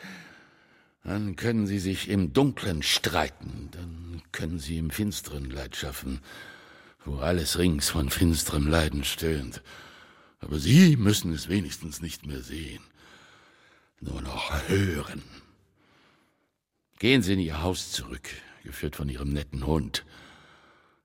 Dann 1.03 1.35
können 1.35 1.65
Sie 1.65 1.79
sich 1.79 2.07
im 2.07 2.31
Dunklen 2.31 2.83
streiten, 2.83 3.69
dann 3.71 4.21
können 4.31 4.59
Sie 4.59 4.77
im 4.77 4.91
Finsteren 4.91 5.49
Leid 5.49 5.75
schaffen 5.75 6.21
wo 7.05 7.17
alles 7.17 7.57
rings 7.57 7.89
von 7.89 8.09
finsterem 8.09 8.67
Leiden 8.67 9.03
stöhnt. 9.03 9.61
Aber 10.39 10.59
Sie 10.59 10.95
müssen 10.95 11.33
es 11.33 11.49
wenigstens 11.49 12.01
nicht 12.01 12.25
mehr 12.25 12.41
sehen, 12.41 12.83
nur 13.99 14.21
noch 14.21 14.67
hören. 14.67 15.23
Gehen 16.99 17.21
Sie 17.21 17.33
in 17.33 17.39
Ihr 17.39 17.61
Haus 17.61 17.91
zurück, 17.91 18.29
geführt 18.63 18.95
von 18.95 19.09
Ihrem 19.09 19.33
netten 19.33 19.65
Hund. 19.65 20.05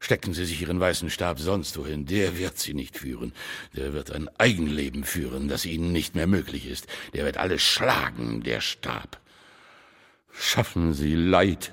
Stecken 0.01 0.35
Sie 0.35 0.45
sich 0.45 0.61
Ihren 0.61 0.81
weißen 0.81 1.09
Stab 1.09 1.41
sonst 1.41 1.79
wohin, 1.79 2.05
der 2.05 2.37
wird 2.37 2.59
Sie 2.59 2.75
nicht 2.75 2.99
führen. 2.99 3.33
Der 3.75 3.95
wird 3.95 4.11
ein 4.11 4.29
Eigenleben 4.39 5.05
führen, 5.05 5.49
das 5.49 5.65
Ihnen 5.65 5.93
nicht 5.93 6.15
mehr 6.15 6.27
möglich 6.27 6.67
ist. 6.67 6.87
Der 7.15 7.25
wird 7.25 7.39
alles 7.39 7.63
schlagen, 7.63 8.43
der 8.43 8.61
Stab. 8.61 9.21
Schaffen 10.31 10.93
Sie 10.93 11.15
Leid. 11.15 11.73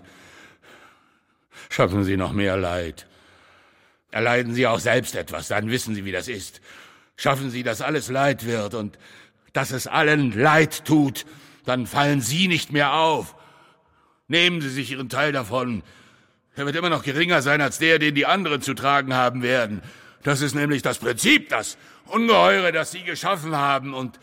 Schaffen 1.70 2.04
Sie 2.06 2.16
noch 2.16 2.32
mehr 2.32 2.58
Leid. 2.58 3.08
Erleiden 4.12 4.53
Sie 4.53 4.68
auch 4.68 4.80
selbst 4.80 5.16
etwas, 5.16 5.47
dann 5.47 5.70
wissen 5.70 5.95
Sie, 5.95 6.05
wie 6.05 6.12
das 6.12 6.28
ist. 6.28 6.62
Schaffen 7.16 7.49
Sie, 7.49 7.64
dass 7.64 7.82
alles 7.82 8.09
Leid 8.09 8.45
wird 8.45 8.74
und 8.74 8.97
dass 9.53 9.72
es 9.72 9.88
allen 9.88 10.38
Leid 10.38 10.86
tut, 10.86 11.26
dann 11.66 11.88
fallen 11.88 12.22
Sie 12.22 12.47
nicht 12.47 12.72
mehr 12.72 12.93
auf. 12.93 13.36
Nehmen 14.28 14.62
Sie 14.62 14.70
sich 14.70 14.91
Ihren 14.91 15.09
Teil 15.09 15.32
davon. 15.32 15.84
Er 16.55 16.66
wird 16.66 16.76
immer 16.76 16.89
noch 16.89 17.03
geringer 17.03 17.41
sein 17.41 17.62
als 17.62 17.78
der, 17.78 17.99
den 17.99 18.16
die 18.16 18.26
anderen 18.26 18.62
zu 18.62 18.74
tragen 18.74 19.14
haben 19.14 19.43
werden. 19.43 19.82
Das 20.24 20.41
ist 20.41 20.55
nämlich 20.55 20.82
das 20.82 20.99
Prinzip, 20.99 21.49
das 21.49 21.78
Ungeheure, 22.05 22.72
das 22.72 22.91
Sie 22.91 23.03
geschaffen 23.03 23.55
haben 23.55 23.93
und 23.93 24.20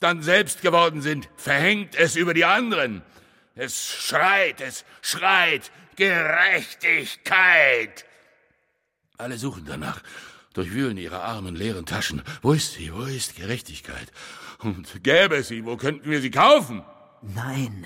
dann 0.00 0.22
selbst 0.22 0.62
geworden 0.62 1.02
sind, 1.02 1.28
verhängt 1.36 1.96
es 1.96 2.16
über 2.16 2.34
die 2.34 2.44
anderen. 2.44 3.02
Es 3.54 3.86
schreit, 3.86 4.60
es 4.60 4.84
schreit 5.02 5.70
Gerechtigkeit. 5.96 8.04
Alle 9.18 9.36
suchen 9.36 9.64
danach, 9.66 10.00
durchwühlen 10.54 10.96
ihre 10.96 11.20
armen, 11.20 11.56
leeren 11.56 11.86
Taschen. 11.86 12.22
Wo 12.40 12.52
ist 12.52 12.74
sie? 12.74 12.94
Wo 12.94 13.02
ist 13.02 13.34
Gerechtigkeit? 13.34 14.12
Und 14.60 15.02
gäbe 15.02 15.34
es 15.36 15.48
sie, 15.48 15.64
wo 15.64 15.76
könnten 15.76 16.08
wir 16.08 16.20
sie 16.20 16.30
kaufen? 16.30 16.84
Nein, 17.22 17.84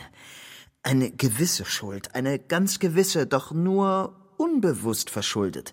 eine 0.83 1.11
gewisse 1.11 1.65
Schuld, 1.65 2.15
eine 2.15 2.39
ganz 2.39 2.81
gewisse, 2.81 3.27
doch 3.27 3.51
nur 3.51 4.15
unbewusst 4.37 5.09
verschuldet. 5.09 5.73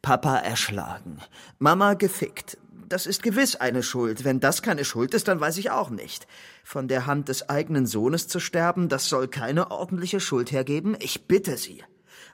Papa 0.00 0.38
erschlagen, 0.38 1.18
Mama 1.58 1.92
gefickt. 1.92 2.56
Das 2.88 3.04
ist 3.04 3.22
gewiss 3.22 3.56
eine 3.56 3.82
Schuld. 3.82 4.24
Wenn 4.24 4.40
das 4.40 4.62
keine 4.62 4.86
Schuld 4.86 5.12
ist, 5.12 5.28
dann 5.28 5.40
weiß 5.40 5.58
ich 5.58 5.70
auch 5.70 5.90
nicht. 5.90 6.26
Von 6.62 6.88
der 6.88 7.04
Hand 7.04 7.28
des 7.28 7.50
eigenen 7.50 7.86
Sohnes 7.86 8.26
zu 8.26 8.40
sterben, 8.40 8.88
das 8.88 9.10
soll 9.10 9.28
keine 9.28 9.70
ordentliche 9.70 10.20
Schuld 10.20 10.50
hergeben. 10.50 10.96
Ich 11.00 11.26
bitte 11.26 11.58
Sie. 11.58 11.82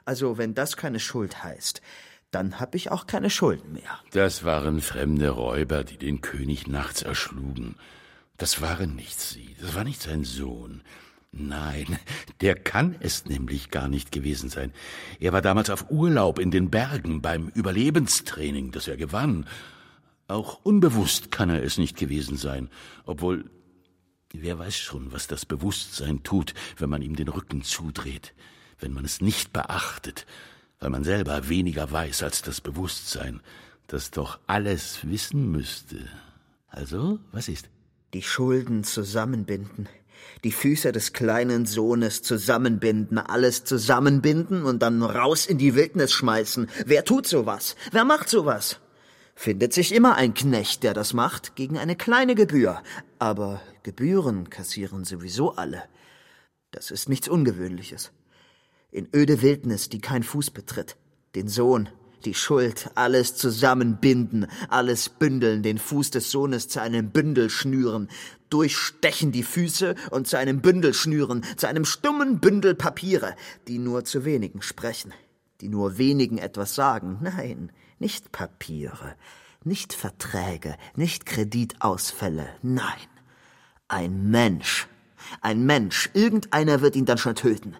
Also, 0.05 0.37
wenn 0.37 0.53
das 0.53 0.77
keine 0.77 0.99
Schuld 0.99 1.43
heißt, 1.43 1.81
dann 2.31 2.59
hab 2.59 2.75
ich 2.75 2.91
auch 2.91 3.07
keine 3.07 3.29
Schulden 3.29 3.73
mehr. 3.73 3.99
Das 4.11 4.43
waren 4.43 4.81
fremde 4.81 5.29
Räuber, 5.29 5.83
die 5.83 5.97
den 5.97 6.21
König 6.21 6.67
nachts 6.67 7.01
erschlugen. 7.01 7.75
Das 8.37 8.61
waren 8.61 8.95
nicht 8.95 9.19
Sie, 9.19 9.55
das 9.61 9.75
war 9.75 9.83
nicht 9.83 10.01
sein 10.01 10.23
Sohn. 10.23 10.81
Nein, 11.33 11.97
der 12.41 12.55
kann 12.55 12.95
es 12.99 13.25
nämlich 13.25 13.69
gar 13.69 13.87
nicht 13.87 14.11
gewesen 14.11 14.49
sein. 14.49 14.73
Er 15.19 15.31
war 15.31 15.41
damals 15.41 15.69
auf 15.69 15.89
Urlaub 15.89 16.39
in 16.39 16.51
den 16.51 16.69
Bergen 16.69 17.21
beim 17.21 17.47
Überlebenstraining, 17.49 18.71
das 18.71 18.87
er 18.87 18.97
gewann. 18.97 19.47
Auch 20.27 20.59
unbewusst 20.63 21.31
kann 21.31 21.49
er 21.49 21.63
es 21.63 21.77
nicht 21.77 21.97
gewesen 21.97 22.35
sein, 22.37 22.69
obwohl 23.05 23.49
wer 24.33 24.59
weiß 24.59 24.77
schon, 24.77 25.11
was 25.13 25.27
das 25.27 25.45
Bewusstsein 25.45 26.23
tut, 26.23 26.53
wenn 26.77 26.89
man 26.89 27.01
ihm 27.01 27.15
den 27.15 27.27
Rücken 27.27 27.63
zudreht, 27.63 28.33
wenn 28.79 28.93
man 28.93 29.05
es 29.05 29.21
nicht 29.21 29.53
beachtet, 29.53 30.25
weil 30.81 30.89
man 30.89 31.05
selber 31.05 31.47
weniger 31.47 31.89
weiß 31.89 32.23
als 32.23 32.41
das 32.41 32.59
Bewusstsein, 32.59 33.39
das 33.87 34.11
doch 34.11 34.39
alles 34.47 34.99
wissen 35.03 35.49
müsste. 35.51 35.97
Also, 36.67 37.19
was 37.31 37.47
ist? 37.47 37.69
Die 38.13 38.21
Schulden 38.21 38.83
zusammenbinden 38.83 39.87
die 40.43 40.51
Füße 40.51 40.91
des 40.91 41.13
kleinen 41.13 41.65
Sohnes 41.65 42.21
zusammenbinden, 42.23 43.17
alles 43.17 43.63
zusammenbinden 43.63 44.63
und 44.63 44.81
dann 44.81 45.03
raus 45.03 45.45
in 45.45 45.57
die 45.57 45.75
Wildnis 45.75 46.11
schmeißen. 46.11 46.67
Wer 46.85 47.05
tut 47.05 47.27
sowas? 47.27 47.75
Wer 47.91 48.05
macht 48.05 48.29
sowas? 48.29 48.79
Findet 49.35 49.73
sich 49.73 49.93
immer 49.93 50.15
ein 50.15 50.33
Knecht, 50.33 50.83
der 50.83 50.93
das 50.93 51.13
macht, 51.13 51.55
gegen 51.55 51.77
eine 51.77 51.95
kleine 51.95 52.35
Gebühr. 52.35 52.81
Aber 53.19 53.61
Gebühren 53.83 54.49
kassieren 54.49 55.05
sowieso 55.05 55.55
alle. 55.55 55.83
Das 56.71 56.91
ist 56.91 57.09
nichts 57.09 57.27
Ungewöhnliches. 57.27 58.11
In 58.91 59.07
öde 59.15 59.41
Wildnis, 59.41 59.89
die 59.89 60.01
kein 60.01 60.21
Fuß 60.23 60.51
betritt. 60.51 60.97
Den 61.33 61.47
Sohn, 61.47 61.87
die 62.25 62.33
Schuld, 62.33 62.91
alles 62.95 63.35
zusammenbinden, 63.35 64.47
alles 64.69 65.07
bündeln, 65.07 65.63
den 65.63 65.77
Fuß 65.77 66.11
des 66.11 66.29
Sohnes 66.29 66.67
zu 66.67 66.81
einem 66.81 67.09
Bündel 67.09 67.49
schnüren, 67.49 68.09
durchstechen 68.49 69.31
die 69.31 69.43
Füße 69.43 69.95
und 70.11 70.27
zu 70.27 70.37
einem 70.37 70.61
Bündel 70.61 70.93
schnüren, 70.93 71.43
zu 71.55 71.67
einem 71.67 71.85
stummen 71.85 72.39
Bündel 72.39 72.75
Papiere, 72.75 73.35
die 73.67 73.79
nur 73.79 74.03
zu 74.03 74.25
wenigen 74.25 74.61
sprechen, 74.61 75.13
die 75.61 75.69
nur 75.69 75.97
wenigen 75.97 76.37
etwas 76.37 76.75
sagen. 76.75 77.19
Nein, 77.21 77.71
nicht 77.97 78.33
Papiere, 78.33 79.15
nicht 79.63 79.93
Verträge, 79.93 80.75
nicht 80.95 81.25
Kreditausfälle, 81.25 82.49
nein. 82.61 83.07
Ein 83.87 84.29
Mensch. 84.29 84.87
Ein 85.41 85.65
Mensch. 85.65 86.09
Irgendeiner 86.13 86.81
wird 86.81 86.95
ihn 86.95 87.05
dann 87.05 87.17
schon 87.17 87.35
töten. 87.35 87.75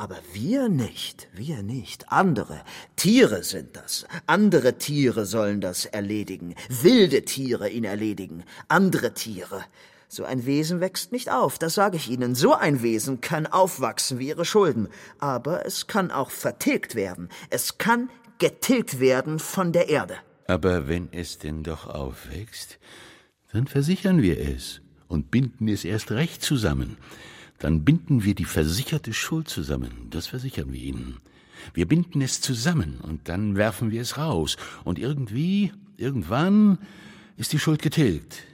Aber 0.00 0.16
wir 0.32 0.70
nicht, 0.70 1.28
wir 1.34 1.62
nicht. 1.62 2.10
Andere, 2.10 2.62
Tiere 2.96 3.42
sind 3.42 3.76
das. 3.76 4.06
Andere 4.26 4.78
Tiere 4.78 5.26
sollen 5.26 5.60
das 5.60 5.84
erledigen. 5.84 6.54
Wilde 6.70 7.26
Tiere 7.26 7.68
ihn 7.68 7.84
erledigen. 7.84 8.44
Andere 8.68 9.12
Tiere. 9.12 9.62
So 10.08 10.24
ein 10.24 10.46
Wesen 10.46 10.80
wächst 10.80 11.12
nicht 11.12 11.30
auf, 11.30 11.58
das 11.58 11.74
sage 11.74 11.98
ich 11.98 12.08
Ihnen. 12.08 12.34
So 12.34 12.54
ein 12.54 12.80
Wesen 12.80 13.20
kann 13.20 13.46
aufwachsen 13.46 14.18
wie 14.18 14.28
Ihre 14.28 14.46
Schulden. 14.46 14.88
Aber 15.18 15.66
es 15.66 15.86
kann 15.86 16.10
auch 16.10 16.30
vertilgt 16.30 16.94
werden. 16.94 17.28
Es 17.50 17.76
kann 17.76 18.08
getilgt 18.38 19.00
werden 19.00 19.38
von 19.38 19.70
der 19.70 19.90
Erde. 19.90 20.16
Aber 20.46 20.88
wenn 20.88 21.12
es 21.12 21.36
denn 21.36 21.62
doch 21.62 21.86
aufwächst, 21.86 22.78
dann 23.52 23.66
versichern 23.66 24.22
wir 24.22 24.38
es 24.38 24.80
und 25.08 25.30
binden 25.30 25.68
es 25.68 25.84
erst 25.84 26.10
recht 26.10 26.42
zusammen 26.42 26.96
dann 27.60 27.84
binden 27.84 28.24
wir 28.24 28.34
die 28.34 28.46
versicherte 28.46 29.12
Schuld 29.12 29.48
zusammen, 29.48 30.08
das 30.10 30.26
versichern 30.26 30.72
wir 30.72 30.80
Ihnen. 30.80 31.18
Wir 31.74 31.86
binden 31.86 32.22
es 32.22 32.40
zusammen 32.40 32.98
und 33.02 33.28
dann 33.28 33.54
werfen 33.54 33.90
wir 33.90 34.00
es 34.00 34.16
raus. 34.16 34.56
Und 34.82 34.98
irgendwie, 34.98 35.70
irgendwann 35.98 36.78
ist 37.36 37.52
die 37.52 37.58
Schuld 37.58 37.82
getilgt. 37.82 38.44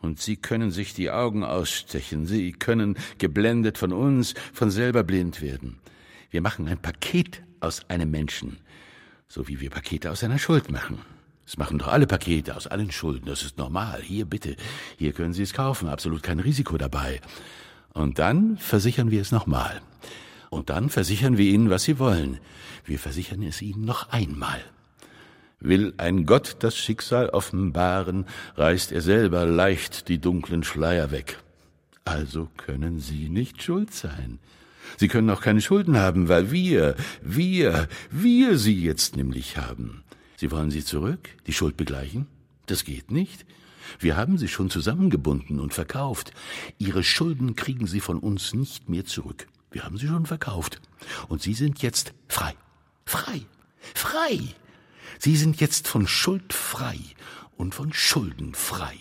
Und 0.00 0.20
Sie 0.20 0.36
können 0.36 0.72
sich 0.72 0.92
die 0.92 1.10
Augen 1.10 1.44
ausstechen, 1.44 2.26
Sie 2.26 2.52
können, 2.52 2.96
geblendet 3.18 3.78
von 3.78 3.92
uns, 3.92 4.34
von 4.52 4.70
selber 4.70 5.04
blind 5.04 5.40
werden. 5.40 5.78
Wir 6.30 6.40
machen 6.40 6.68
ein 6.68 6.82
Paket 6.82 7.42
aus 7.60 7.88
einem 7.88 8.10
Menschen, 8.10 8.58
so 9.28 9.46
wie 9.46 9.60
wir 9.60 9.70
Pakete 9.70 10.10
aus 10.10 10.24
einer 10.24 10.38
Schuld 10.38 10.70
machen. 10.70 10.98
Das 11.46 11.58
machen 11.58 11.78
doch 11.78 11.88
alle 11.88 12.08
Pakete 12.08 12.56
aus 12.56 12.66
allen 12.66 12.90
Schulden, 12.90 13.26
das 13.26 13.42
ist 13.42 13.56
normal. 13.56 14.02
Hier 14.02 14.26
bitte, 14.26 14.56
hier 14.98 15.12
können 15.12 15.32
Sie 15.32 15.42
es 15.42 15.54
kaufen, 15.54 15.88
absolut 15.88 16.22
kein 16.24 16.40
Risiko 16.40 16.76
dabei. 16.76 17.20
Und 17.92 18.18
dann 18.18 18.56
versichern 18.58 19.10
wir 19.10 19.20
es 19.20 19.32
nochmal. 19.32 19.80
Und 20.50 20.70
dann 20.70 20.88
versichern 20.88 21.36
wir 21.36 21.46
Ihnen, 21.46 21.70
was 21.70 21.84
Sie 21.84 21.98
wollen. 21.98 22.38
Wir 22.84 22.98
versichern 22.98 23.42
es 23.42 23.60
Ihnen 23.60 23.84
noch 23.84 24.10
einmal. 24.10 24.60
Will 25.60 25.92
ein 25.96 26.24
Gott 26.24 26.56
das 26.60 26.76
Schicksal 26.76 27.30
offenbaren, 27.30 28.26
reißt 28.56 28.92
er 28.92 29.02
selber 29.02 29.44
leicht 29.44 30.08
die 30.08 30.18
dunklen 30.18 30.62
Schleier 30.62 31.10
weg. 31.10 31.38
Also 32.04 32.48
können 32.56 33.00
Sie 33.00 33.28
nicht 33.28 33.62
schuld 33.62 33.92
sein. 33.92 34.38
Sie 34.96 35.08
können 35.08 35.30
auch 35.30 35.42
keine 35.42 35.60
Schulden 35.60 35.96
haben, 35.98 36.28
weil 36.28 36.50
wir, 36.50 36.96
wir, 37.22 37.88
wir 38.10 38.56
sie 38.56 38.82
jetzt 38.82 39.16
nämlich 39.16 39.56
haben. 39.56 40.02
Sie 40.36 40.50
wollen 40.50 40.70
sie 40.70 40.84
zurück, 40.84 41.28
die 41.46 41.52
Schuld 41.52 41.76
begleichen? 41.76 42.26
Das 42.66 42.84
geht 42.84 43.10
nicht. 43.10 43.44
Wir 43.98 44.16
haben 44.16 44.38
sie 44.38 44.48
schon 44.48 44.70
zusammengebunden 44.70 45.60
und 45.60 45.74
verkauft. 45.74 46.32
Ihre 46.78 47.02
Schulden 47.02 47.56
kriegen 47.56 47.86
Sie 47.86 48.00
von 48.00 48.18
uns 48.18 48.54
nicht 48.54 48.88
mehr 48.88 49.04
zurück. 49.04 49.46
Wir 49.70 49.84
haben 49.84 49.98
sie 49.98 50.06
schon 50.06 50.26
verkauft. 50.26 50.80
Und 51.28 51.42
Sie 51.42 51.54
sind 51.54 51.82
jetzt 51.82 52.12
frei. 52.28 52.54
Frei. 53.04 53.42
Frei. 53.94 54.40
Sie 55.18 55.36
sind 55.36 55.60
jetzt 55.60 55.88
von 55.88 56.06
Schuld 56.06 56.52
frei 56.52 56.98
und 57.56 57.74
von 57.74 57.92
Schulden 57.92 58.54
frei. 58.54 58.96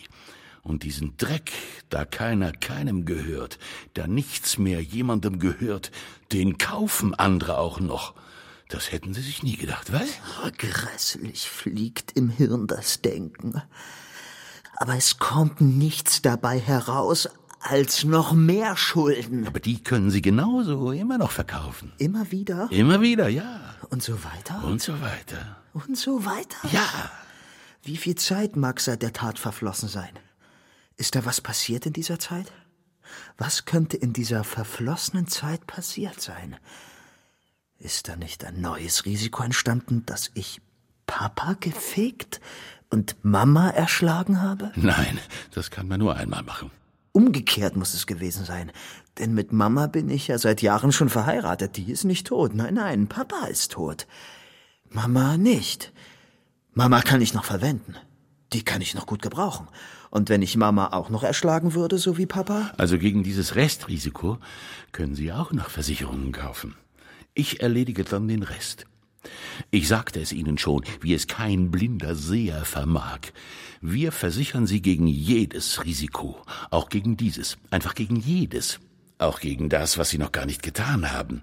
Und 0.63 0.83
diesen 0.83 1.15
Dreck, 1.15 1.51
da 1.89 2.03
keiner 2.03 2.51
keinem 2.51 3.05
gehört, 3.05 3.57
da 3.93 4.07
nichts 4.07 4.57
mehr 4.57 4.81
jemandem 4.81 5.39
gehört, 5.39 5.91
den 6.33 6.57
kaufen 6.57 7.13
andere 7.13 7.57
auch 7.57 7.79
noch. 7.79 8.15
Das 8.67 8.91
hätten 8.91 9.13
Sie 9.13 9.21
sich 9.21 9.43
nie 9.43 9.55
gedacht, 9.55 9.93
was? 9.93 10.09
Grässlich 10.57 11.47
fliegt 11.49 12.11
im 12.17 12.29
Hirn 12.29 12.67
das 12.67 13.01
Denken 13.01 13.61
aber 14.79 14.95
es 14.95 15.17
kommt 15.17 15.59
nichts 15.59 16.21
dabei 16.21 16.59
heraus 16.59 17.27
als 17.59 18.03
noch 18.03 18.33
mehr 18.33 18.77
Schulden. 18.77 19.47
Aber 19.47 19.59
die 19.59 19.83
können 19.83 20.11
Sie 20.11 20.21
genauso 20.21 20.91
immer 20.91 21.17
noch 21.17 21.31
verkaufen. 21.31 21.91
Immer 21.97 22.31
wieder? 22.31 22.69
Immer 22.71 23.01
wieder, 23.01 23.27
ja. 23.27 23.75
Und 23.89 24.03
so 24.03 24.23
weiter? 24.23 24.63
Und 24.63 24.81
so 24.81 25.01
weiter. 25.01 25.57
Und 25.73 25.97
so 25.97 26.25
weiter? 26.25 26.57
Ja. 26.71 26.87
Wie 27.83 27.97
viel 27.97 28.15
Zeit 28.15 28.55
mag 28.55 28.79
seit 28.79 29.01
der 29.01 29.13
Tat 29.13 29.39
verflossen 29.39 29.89
sein? 29.89 30.11
Ist 30.95 31.15
da 31.15 31.25
was 31.25 31.41
passiert 31.41 31.85
in 31.85 31.93
dieser 31.93 32.19
Zeit? 32.19 32.51
Was 33.37 33.65
könnte 33.65 33.97
in 33.97 34.13
dieser 34.13 34.43
verflossenen 34.43 35.27
Zeit 35.27 35.65
passiert 35.65 36.21
sein? 36.21 36.57
Ist 37.79 38.07
da 38.07 38.15
nicht 38.15 38.45
ein 38.45 38.61
neues 38.61 39.05
Risiko 39.05 39.43
entstanden, 39.43 40.05
dass 40.05 40.31
ich 40.33 40.61
Papa 41.05 41.55
gefickt, 41.59 42.41
und 42.89 43.15
Mama 43.23 43.69
erschlagen 43.69 44.41
habe? 44.41 44.71
Nein, 44.75 45.19
das 45.53 45.71
kann 45.71 45.87
man 45.87 45.99
nur 45.99 46.15
einmal 46.15 46.43
machen. 46.43 46.71
Umgekehrt 47.11 47.75
muss 47.75 47.93
es 47.93 48.05
gewesen 48.05 48.45
sein. 48.45 48.71
Denn 49.17 49.33
mit 49.33 49.51
Mama 49.51 49.87
bin 49.87 50.09
ich 50.09 50.27
ja 50.27 50.37
seit 50.37 50.61
Jahren 50.61 50.91
schon 50.91 51.09
verheiratet. 51.09 51.75
Die 51.77 51.91
ist 51.91 52.03
nicht 52.03 52.27
tot. 52.27 52.53
Nein, 52.53 52.75
nein, 52.75 53.07
Papa 53.07 53.47
ist 53.47 53.71
tot. 53.71 54.05
Mama 54.89 55.37
nicht. 55.37 55.91
Mama 56.73 57.01
kann 57.01 57.21
ich 57.21 57.33
noch 57.33 57.43
verwenden. 57.43 57.95
Die 58.53 58.63
kann 58.63 58.81
ich 58.81 58.93
noch 58.93 59.07
gut 59.07 59.21
gebrauchen. 59.21 59.67
Und 60.09 60.29
wenn 60.29 60.41
ich 60.41 60.55
Mama 60.55 60.89
auch 60.93 61.09
noch 61.09 61.23
erschlagen 61.23 61.73
würde, 61.73 61.97
so 61.97 62.17
wie 62.17 62.27
Papa? 62.27 62.71
Also 62.77 62.97
gegen 62.97 63.23
dieses 63.23 63.55
Restrisiko 63.55 64.37
können 64.91 65.15
Sie 65.15 65.33
auch 65.33 65.51
noch 65.51 65.69
Versicherungen 65.69 66.31
kaufen. 66.31 66.75
Ich 67.33 67.61
erledige 67.61 68.03
dann 68.03 68.27
den 68.27 68.43
Rest. 68.43 68.85
Ich 69.71 69.87
sagte 69.87 70.19
es 70.19 70.31
Ihnen 70.31 70.57
schon, 70.57 70.83
wie 71.01 71.13
es 71.13 71.27
kein 71.27 71.71
blinder 71.71 72.15
Seher 72.15 72.65
vermag. 72.65 73.19
Wir 73.81 74.11
versichern 74.11 74.67
Sie 74.67 74.81
gegen 74.81 75.07
jedes 75.07 75.83
Risiko, 75.85 76.41
auch 76.71 76.89
gegen 76.89 77.17
dieses, 77.17 77.57
einfach 77.69 77.95
gegen 77.95 78.15
jedes, 78.15 78.79
auch 79.17 79.39
gegen 79.39 79.69
das, 79.69 79.97
was 79.97 80.09
Sie 80.09 80.17
noch 80.17 80.31
gar 80.31 80.45
nicht 80.45 80.63
getan 80.63 81.11
haben. 81.11 81.41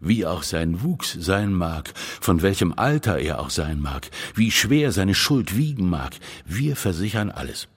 Wie 0.00 0.26
auch 0.26 0.42
sein 0.42 0.82
Wuchs 0.82 1.16
sein 1.18 1.52
mag, 1.52 1.92
von 2.20 2.42
welchem 2.42 2.74
Alter 2.74 3.18
er 3.18 3.40
auch 3.40 3.50
sein 3.50 3.80
mag, 3.80 4.10
wie 4.34 4.50
schwer 4.50 4.92
seine 4.92 5.14
Schuld 5.14 5.56
wiegen 5.56 5.88
mag, 5.88 6.14
wir 6.44 6.76
versichern 6.76 7.30
alles. 7.30 7.68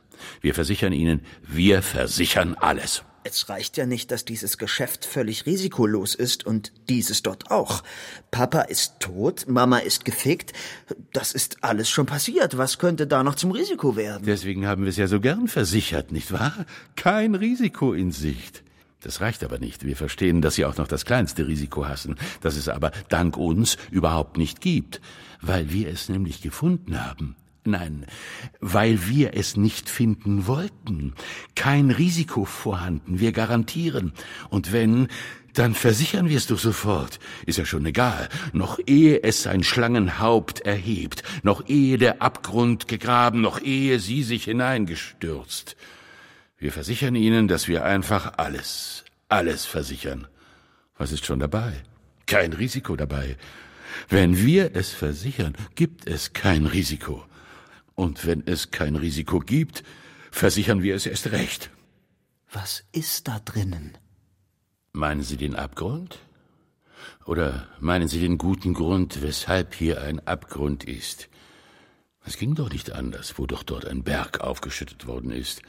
Wir 0.41 0.53
versichern 0.53 0.93
Ihnen, 0.93 1.21
wir 1.47 1.81
versichern 1.81 2.55
alles. 2.55 3.03
Es 3.27 3.49
reicht 3.49 3.77
ja 3.77 3.85
nicht, 3.85 4.11
dass 4.11 4.25
dieses 4.25 4.57
Geschäft 4.57 5.05
völlig 5.05 5.45
risikolos 5.45 6.15
ist 6.15 6.45
und 6.45 6.71
dieses 6.89 7.23
dort 7.23 7.51
auch. 7.51 7.83
Papa 8.31 8.61
ist 8.61 8.99
tot, 8.99 9.45
Mama 9.47 9.79
ist 9.79 10.05
gefickt. 10.05 10.53
Das 11.13 11.33
ist 11.33 11.63
alles 11.63 11.89
schon 11.89 12.05
passiert. 12.05 12.57
Was 12.57 12.77
könnte 12.77 13.07
da 13.07 13.23
noch 13.23 13.35
zum 13.35 13.51
Risiko 13.51 13.95
werden? 13.95 14.25
Deswegen 14.25 14.67
haben 14.67 14.83
wir 14.83 14.89
es 14.89 14.97
ja 14.97 15.07
so 15.07 15.19
gern 15.19 15.47
versichert, 15.47 16.11
nicht 16.11 16.31
wahr? 16.31 16.65
Kein 16.95 17.35
Risiko 17.35 17.93
in 17.93 18.11
Sicht. 18.11 18.63
Das 19.01 19.21
reicht 19.21 19.43
aber 19.43 19.59
nicht. 19.59 19.85
Wir 19.85 19.95
verstehen, 19.95 20.41
dass 20.41 20.55
Sie 20.55 20.65
auch 20.65 20.77
noch 20.77 20.87
das 20.87 21.05
kleinste 21.05 21.47
Risiko 21.47 21.87
hassen, 21.87 22.15
das 22.41 22.55
es 22.55 22.67
aber 22.67 22.91
dank 23.09 23.37
uns 23.37 23.77
überhaupt 23.91 24.37
nicht 24.37 24.61
gibt, 24.61 25.01
weil 25.41 25.71
wir 25.71 25.89
es 25.89 26.09
nämlich 26.09 26.41
gefunden 26.41 27.05
haben. 27.05 27.35
Nein, 27.67 28.05
weil 28.61 29.09
wir 29.09 29.33
es 29.35 29.57
nicht 29.57 29.89
finden 29.89 30.47
wollten. 30.47 31.13
Kein 31.53 31.91
Risiko 31.91 32.45
vorhanden, 32.45 33.19
wir 33.19 33.33
garantieren. 33.33 34.13
Und 34.49 34.71
wenn, 34.71 35.09
dann 35.53 35.73
versichern 35.73 36.29
wir 36.29 36.37
es 36.37 36.47
doch 36.47 36.59
sofort. 36.59 37.19
Ist 37.45 37.57
ja 37.57 37.65
schon 37.65 37.85
egal. 37.85 38.29
Noch 38.53 38.79
ehe 38.85 39.21
es 39.21 39.43
sein 39.43 39.63
Schlangenhaupt 39.63 40.61
erhebt, 40.61 41.23
noch 41.43 41.67
ehe 41.67 41.97
der 41.97 42.21
Abgrund 42.21 42.87
gegraben, 42.87 43.41
noch 43.41 43.59
ehe 43.59 43.99
sie 43.99 44.23
sich 44.23 44.45
hineingestürzt. 44.45 45.75
Wir 46.57 46.71
versichern 46.71 47.15
Ihnen, 47.15 47.49
dass 47.49 47.67
wir 47.67 47.83
einfach 47.83 48.37
alles, 48.37 49.03
alles 49.27 49.65
versichern. 49.65 50.25
Was 50.97 51.11
ist 51.11 51.25
schon 51.25 51.39
dabei? 51.39 51.73
Kein 52.27 52.53
Risiko 52.53 52.95
dabei. 52.95 53.35
Wenn 54.09 54.37
wir 54.37 54.73
es 54.73 54.91
versichern, 54.91 55.53
gibt 55.75 56.07
es 56.07 56.31
kein 56.31 56.65
Risiko. 56.65 57.25
Und 57.97 58.27
wenn 58.27 58.45
es 58.45 58.69
kein 58.69 58.95
Risiko 58.95 59.39
gibt, 59.39 59.83
versichern 60.29 60.83
wir 60.83 60.93
es 60.93 61.07
erst 61.07 61.31
recht. 61.31 61.71
Was 62.51 62.83
ist 62.91 63.27
da 63.27 63.39
drinnen? 63.39 63.97
Meinen 64.93 65.23
Sie 65.23 65.35
den 65.35 65.55
Abgrund? 65.55 66.19
Oder 67.25 67.67
meinen 67.79 68.07
Sie 68.07 68.19
den 68.19 68.37
guten 68.37 68.75
Grund, 68.75 69.23
weshalb 69.23 69.73
hier 69.73 69.99
ein 70.03 70.25
Abgrund 70.27 70.83
ist? 70.83 71.27
Es 72.23 72.37
ging 72.37 72.53
doch 72.53 72.69
nicht 72.69 72.91
anders, 72.91 73.39
wo 73.39 73.47
doch 73.47 73.63
dort 73.63 73.85
ein 73.85 74.03
Berg 74.03 74.41
aufgeschüttet 74.41 75.07
worden 75.07 75.31
ist. 75.31 75.63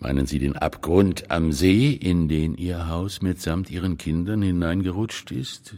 Meinen 0.00 0.26
Sie 0.26 0.40
den 0.40 0.56
Abgrund 0.56 1.30
am 1.30 1.52
See, 1.52 1.92
in 1.92 2.28
den 2.28 2.56
Ihr 2.56 2.88
Haus 2.88 3.22
mitsamt 3.22 3.70
Ihren 3.70 3.96
Kindern 3.96 4.42
hineingerutscht 4.42 5.30
ist? 5.30 5.76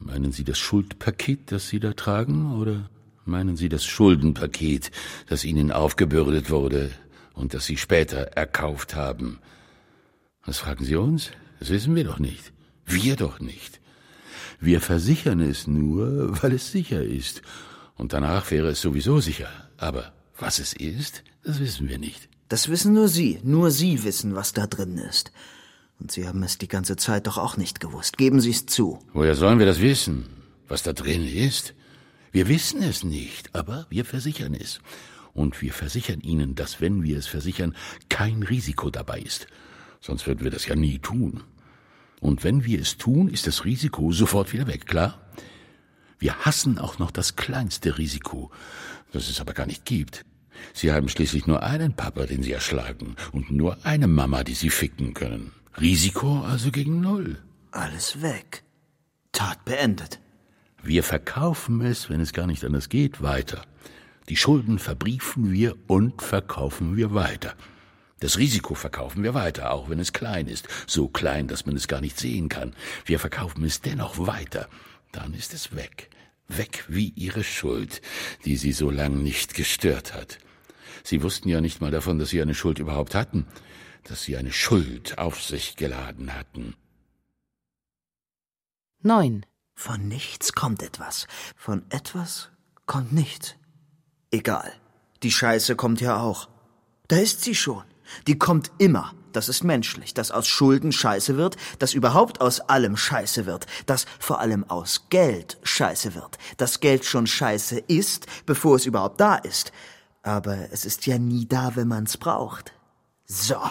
Meinen 0.00 0.32
Sie 0.32 0.42
das 0.42 0.58
Schuldpaket, 0.58 1.52
das 1.52 1.68
Sie 1.68 1.78
da 1.78 1.92
tragen, 1.92 2.58
oder 2.58 2.90
Meinen 3.24 3.56
Sie 3.56 3.68
das 3.68 3.84
Schuldenpaket, 3.84 4.90
das 5.28 5.44
Ihnen 5.44 5.72
aufgebürdet 5.72 6.50
wurde 6.50 6.90
und 7.34 7.54
das 7.54 7.66
Sie 7.66 7.76
später 7.76 8.18
erkauft 8.36 8.94
haben? 8.94 9.38
Was 10.44 10.58
fragen 10.58 10.84
Sie 10.84 10.96
uns? 10.96 11.30
Das 11.58 11.68
wissen 11.70 11.94
wir 11.94 12.04
doch 12.04 12.18
nicht. 12.18 12.52
Wir 12.86 13.16
doch 13.16 13.40
nicht. 13.40 13.80
Wir 14.58 14.80
versichern 14.80 15.40
es 15.40 15.66
nur, 15.66 16.42
weil 16.42 16.52
es 16.52 16.72
sicher 16.72 17.02
ist. 17.02 17.42
Und 17.94 18.12
danach 18.12 18.50
wäre 18.50 18.68
es 18.68 18.80
sowieso 18.80 19.20
sicher. 19.20 19.48
Aber 19.76 20.12
was 20.38 20.58
es 20.58 20.72
ist, 20.72 21.22
das 21.44 21.60
wissen 21.60 21.88
wir 21.88 21.98
nicht. 21.98 22.28
Das 22.48 22.68
wissen 22.68 22.94
nur 22.94 23.08
Sie. 23.08 23.38
Nur 23.42 23.70
Sie 23.70 24.02
wissen, 24.02 24.34
was 24.34 24.52
da 24.52 24.66
drin 24.66 24.98
ist. 24.98 25.30
Und 25.98 26.10
Sie 26.10 26.26
haben 26.26 26.42
es 26.42 26.58
die 26.58 26.68
ganze 26.68 26.96
Zeit 26.96 27.26
doch 27.26 27.38
auch 27.38 27.56
nicht 27.56 27.80
gewusst. 27.80 28.16
Geben 28.16 28.40
Sie 28.40 28.50
es 28.50 28.66
zu. 28.66 28.98
Woher 29.12 29.36
sollen 29.36 29.58
wir 29.58 29.66
das 29.66 29.80
wissen? 29.80 30.26
Was 30.66 30.82
da 30.82 30.92
drin 30.92 31.26
ist? 31.26 31.74
Wir 32.32 32.48
wissen 32.48 32.82
es 32.82 33.02
nicht, 33.02 33.54
aber 33.54 33.86
wir 33.90 34.04
versichern 34.04 34.54
es. 34.54 34.80
Und 35.32 35.62
wir 35.62 35.72
versichern 35.72 36.20
Ihnen, 36.20 36.54
dass 36.54 36.80
wenn 36.80 37.02
wir 37.02 37.18
es 37.18 37.26
versichern, 37.26 37.74
kein 38.08 38.42
Risiko 38.42 38.90
dabei 38.90 39.20
ist. 39.20 39.46
Sonst 40.00 40.26
würden 40.26 40.44
wir 40.44 40.50
das 40.50 40.66
ja 40.66 40.76
nie 40.76 40.98
tun. 40.98 41.42
Und 42.20 42.44
wenn 42.44 42.64
wir 42.64 42.80
es 42.80 42.98
tun, 42.98 43.28
ist 43.28 43.46
das 43.46 43.64
Risiko 43.64 44.12
sofort 44.12 44.52
wieder 44.52 44.66
weg, 44.66 44.86
klar? 44.86 45.20
Wir 46.18 46.36
hassen 46.44 46.78
auch 46.78 46.98
noch 46.98 47.10
das 47.10 47.36
kleinste 47.36 47.96
Risiko, 47.96 48.50
das 49.12 49.28
es 49.28 49.40
aber 49.40 49.54
gar 49.54 49.66
nicht 49.66 49.84
gibt. 49.84 50.24
Sie 50.74 50.92
haben 50.92 51.08
schließlich 51.08 51.46
nur 51.46 51.62
einen 51.62 51.94
Papa, 51.94 52.26
den 52.26 52.42
Sie 52.42 52.52
erschlagen, 52.52 53.16
und 53.32 53.50
nur 53.50 53.78
eine 53.84 54.06
Mama, 54.06 54.44
die 54.44 54.54
Sie 54.54 54.70
ficken 54.70 55.14
können. 55.14 55.52
Risiko 55.80 56.42
also 56.42 56.70
gegen 56.70 57.00
Null. 57.00 57.38
Alles 57.70 58.20
weg. 58.20 58.62
Tat 59.32 59.64
beendet. 59.64 60.20
Wir 60.82 61.02
verkaufen 61.02 61.80
es, 61.82 62.08
wenn 62.08 62.20
es 62.20 62.32
gar 62.32 62.46
nicht 62.46 62.64
anders 62.64 62.88
geht, 62.88 63.22
weiter. 63.22 63.62
Die 64.28 64.36
Schulden 64.36 64.78
verbriefen 64.78 65.52
wir 65.52 65.76
und 65.86 66.22
verkaufen 66.22 66.96
wir 66.96 67.14
weiter. 67.14 67.54
Das 68.20 68.38
Risiko 68.38 68.74
verkaufen 68.74 69.22
wir 69.22 69.34
weiter, 69.34 69.72
auch 69.72 69.88
wenn 69.88 69.98
es 69.98 70.12
klein 70.12 70.46
ist, 70.46 70.68
so 70.86 71.08
klein, 71.08 71.48
dass 71.48 71.66
man 71.66 71.74
es 71.74 71.88
gar 71.88 72.00
nicht 72.00 72.18
sehen 72.18 72.48
kann. 72.48 72.74
Wir 73.04 73.18
verkaufen 73.18 73.64
es 73.64 73.80
dennoch 73.80 74.26
weiter. 74.26 74.68
Dann 75.12 75.34
ist 75.34 75.54
es 75.54 75.74
weg. 75.74 76.10
Weg 76.46 76.84
wie 76.88 77.10
Ihre 77.16 77.44
Schuld, 77.44 78.02
die 78.44 78.56
Sie 78.56 78.72
so 78.72 78.90
lang 78.90 79.22
nicht 79.22 79.54
gestört 79.54 80.14
hat. 80.14 80.38
Sie 81.02 81.22
wussten 81.22 81.48
ja 81.48 81.60
nicht 81.60 81.80
mal 81.80 81.90
davon, 81.90 82.18
dass 82.18 82.30
Sie 82.30 82.42
eine 82.42 82.54
Schuld 82.54 82.78
überhaupt 82.78 83.14
hatten, 83.14 83.46
dass 84.04 84.22
Sie 84.22 84.36
eine 84.36 84.52
Schuld 84.52 85.18
auf 85.18 85.42
sich 85.42 85.76
geladen 85.76 86.34
hatten. 86.34 86.74
9. 89.02 89.46
Von 89.80 90.08
nichts 90.08 90.52
kommt 90.52 90.82
etwas. 90.82 91.26
Von 91.56 91.86
etwas 91.88 92.50
kommt 92.84 93.14
nichts. 93.14 93.54
Egal. 94.30 94.70
Die 95.22 95.30
Scheiße 95.30 95.74
kommt 95.74 96.02
ja 96.02 96.20
auch. 96.20 96.50
Da 97.08 97.16
ist 97.16 97.40
sie 97.40 97.54
schon. 97.54 97.84
Die 98.26 98.36
kommt 98.36 98.70
immer. 98.76 99.14
Das 99.32 99.48
ist 99.48 99.64
menschlich, 99.64 100.12
dass 100.12 100.32
aus 100.32 100.46
Schulden 100.46 100.92
Scheiße 100.92 101.38
wird, 101.38 101.56
dass 101.78 101.94
überhaupt 101.94 102.42
aus 102.42 102.60
allem 102.60 102.98
Scheiße 102.98 103.46
wird, 103.46 103.64
dass 103.86 104.04
vor 104.18 104.40
allem 104.40 104.68
aus 104.68 105.06
Geld 105.08 105.56
Scheiße 105.62 106.14
wird, 106.14 106.36
dass 106.58 106.80
Geld 106.80 107.06
schon 107.06 107.26
Scheiße 107.26 107.78
ist, 107.78 108.26
bevor 108.44 108.76
es 108.76 108.84
überhaupt 108.84 109.18
da 109.18 109.36
ist. 109.36 109.72
Aber 110.22 110.70
es 110.72 110.84
ist 110.84 111.06
ja 111.06 111.18
nie 111.18 111.46
da, 111.46 111.74
wenn 111.74 111.88
man's 111.88 112.18
braucht. 112.18 112.74
So. 113.24 113.62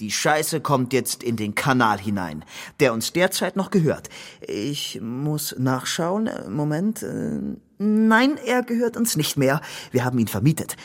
Die 0.00 0.10
Scheiße 0.10 0.60
kommt 0.60 0.92
jetzt 0.92 1.22
in 1.22 1.36
den 1.36 1.54
Kanal 1.54 1.98
hinein, 1.98 2.44
der 2.80 2.92
uns 2.92 3.14
derzeit 3.14 3.56
noch 3.56 3.70
gehört. 3.70 4.10
Ich 4.46 5.00
muss 5.00 5.54
nachschauen. 5.58 6.28
Moment. 6.48 7.02
Äh, 7.02 7.40
nein, 7.78 8.36
er 8.44 8.62
gehört 8.62 8.98
uns 8.98 9.16
nicht 9.16 9.38
mehr. 9.38 9.62
Wir 9.92 10.04
haben 10.04 10.18
ihn 10.18 10.28
vermietet. 10.28 10.76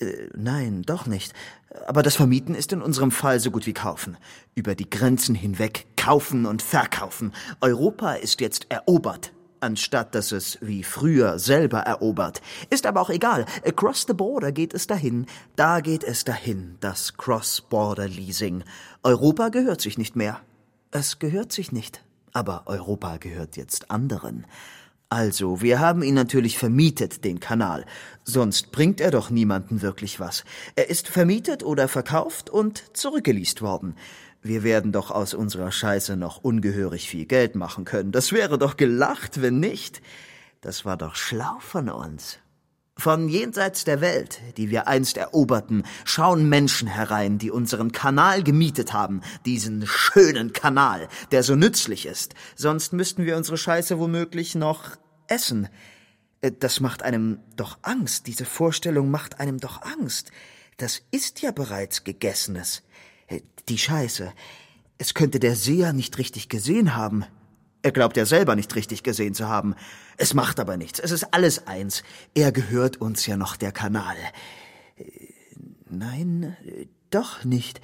Äh, 0.00 0.28
nein, 0.36 0.82
doch 0.82 1.06
nicht. 1.06 1.32
Aber 1.86 2.02
das 2.02 2.16
Vermieten 2.16 2.54
ist 2.54 2.72
in 2.72 2.82
unserem 2.82 3.10
Fall 3.10 3.40
so 3.40 3.50
gut 3.50 3.66
wie 3.66 3.72
kaufen. 3.72 4.18
Über 4.54 4.74
die 4.74 4.90
Grenzen 4.90 5.34
hinweg 5.34 5.86
kaufen 5.96 6.44
und 6.44 6.60
verkaufen. 6.60 7.32
Europa 7.62 8.14
ist 8.14 8.40
jetzt 8.42 8.66
erobert 8.68 9.32
anstatt 9.60 10.14
dass 10.14 10.32
es 10.32 10.58
wie 10.60 10.82
früher 10.82 11.38
selber 11.38 11.80
erobert. 11.80 12.40
Ist 12.70 12.86
aber 12.86 13.00
auch 13.00 13.10
egal. 13.10 13.46
Across 13.64 14.06
the 14.08 14.14
border 14.14 14.52
geht 14.52 14.74
es 14.74 14.86
dahin. 14.86 15.26
Da 15.56 15.80
geht 15.80 16.04
es 16.04 16.24
dahin, 16.24 16.76
das 16.80 17.16
Cross-Border-Leasing. 17.16 18.64
Europa 19.02 19.48
gehört 19.48 19.80
sich 19.80 19.98
nicht 19.98 20.16
mehr. 20.16 20.40
Es 20.90 21.18
gehört 21.18 21.52
sich 21.52 21.72
nicht. 21.72 22.02
Aber 22.32 22.62
Europa 22.66 23.16
gehört 23.16 23.56
jetzt 23.56 23.90
anderen. 23.90 24.46
Also, 25.10 25.62
wir 25.62 25.80
haben 25.80 26.02
ihn 26.02 26.12
natürlich 26.12 26.58
vermietet, 26.58 27.24
den 27.24 27.40
Kanal. 27.40 27.86
Sonst 28.24 28.72
bringt 28.72 29.00
er 29.00 29.10
doch 29.10 29.30
niemanden 29.30 29.80
wirklich 29.80 30.20
was. 30.20 30.44
Er 30.76 30.90
ist 30.90 31.08
vermietet 31.08 31.62
oder 31.62 31.88
verkauft 31.88 32.50
und 32.50 32.94
zurückgeleast 32.94 33.62
worden. 33.62 33.96
Wir 34.48 34.62
werden 34.62 34.92
doch 34.92 35.10
aus 35.10 35.34
unserer 35.34 35.70
Scheiße 35.70 36.16
noch 36.16 36.38
ungehörig 36.38 37.10
viel 37.10 37.26
Geld 37.26 37.54
machen 37.54 37.84
können. 37.84 38.12
Das 38.12 38.32
wäre 38.32 38.56
doch 38.56 38.78
gelacht, 38.78 39.42
wenn 39.42 39.60
nicht. 39.60 40.00
Das 40.62 40.86
war 40.86 40.96
doch 40.96 41.16
schlau 41.16 41.58
von 41.60 41.90
uns. 41.90 42.38
Von 42.96 43.28
jenseits 43.28 43.84
der 43.84 44.00
Welt, 44.00 44.40
die 44.56 44.70
wir 44.70 44.88
einst 44.88 45.18
eroberten, 45.18 45.82
schauen 46.06 46.48
Menschen 46.48 46.88
herein, 46.88 47.36
die 47.36 47.50
unseren 47.50 47.92
Kanal 47.92 48.42
gemietet 48.42 48.94
haben, 48.94 49.20
diesen 49.44 49.86
schönen 49.86 50.54
Kanal, 50.54 51.08
der 51.30 51.42
so 51.42 51.54
nützlich 51.54 52.06
ist. 52.06 52.34
Sonst 52.56 52.94
müssten 52.94 53.26
wir 53.26 53.36
unsere 53.36 53.58
Scheiße 53.58 53.98
womöglich 53.98 54.54
noch 54.54 54.96
essen. 55.26 55.68
Äh, 56.40 56.52
das 56.58 56.80
macht 56.80 57.02
einem 57.02 57.40
doch 57.54 57.76
Angst, 57.82 58.26
diese 58.26 58.46
Vorstellung 58.46 59.10
macht 59.10 59.40
einem 59.40 59.58
doch 59.58 59.82
Angst. 59.82 60.30
Das 60.78 61.02
ist 61.10 61.42
ja 61.42 61.50
bereits 61.50 62.02
Gegessenes. 62.02 62.82
Die 63.68 63.78
Scheiße. 63.78 64.32
Es 64.98 65.14
könnte 65.14 65.38
der 65.38 65.54
Seher 65.54 65.92
nicht 65.92 66.18
richtig 66.18 66.48
gesehen 66.48 66.96
haben. 66.96 67.24
Er 67.82 67.92
glaubt 67.92 68.16
ja 68.16 68.26
selber 68.26 68.56
nicht 68.56 68.74
richtig 68.74 69.02
gesehen 69.02 69.34
zu 69.34 69.48
haben. 69.48 69.74
Es 70.16 70.34
macht 70.34 70.58
aber 70.58 70.76
nichts. 70.76 70.98
Es 70.98 71.10
ist 71.10 71.32
alles 71.32 71.66
eins. 71.66 72.02
Er 72.34 72.50
gehört 72.50 72.96
uns 73.00 73.26
ja 73.26 73.36
noch, 73.36 73.56
der 73.56 73.72
Kanal. 73.72 74.16
Nein, 75.88 76.56
doch 77.10 77.44
nicht. 77.44 77.80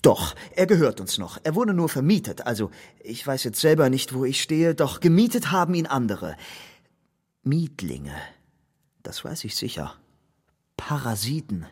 Doch, 0.00 0.34
er 0.54 0.66
gehört 0.66 1.00
uns 1.00 1.18
noch. 1.18 1.38
Er 1.42 1.54
wurde 1.54 1.74
nur 1.74 1.88
vermietet. 1.88 2.46
Also, 2.46 2.70
ich 3.02 3.26
weiß 3.26 3.44
jetzt 3.44 3.60
selber 3.60 3.90
nicht, 3.90 4.14
wo 4.14 4.24
ich 4.24 4.40
stehe, 4.40 4.74
doch 4.74 5.00
gemietet 5.00 5.50
haben 5.50 5.74
ihn 5.74 5.86
andere. 5.86 6.36
Mietlinge. 7.42 8.14
Das 9.02 9.24
weiß 9.24 9.44
ich 9.44 9.56
sicher. 9.56 9.94
Parasiten. 10.76 11.66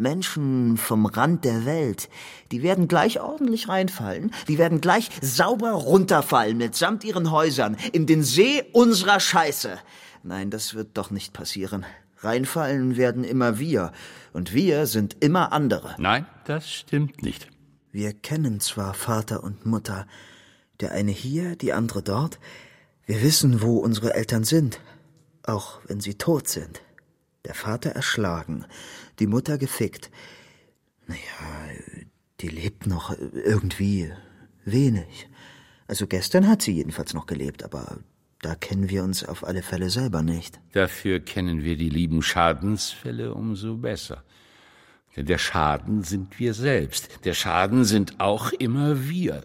Menschen 0.00 0.76
vom 0.76 1.06
Rand 1.06 1.44
der 1.44 1.64
Welt, 1.64 2.08
die 2.50 2.62
werden 2.62 2.88
gleich 2.88 3.20
ordentlich 3.20 3.68
reinfallen, 3.68 4.32
die 4.48 4.58
werden 4.58 4.80
gleich 4.80 5.10
sauber 5.20 5.72
runterfallen 5.72 6.56
mitsamt 6.56 7.04
ihren 7.04 7.30
Häusern 7.30 7.76
in 7.92 8.06
den 8.06 8.22
See 8.22 8.64
unserer 8.72 9.20
Scheiße. 9.20 9.78
Nein, 10.22 10.50
das 10.50 10.74
wird 10.74 10.96
doch 10.96 11.10
nicht 11.10 11.32
passieren. 11.32 11.86
Reinfallen 12.18 12.96
werden 12.96 13.24
immer 13.24 13.58
wir, 13.58 13.92
und 14.32 14.52
wir 14.52 14.86
sind 14.86 15.16
immer 15.20 15.52
andere. 15.52 15.94
Nein, 15.98 16.26
das 16.44 16.70
stimmt 16.70 17.22
nicht. 17.22 17.48
Wir 17.92 18.12
kennen 18.12 18.60
zwar 18.60 18.94
Vater 18.94 19.42
und 19.42 19.66
Mutter, 19.66 20.06
der 20.80 20.92
eine 20.92 21.10
hier, 21.10 21.56
die 21.56 21.72
andere 21.72 22.02
dort. 22.02 22.38
Wir 23.06 23.22
wissen, 23.22 23.62
wo 23.62 23.78
unsere 23.78 24.14
Eltern 24.14 24.44
sind, 24.44 24.80
auch 25.42 25.80
wenn 25.86 26.00
sie 26.00 26.14
tot 26.14 26.46
sind. 26.48 26.82
Der 27.44 27.54
Vater 27.54 27.90
erschlagen, 27.90 28.66
die 29.20 29.26
Mutter 29.26 29.58
gefickt. 29.58 30.10
Naja, 31.06 31.20
die 32.40 32.48
lebt 32.48 32.86
noch 32.86 33.16
irgendwie 33.18 34.12
wenig. 34.64 35.28
Also 35.86 36.06
gestern 36.06 36.48
hat 36.48 36.62
sie 36.62 36.72
jedenfalls 36.72 37.14
noch 37.14 37.26
gelebt, 37.26 37.62
aber 37.64 37.98
da 38.42 38.54
kennen 38.54 38.88
wir 38.88 39.04
uns 39.04 39.24
auf 39.24 39.44
alle 39.44 39.62
Fälle 39.62 39.90
selber 39.90 40.22
nicht. 40.22 40.60
Dafür 40.72 41.20
kennen 41.20 41.62
wir 41.62 41.76
die 41.76 41.90
lieben 41.90 42.22
Schadensfälle 42.22 43.34
umso 43.34 43.76
besser. 43.76 44.24
Denn 45.16 45.26
der 45.26 45.38
Schaden 45.38 46.02
sind 46.04 46.38
wir 46.38 46.54
selbst. 46.54 47.24
Der 47.24 47.34
Schaden 47.34 47.84
sind 47.84 48.20
auch 48.20 48.52
immer 48.52 49.08
wir. 49.08 49.44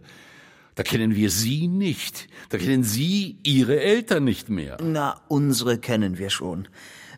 Da 0.76 0.84
kennen 0.84 1.15
wir 1.15 1.30
Sie 1.30 1.67
nicht. 1.67 2.28
Da 2.49 2.57
kennen 2.57 2.84
Sie 2.84 3.39
Ihre 3.43 3.80
Eltern 3.82 4.23
nicht 4.23 4.49
mehr. 4.49 4.78
Na, 4.82 5.21
unsere 5.28 5.80
kennen 5.80 6.17
wir 6.17 6.30
schon. 6.30 6.67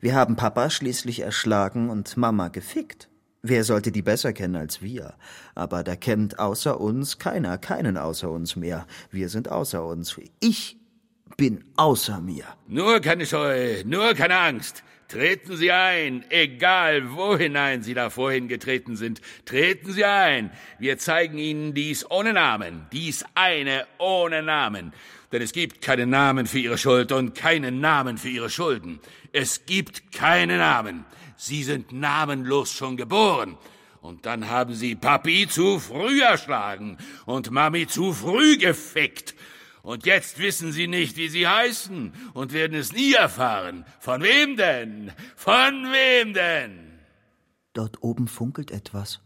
Wir 0.01 0.15
haben 0.15 0.35
Papa 0.35 0.69
schließlich 0.69 1.21
erschlagen 1.21 1.89
und 1.89 2.17
Mama 2.17 2.49
gefickt. 2.49 3.09
Wer 3.41 3.63
sollte 3.63 3.91
die 3.91 4.01
besser 4.01 4.33
kennen 4.33 4.55
als 4.55 4.81
wir? 4.81 5.13
Aber 5.55 5.83
da 5.83 5.95
kennt 5.95 6.39
außer 6.39 6.79
uns 6.79 7.19
keiner 7.19 7.57
keinen 7.57 7.97
außer 7.97 8.29
uns 8.29 8.55
mehr. 8.55 8.85
Wir 9.11 9.29
sind 9.29 9.49
außer 9.49 9.85
uns. 9.85 10.19
Ich 10.39 10.77
bin 11.37 11.63
außer 11.75 12.19
mir. 12.19 12.45
Nur 12.67 12.99
keine 12.99 13.25
Scheu, 13.25 13.83
nur 13.85 14.13
keine 14.15 14.37
Angst. 14.37 14.83
Treten 15.07 15.55
Sie 15.55 15.71
ein, 15.71 16.25
egal 16.29 17.15
wo 17.15 17.37
hinein 17.37 17.81
Sie 17.81 17.93
da 17.93 18.09
vorhin 18.09 18.49
getreten 18.49 18.97
sind. 18.97 19.21
Treten 19.45 19.93
Sie 19.93 20.03
ein. 20.03 20.51
Wir 20.79 20.97
zeigen 20.97 21.37
Ihnen 21.37 21.73
dies 21.73 22.09
ohne 22.11 22.33
Namen, 22.33 22.87
dies 22.91 23.23
eine 23.33 23.85
ohne 23.99 24.43
Namen. 24.43 24.91
Denn 25.31 25.41
es 25.41 25.51
gibt 25.51 25.81
keinen 25.81 26.09
Namen 26.09 26.47
für 26.47 26.59
Ihre 26.59 26.77
Schuld 26.77 27.11
und 27.11 27.35
keinen 27.35 27.81
Namen 27.81 28.17
für 28.17 28.29
Ihre 28.29 28.49
Schulden. 28.49 28.99
Es 29.33 29.65
gibt 29.65 30.11
keine 30.11 30.57
Namen. 30.57 31.05
Sie 31.35 31.63
sind 31.63 31.91
namenlos 31.91 32.71
schon 32.71 32.97
geboren. 32.97 33.57
Und 34.01 34.25
dann 34.25 34.49
haben 34.49 34.73
Sie 34.73 34.95
Papi 34.95 35.47
zu 35.49 35.79
früh 35.79 36.21
erschlagen 36.21 36.97
und 37.25 37.51
Mami 37.51 37.87
zu 37.87 38.13
früh 38.13 38.57
gefickt. 38.57 39.35
Und 39.83 40.05
jetzt 40.05 40.39
wissen 40.39 40.71
Sie 40.71 40.87
nicht, 40.87 41.17
wie 41.17 41.29
Sie 41.29 41.47
heißen 41.47 42.13
und 42.33 42.53
werden 42.53 42.77
es 42.77 42.93
nie 42.93 43.13
erfahren. 43.13 43.85
Von 43.99 44.21
wem 44.21 44.55
denn? 44.55 45.11
Von 45.35 45.91
wem 45.91 46.33
denn? 46.33 46.99
Dort 47.73 48.01
oben 48.01 48.27
funkelt 48.27 48.71
etwas. 48.71 49.21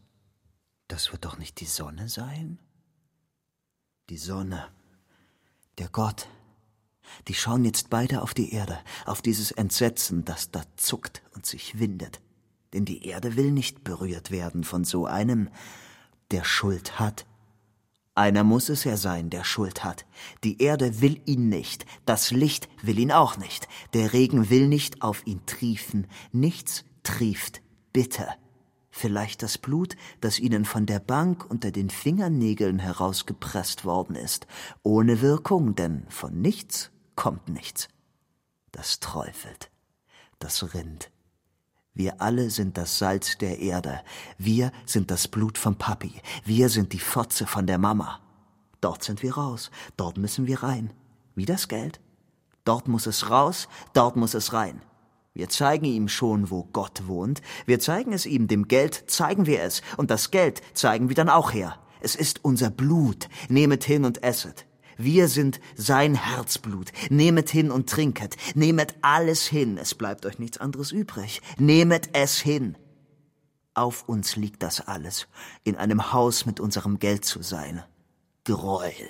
Das 0.87 1.11
wird 1.11 1.25
doch 1.25 1.37
nicht 1.37 1.59
die 1.59 1.65
Sonne 1.65 2.09
sein? 2.09 2.59
Die 4.09 4.17
Sonne. 4.17 4.67
Der 5.81 5.89
Gott. 5.89 6.27
Die 7.27 7.33
schauen 7.33 7.65
jetzt 7.65 7.89
beide 7.89 8.21
auf 8.21 8.35
die 8.35 8.53
Erde, 8.53 8.77
auf 9.07 9.23
dieses 9.23 9.49
Entsetzen, 9.49 10.23
das 10.23 10.51
da 10.51 10.61
zuckt 10.75 11.23
und 11.33 11.47
sich 11.47 11.79
windet. 11.79 12.21
Denn 12.71 12.85
die 12.85 13.07
Erde 13.07 13.35
will 13.35 13.49
nicht 13.49 13.83
berührt 13.83 14.29
werden 14.29 14.63
von 14.63 14.83
so 14.83 15.07
einem, 15.07 15.49
der 16.29 16.43
Schuld 16.43 16.99
hat. 16.99 17.25
Einer 18.13 18.43
muss 18.43 18.69
es 18.69 18.83
ja 18.83 18.95
sein, 18.95 19.31
der 19.31 19.43
Schuld 19.43 19.83
hat. 19.83 20.05
Die 20.43 20.61
Erde 20.61 21.01
will 21.01 21.19
ihn 21.25 21.49
nicht, 21.49 21.87
das 22.05 22.29
Licht 22.29 22.69
will 22.83 22.99
ihn 22.99 23.11
auch 23.11 23.37
nicht, 23.37 23.67
der 23.95 24.13
Regen 24.13 24.51
will 24.51 24.67
nicht 24.67 25.01
auf 25.01 25.25
ihn 25.25 25.47
triefen, 25.47 26.05
nichts 26.31 26.85
trieft, 27.01 27.63
bitte. 27.91 28.27
Vielleicht 28.91 29.41
das 29.41 29.57
Blut, 29.57 29.95
das 30.19 30.39
ihnen 30.39 30.65
von 30.65 30.85
der 30.85 30.99
Bank 30.99 31.49
unter 31.49 31.71
den 31.71 31.89
Fingernägeln 31.89 32.79
herausgepresst 32.79 33.85
worden 33.85 34.15
ist, 34.15 34.47
ohne 34.83 35.21
Wirkung, 35.21 35.75
denn 35.75 36.05
von 36.09 36.41
nichts 36.41 36.91
kommt 37.15 37.49
nichts. 37.49 37.87
Das 38.71 38.99
träufelt, 38.99 39.71
das 40.39 40.73
rinnt, 40.73 41.11
wir 41.93 42.21
alle 42.21 42.49
sind 42.49 42.77
das 42.77 42.97
Salz 42.97 43.37
der 43.37 43.59
Erde. 43.59 44.01
Wir 44.37 44.71
sind 44.85 45.11
das 45.11 45.27
Blut 45.27 45.57
vom 45.57 45.75
Papi. 45.75 46.13
Wir 46.45 46.69
sind 46.69 46.93
die 46.93 46.99
Fotze 46.99 47.45
von 47.45 47.67
der 47.67 47.77
Mama. 47.77 48.19
Dort 48.79 49.03
sind 49.03 49.21
wir 49.21 49.35
raus. 49.35 49.71
Dort 49.97 50.17
müssen 50.17 50.47
wir 50.47 50.63
rein. 50.63 50.93
Wie 51.35 51.45
das 51.45 51.67
Geld. 51.67 51.99
Dort 52.63 52.87
muss 52.87 53.07
es 53.07 53.29
raus. 53.29 53.67
Dort 53.93 54.15
muss 54.15 54.33
es 54.33 54.53
rein. 54.53 54.81
Wir 55.33 55.47
zeigen 55.47 55.85
ihm 55.85 56.09
schon, 56.09 56.51
wo 56.51 56.63
Gott 56.73 57.07
wohnt. 57.07 57.41
Wir 57.65 57.79
zeigen 57.79 58.11
es 58.11 58.25
ihm. 58.25 58.47
Dem 58.47 58.67
Geld 58.67 59.05
zeigen 59.07 59.45
wir 59.45 59.63
es. 59.63 59.81
Und 59.97 60.11
das 60.11 60.31
Geld 60.31 60.61
zeigen 60.73 61.07
wir 61.07 61.15
dann 61.15 61.29
auch 61.29 61.53
her. 61.53 61.79
Es 62.01 62.15
ist 62.15 62.43
unser 62.43 62.69
Blut. 62.69 63.29
Nehmet 63.47 63.83
hin 63.83 64.03
und 64.03 64.23
esset. 64.23 64.65
Wir 64.97 65.29
sind 65.29 65.61
sein 65.75 66.15
Herzblut. 66.15 66.91
Nehmet 67.09 67.49
hin 67.49 67.71
und 67.71 67.89
trinket. 67.89 68.35
Nehmet 68.55 68.95
alles 69.01 69.47
hin. 69.47 69.77
Es 69.77 69.95
bleibt 69.95 70.25
euch 70.25 70.37
nichts 70.37 70.57
anderes 70.57 70.91
übrig. 70.91 71.41
Nehmet 71.57 72.09
es 72.13 72.39
hin. 72.39 72.77
Auf 73.73 74.03
uns 74.09 74.35
liegt 74.35 74.63
das 74.63 74.85
alles, 74.85 75.27
in 75.63 75.77
einem 75.77 76.11
Haus 76.11 76.45
mit 76.45 76.59
unserem 76.59 76.99
Geld 76.99 77.23
zu 77.23 77.41
sein. 77.41 77.81
Gräuel. 78.43 79.09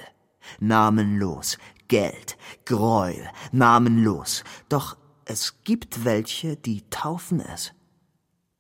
Namenlos. 0.60 1.58
Geld. 1.88 2.38
Gräuel. 2.66 3.28
Namenlos. 3.52 4.44
Doch 4.70 4.98
es 5.32 5.64
gibt 5.64 6.04
welche, 6.04 6.58
die 6.58 6.84
taufen 6.90 7.40
es. 7.40 7.72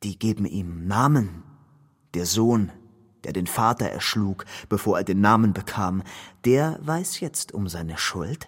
Die 0.03 0.17
geben 0.17 0.45
ihm 0.45 0.87
Namen. 0.87 1.43
Der 2.13 2.25
Sohn, 2.25 2.71
der 3.25 3.33
den 3.33 3.45
Vater 3.45 3.87
erschlug, 3.87 4.45
bevor 4.69 4.97
er 4.97 5.03
den 5.03 5.19
Namen 5.19 5.51
bekam, 5.51 6.01
der 6.45 6.79
weiß 6.81 7.19
jetzt 7.19 7.53
um 7.53 7.67
seine 7.67 7.97
Schuld. 7.97 8.47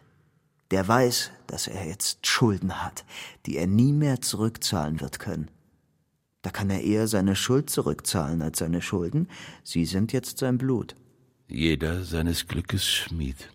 Der 0.72 0.88
weiß, 0.88 1.32
dass 1.48 1.68
er 1.68 1.86
jetzt 1.86 2.26
Schulden 2.26 2.82
hat, 2.82 3.04
die 3.46 3.58
er 3.58 3.68
nie 3.68 3.92
mehr 3.92 4.22
zurückzahlen 4.22 5.02
wird 5.02 5.20
können. 5.20 5.52
Da 6.42 6.50
kann 6.50 6.70
er 6.70 6.82
eher 6.82 7.10
seine 7.10 7.36
Schuld 7.36 7.70
zurückzahlen 7.70 8.42
als 8.42 8.60
seine 8.60 8.82
Schulden. 8.82 9.28
Sie 9.64 9.84
sind 9.84 10.14
jetzt 10.14 10.38
sein 10.38 10.58
Blut. 10.58 10.96
Jeder 11.50 12.04
seines 12.04 12.48
Glückes 12.48 12.88
Schmied. 12.88 13.50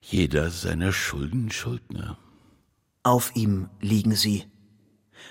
Jeder 0.00 0.50
seiner 0.50 0.92
Schulden 0.92 1.50
Schuldner. 1.50 2.18
Auf 3.06 3.36
ihm 3.36 3.70
liegen 3.80 4.16
sie. 4.16 4.46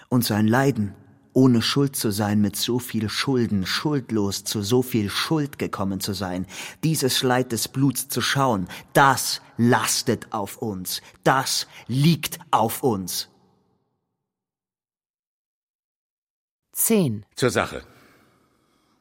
Und 0.07 0.23
sein 0.23 0.47
Leiden 0.47 0.95
ohne 1.33 1.61
Schuld 1.61 1.97
zu 1.97 2.09
sein, 2.09 2.39
mit 2.39 2.55
so 2.55 2.79
viel 2.79 3.09
Schulden, 3.09 3.65
schuldlos 3.65 4.45
zu 4.45 4.61
so 4.61 4.81
viel 4.81 5.09
Schuld 5.09 5.59
gekommen 5.59 5.99
zu 5.99 6.13
sein, 6.13 6.47
dieses 6.85 7.21
Leid 7.21 7.51
des 7.51 7.67
Bluts 7.67 8.07
zu 8.07 8.21
schauen, 8.21 8.69
das 8.93 9.41
lastet 9.57 10.31
auf 10.31 10.59
uns, 10.59 11.01
das 11.25 11.67
liegt 11.87 12.39
auf 12.49 12.81
uns. 12.81 13.27
Zehn. 16.71 17.25
Zur 17.35 17.49
Sache. 17.49 17.83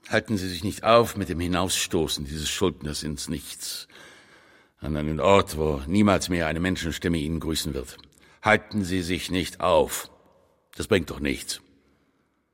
Halten 0.09 0.37
Sie 0.37 0.49
sich 0.49 0.65
nicht 0.65 0.83
auf 0.83 1.17
mit 1.17 1.29
dem 1.29 1.39
Hinausstoßen 1.39 2.25
dieses 2.25 2.49
Schuldners 2.49 3.05
ins 3.05 3.29
Nichts, 3.29 3.87
an 4.81 4.97
einen 4.97 5.21
Ort, 5.21 5.57
wo 5.57 5.81
niemals 5.87 6.29
mehr 6.29 6.49
eine 6.49 6.59
Menschenstimme 6.59 7.19
Ihnen 7.19 7.39
grüßen 7.39 7.73
wird. 7.73 7.99
Halten 8.45 8.85
Sie 8.85 9.03
sich 9.03 9.31
nicht 9.31 9.61
auf. 9.61 10.11
Das 10.77 10.87
bringt 10.87 11.11
doch 11.11 11.21
nichts. 11.21 11.63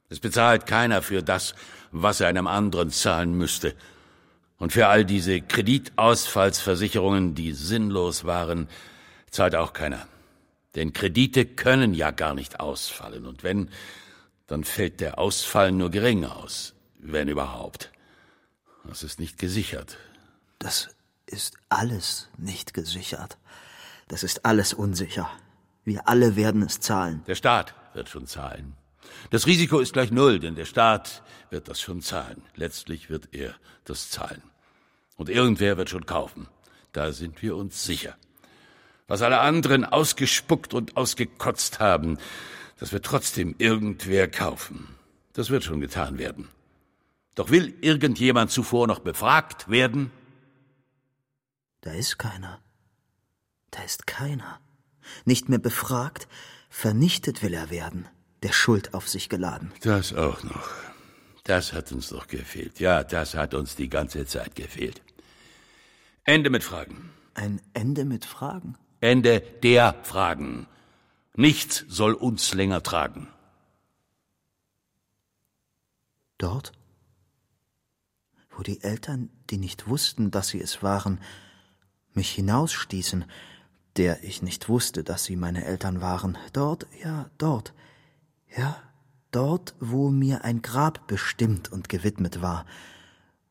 Es 0.08 0.20
bezahlt 0.20 0.66
keiner 0.66 1.02
für 1.02 1.20
das, 1.20 1.56
was 1.90 2.20
er 2.20 2.28
einem 2.28 2.46
anderen 2.46 2.90
zahlen 2.90 3.36
müsste. 3.36 3.74
Und 4.56 4.72
für 4.72 4.86
all 4.86 5.04
diese 5.04 5.40
Kreditausfallsversicherungen, 5.40 7.34
die 7.34 7.52
sinnlos 7.52 8.24
waren, 8.24 8.68
zahlt 9.30 9.56
auch 9.56 9.72
keiner. 9.72 10.06
Denn 10.76 10.92
Kredite 10.92 11.44
können 11.44 11.92
ja 11.92 12.12
gar 12.12 12.34
nicht 12.34 12.60
ausfallen. 12.60 13.26
Und 13.26 13.42
wenn, 13.42 13.70
dann 14.46 14.62
fällt 14.62 15.00
der 15.00 15.18
Ausfall 15.18 15.72
nur 15.72 15.90
gering 15.90 16.24
aus, 16.24 16.74
wenn 16.98 17.26
überhaupt. 17.26 17.90
Das 18.84 19.02
ist 19.02 19.18
nicht 19.18 19.38
gesichert. 19.38 19.98
Das 20.60 20.90
ist 21.26 21.56
alles 21.68 22.28
nicht 22.36 22.74
gesichert. 22.74 23.38
Das 24.06 24.22
ist 24.22 24.44
alles 24.44 24.72
unsicher. 24.72 25.28
Wir 25.84 26.08
alle 26.08 26.36
werden 26.36 26.62
es 26.62 26.80
zahlen. 26.80 27.22
Der 27.26 27.34
Staat 27.34 27.74
wird 27.94 28.08
schon 28.08 28.26
zahlen. 28.26 28.74
Das 29.30 29.46
Risiko 29.46 29.80
ist 29.80 29.92
gleich 29.92 30.10
null, 30.10 30.38
denn 30.38 30.54
der 30.54 30.64
Staat 30.64 31.22
wird 31.50 31.68
das 31.68 31.80
schon 31.80 32.02
zahlen. 32.02 32.42
Letztlich 32.54 33.10
wird 33.10 33.28
er 33.32 33.54
das 33.84 34.10
zahlen. 34.10 34.42
Und 35.16 35.28
irgendwer 35.28 35.76
wird 35.76 35.90
schon 35.90 36.06
kaufen. 36.06 36.48
Da 36.92 37.12
sind 37.12 37.42
wir 37.42 37.56
uns 37.56 37.84
sicher. 37.84 38.16
Was 39.06 39.22
alle 39.22 39.40
anderen 39.40 39.84
ausgespuckt 39.84 40.72
und 40.72 40.96
ausgekotzt 40.96 41.80
haben, 41.80 42.18
das 42.78 42.92
wird 42.92 43.04
trotzdem 43.04 43.54
irgendwer 43.58 44.28
kaufen. 44.28 44.94
Das 45.32 45.50
wird 45.50 45.64
schon 45.64 45.80
getan 45.80 46.18
werden. 46.18 46.48
Doch 47.34 47.50
will 47.50 47.74
irgendjemand 47.80 48.50
zuvor 48.50 48.86
noch 48.86 49.00
befragt 49.00 49.68
werden? 49.68 50.10
Da 51.80 51.92
ist 51.92 52.18
keiner. 52.18 52.60
Da 53.70 53.82
ist 53.82 54.06
keiner. 54.06 54.60
Nicht 55.24 55.48
mehr 55.48 55.58
befragt, 55.58 56.28
vernichtet 56.68 57.42
will 57.42 57.54
er 57.54 57.70
werden, 57.70 58.08
der 58.42 58.52
Schuld 58.52 58.94
auf 58.94 59.08
sich 59.08 59.28
geladen. 59.28 59.72
Das 59.82 60.12
auch 60.14 60.42
noch. 60.42 60.70
Das 61.44 61.72
hat 61.72 61.90
uns 61.92 62.08
doch 62.08 62.28
gefehlt. 62.28 62.80
Ja, 62.80 63.02
das 63.02 63.34
hat 63.34 63.54
uns 63.54 63.74
die 63.74 63.88
ganze 63.88 64.26
Zeit 64.26 64.54
gefehlt. 64.54 65.02
Ende 66.24 66.50
mit 66.50 66.62
Fragen. 66.62 67.10
Ein 67.34 67.60
Ende 67.74 68.04
mit 68.04 68.24
Fragen? 68.24 68.76
Ende 69.00 69.40
der 69.40 69.96
Fragen. 70.02 70.66
Nichts 71.34 71.84
soll 71.88 72.12
uns 72.12 72.54
länger 72.54 72.82
tragen. 72.82 73.28
Dort, 76.38 76.72
wo 78.50 78.62
die 78.62 78.82
Eltern, 78.82 79.30
die 79.50 79.58
nicht 79.58 79.88
wussten, 79.88 80.30
dass 80.30 80.48
sie 80.48 80.60
es 80.60 80.82
waren, 80.82 81.20
mich 82.12 82.30
hinausstießen, 82.30 83.24
der 84.00 84.24
ich 84.24 84.40
nicht 84.40 84.70
wusste, 84.70 85.04
dass 85.04 85.24
sie 85.24 85.36
meine 85.36 85.66
Eltern 85.66 86.00
waren, 86.00 86.38
dort, 86.54 86.86
ja, 87.04 87.28
dort, 87.36 87.74
ja, 88.48 88.82
dort, 89.30 89.74
wo 89.78 90.08
mir 90.08 90.42
ein 90.42 90.62
Grab 90.62 91.06
bestimmt 91.06 91.70
und 91.70 91.90
gewidmet 91.90 92.40
war. 92.40 92.64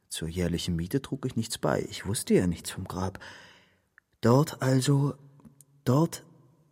Zur 0.07 0.27
jährlichen 0.27 0.75
Miete 0.75 1.03
trug 1.03 1.27
ich 1.27 1.35
nichts 1.35 1.59
bei, 1.59 1.85
ich 1.87 2.07
wusste 2.07 2.33
ja 2.33 2.47
nichts 2.47 2.71
vom 2.71 2.85
Grab. 2.85 3.19
Dort 4.21 4.63
also, 4.63 5.13
dort 5.83 6.25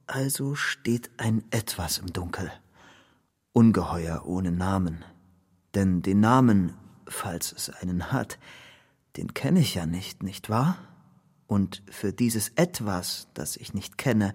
also 0.08 0.56
steht 0.56 1.12
ein 1.18 1.44
Etwas 1.52 2.00
im 2.00 2.12
Dunkel. 2.12 2.52
Ungeheuer 3.54 4.24
ohne 4.26 4.52
Namen. 4.52 5.06
Denn 5.76 6.02
den 6.02 6.20
Namen, 6.20 6.74
falls 7.08 7.52
es 7.52 7.70
einen 7.70 8.12
hat, 8.12 8.40
den 9.18 9.36
kenne 9.36 9.60
ich 9.60 9.76
ja 9.76 9.86
nicht, 9.86 10.24
nicht 10.24 10.50
wahr? 10.50 10.80
Und 11.48 11.82
für 11.90 12.14
dieses 12.14 12.50
Etwas, 12.56 13.28
das 13.34 13.56
ich 13.56 13.74
nicht 13.74 13.98
kenne, 13.98 14.34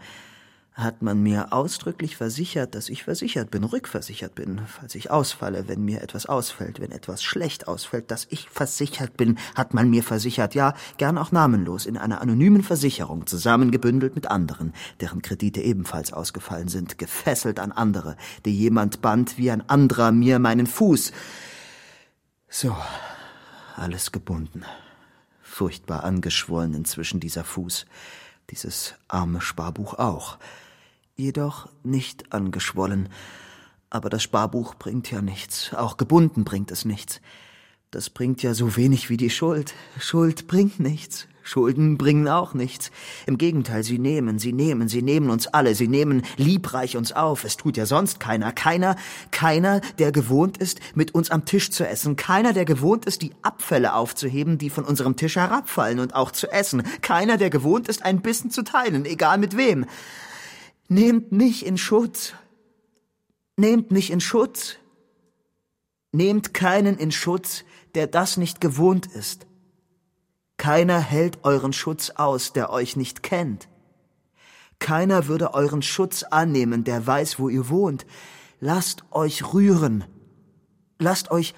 hat 0.75 1.03
man 1.03 1.23
mir 1.23 1.53
ausdrücklich 1.53 2.17
versichert, 2.17 2.75
dass 2.75 2.89
ich 2.89 3.05
versichert 3.05 3.51
bin, 3.51 3.63
rückversichert 3.63 4.35
bin, 4.35 4.63
falls 4.67 4.95
ich 4.95 5.11
ausfalle, 5.11 5.69
wenn 5.69 5.85
mir 5.85 6.01
etwas 6.01 6.25
ausfällt, 6.25 6.81
wenn 6.81 6.93
etwas 6.93 7.23
schlecht 7.23 7.69
ausfällt, 7.69 8.11
dass 8.11 8.27
ich 8.31 8.49
versichert 8.49 9.19
bin, 9.19 9.39
hat 9.55 9.75
man 9.75 9.91
mir 9.91 10.03
versichert, 10.03 10.55
ja, 10.55 10.75
gern 10.97 11.19
auch 11.19 11.31
namenlos, 11.31 11.85
in 11.85 11.99
einer 11.99 12.23
anonymen 12.23 12.63
Versicherung, 12.63 13.27
zusammengebündelt 13.27 14.15
mit 14.15 14.31
anderen, 14.31 14.73
deren 15.01 15.21
Kredite 15.21 15.61
ebenfalls 15.61 16.15
ausgefallen 16.15 16.69
sind, 16.69 16.97
gefesselt 16.97 17.61
an 17.61 17.73
andere, 17.73 18.17
die 18.47 18.57
jemand 18.57 19.03
band 19.03 19.37
wie 19.37 19.51
ein 19.51 19.69
anderer 19.69 20.11
mir 20.11 20.39
meinen 20.39 20.67
Fuß. 20.67 21.13
So, 22.49 22.75
alles 23.77 24.11
gebunden, 24.11 24.65
furchtbar 25.53 26.03
angeschwollen 26.05 26.73
inzwischen 26.73 27.21
dieser 27.21 27.45
Fuß, 27.45 27.85
dieses 28.51 28.95
arme 29.07 29.43
Sparbuch 29.43 29.95
auch 29.95 30.39
jedoch 31.15 31.69
nicht 31.83 32.33
angeschwollen. 32.33 33.11
Aber 33.91 34.09
das 34.09 34.23
Sparbuch 34.23 34.75
bringt 34.75 35.11
ja 35.11 35.21
nichts, 35.21 35.75
auch 35.75 35.99
gebunden 35.99 36.45
bringt 36.45 36.71
es 36.71 36.87
nichts. 36.87 37.21
Das 37.93 38.09
bringt 38.09 38.43
ja 38.43 38.55
so 38.55 38.77
wenig 38.77 39.11
wie 39.11 39.19
die 39.19 39.29
Schuld. 39.29 39.75
Schuld 40.01 40.47
bringt 40.49 40.81
nichts. 40.81 41.29
Schulden 41.43 41.99
bringen 41.99 42.27
auch 42.27 42.55
nichts. 42.55 42.91
Im 43.27 43.37
Gegenteil, 43.37 43.83
sie 43.83 43.99
nehmen, 43.99 44.39
sie 44.39 44.55
nehmen, 44.55 44.89
sie 44.89 45.03
nehmen 45.03 45.29
uns 45.29 45.47
alle, 45.47 45.75
sie 45.75 45.89
nehmen 45.89 46.23
liebreich 46.39 46.97
uns 46.97 47.13
auf. 47.13 47.45
Es 47.45 47.59
tut 47.59 47.77
ja 47.77 47.85
sonst 47.85 48.19
keiner. 48.19 48.51
Keiner, 48.53 48.97
keiner, 49.31 49.83
der 49.99 50.11
gewohnt 50.11 50.57
ist, 50.57 50.81
mit 50.95 51.15
uns 51.15 51.31
am 51.31 51.45
Tisch 51.45 51.71
zu 51.71 51.87
essen. 51.87 52.17
Keiner, 52.17 52.55
der 52.55 52.65
gewohnt 52.65 53.05
ist, 53.05 53.21
die 53.21 53.35
Abfälle 53.43 53.93
aufzuheben, 53.93 54.57
die 54.57 54.71
von 54.71 54.85
unserem 54.85 55.17
Tisch 55.17 55.37
herabfallen 55.37 55.99
und 55.99 56.15
auch 56.15 56.31
zu 56.31 56.51
essen. 56.51 56.85
Keiner, 57.03 57.37
der 57.37 57.51
gewohnt 57.51 57.89
ist, 57.89 58.07
ein 58.07 58.23
Bissen 58.23 58.51
zu 58.51 58.63
teilen, 58.63 59.05
egal 59.05 59.37
mit 59.37 59.55
wem. 59.59 59.85
Nehmt 60.89 61.31
mich 61.31 61.67
in 61.67 61.77
Schutz. 61.77 62.33
Nehmt 63.59 63.91
mich 63.91 64.11
in 64.11 64.23
Schutz. 64.23 64.77
Nehmt 66.13 66.53
keinen 66.55 66.99
in 66.99 67.11
Schutz, 67.11 67.65
der 67.95 68.07
das 68.07 68.37
nicht 68.37 68.61
gewohnt 68.61 69.07
ist. 69.07 69.47
Keiner 70.57 71.01
hält 71.01 71.45
euren 71.45 71.73
Schutz 71.73 72.11
aus, 72.11 72.53
der 72.53 72.71
euch 72.71 72.97
nicht 72.97 73.23
kennt. 73.23 73.69
Keiner 74.79 75.27
würde 75.27 75.55
euren 75.55 75.83
Schutz 75.83 76.23
annehmen, 76.23 76.85
der 76.85 77.07
weiß, 77.07 77.39
wo 77.39 77.49
ihr 77.49 77.69
wohnt. 77.69 78.07
Lasst 78.61 79.05
euch 79.11 79.53
rühren. 79.53 80.05
Lasst 80.99 81.31
euch 81.31 81.55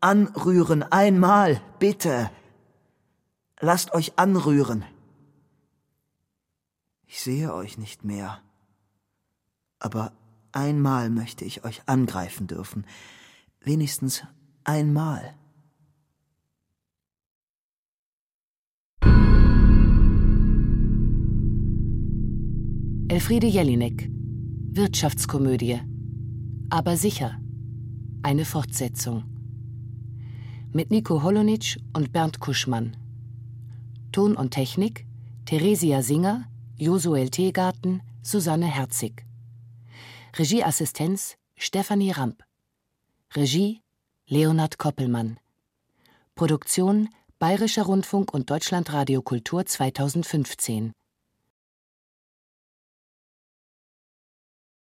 anrühren 0.00 0.82
einmal, 0.82 1.60
bitte. 1.78 2.30
Lasst 3.60 3.94
euch 3.94 4.18
anrühren. 4.18 4.84
Ich 7.06 7.22
sehe 7.22 7.54
euch 7.54 7.78
nicht 7.78 8.04
mehr 8.04 8.42
aber 9.84 10.12
einmal 10.52 11.10
möchte 11.10 11.44
ich 11.44 11.62
euch 11.64 11.82
angreifen 11.86 12.46
dürfen, 12.46 12.86
wenigstens 13.60 14.22
einmal. 14.64 15.34
Elfriede 23.14 23.46
Jelinek. 23.46 24.10
Wirtschaftskomödie. 24.72 25.80
Aber 26.68 26.96
sicher. 26.96 27.38
Eine 28.24 28.44
Fortsetzung. 28.44 29.22
Mit 30.72 30.90
Nico 30.90 31.22
Holonitsch 31.22 31.78
und 31.92 32.10
Bernd 32.12 32.40
Kuschmann. 32.40 32.96
Ton 34.10 34.34
und 34.34 34.50
Technik 34.50 35.06
Theresia 35.44 36.02
Singer, 36.02 36.46
Josuel 36.76 37.30
Teegarten, 37.30 38.02
Susanne 38.24 38.66
Herzig. 38.66 39.24
Regieassistenz 40.36 41.36
Stefanie 41.56 42.10
Ramp. 42.10 42.42
Regie 43.36 43.80
Leonhard 44.26 44.76
Koppelmann. 44.76 45.38
Produktion 46.34 47.10
Bayerischer 47.38 47.84
Rundfunk 47.84 48.34
und 48.34 48.50
Deutschlandradio 48.50 49.22
Kultur 49.22 49.64
2015 49.64 50.92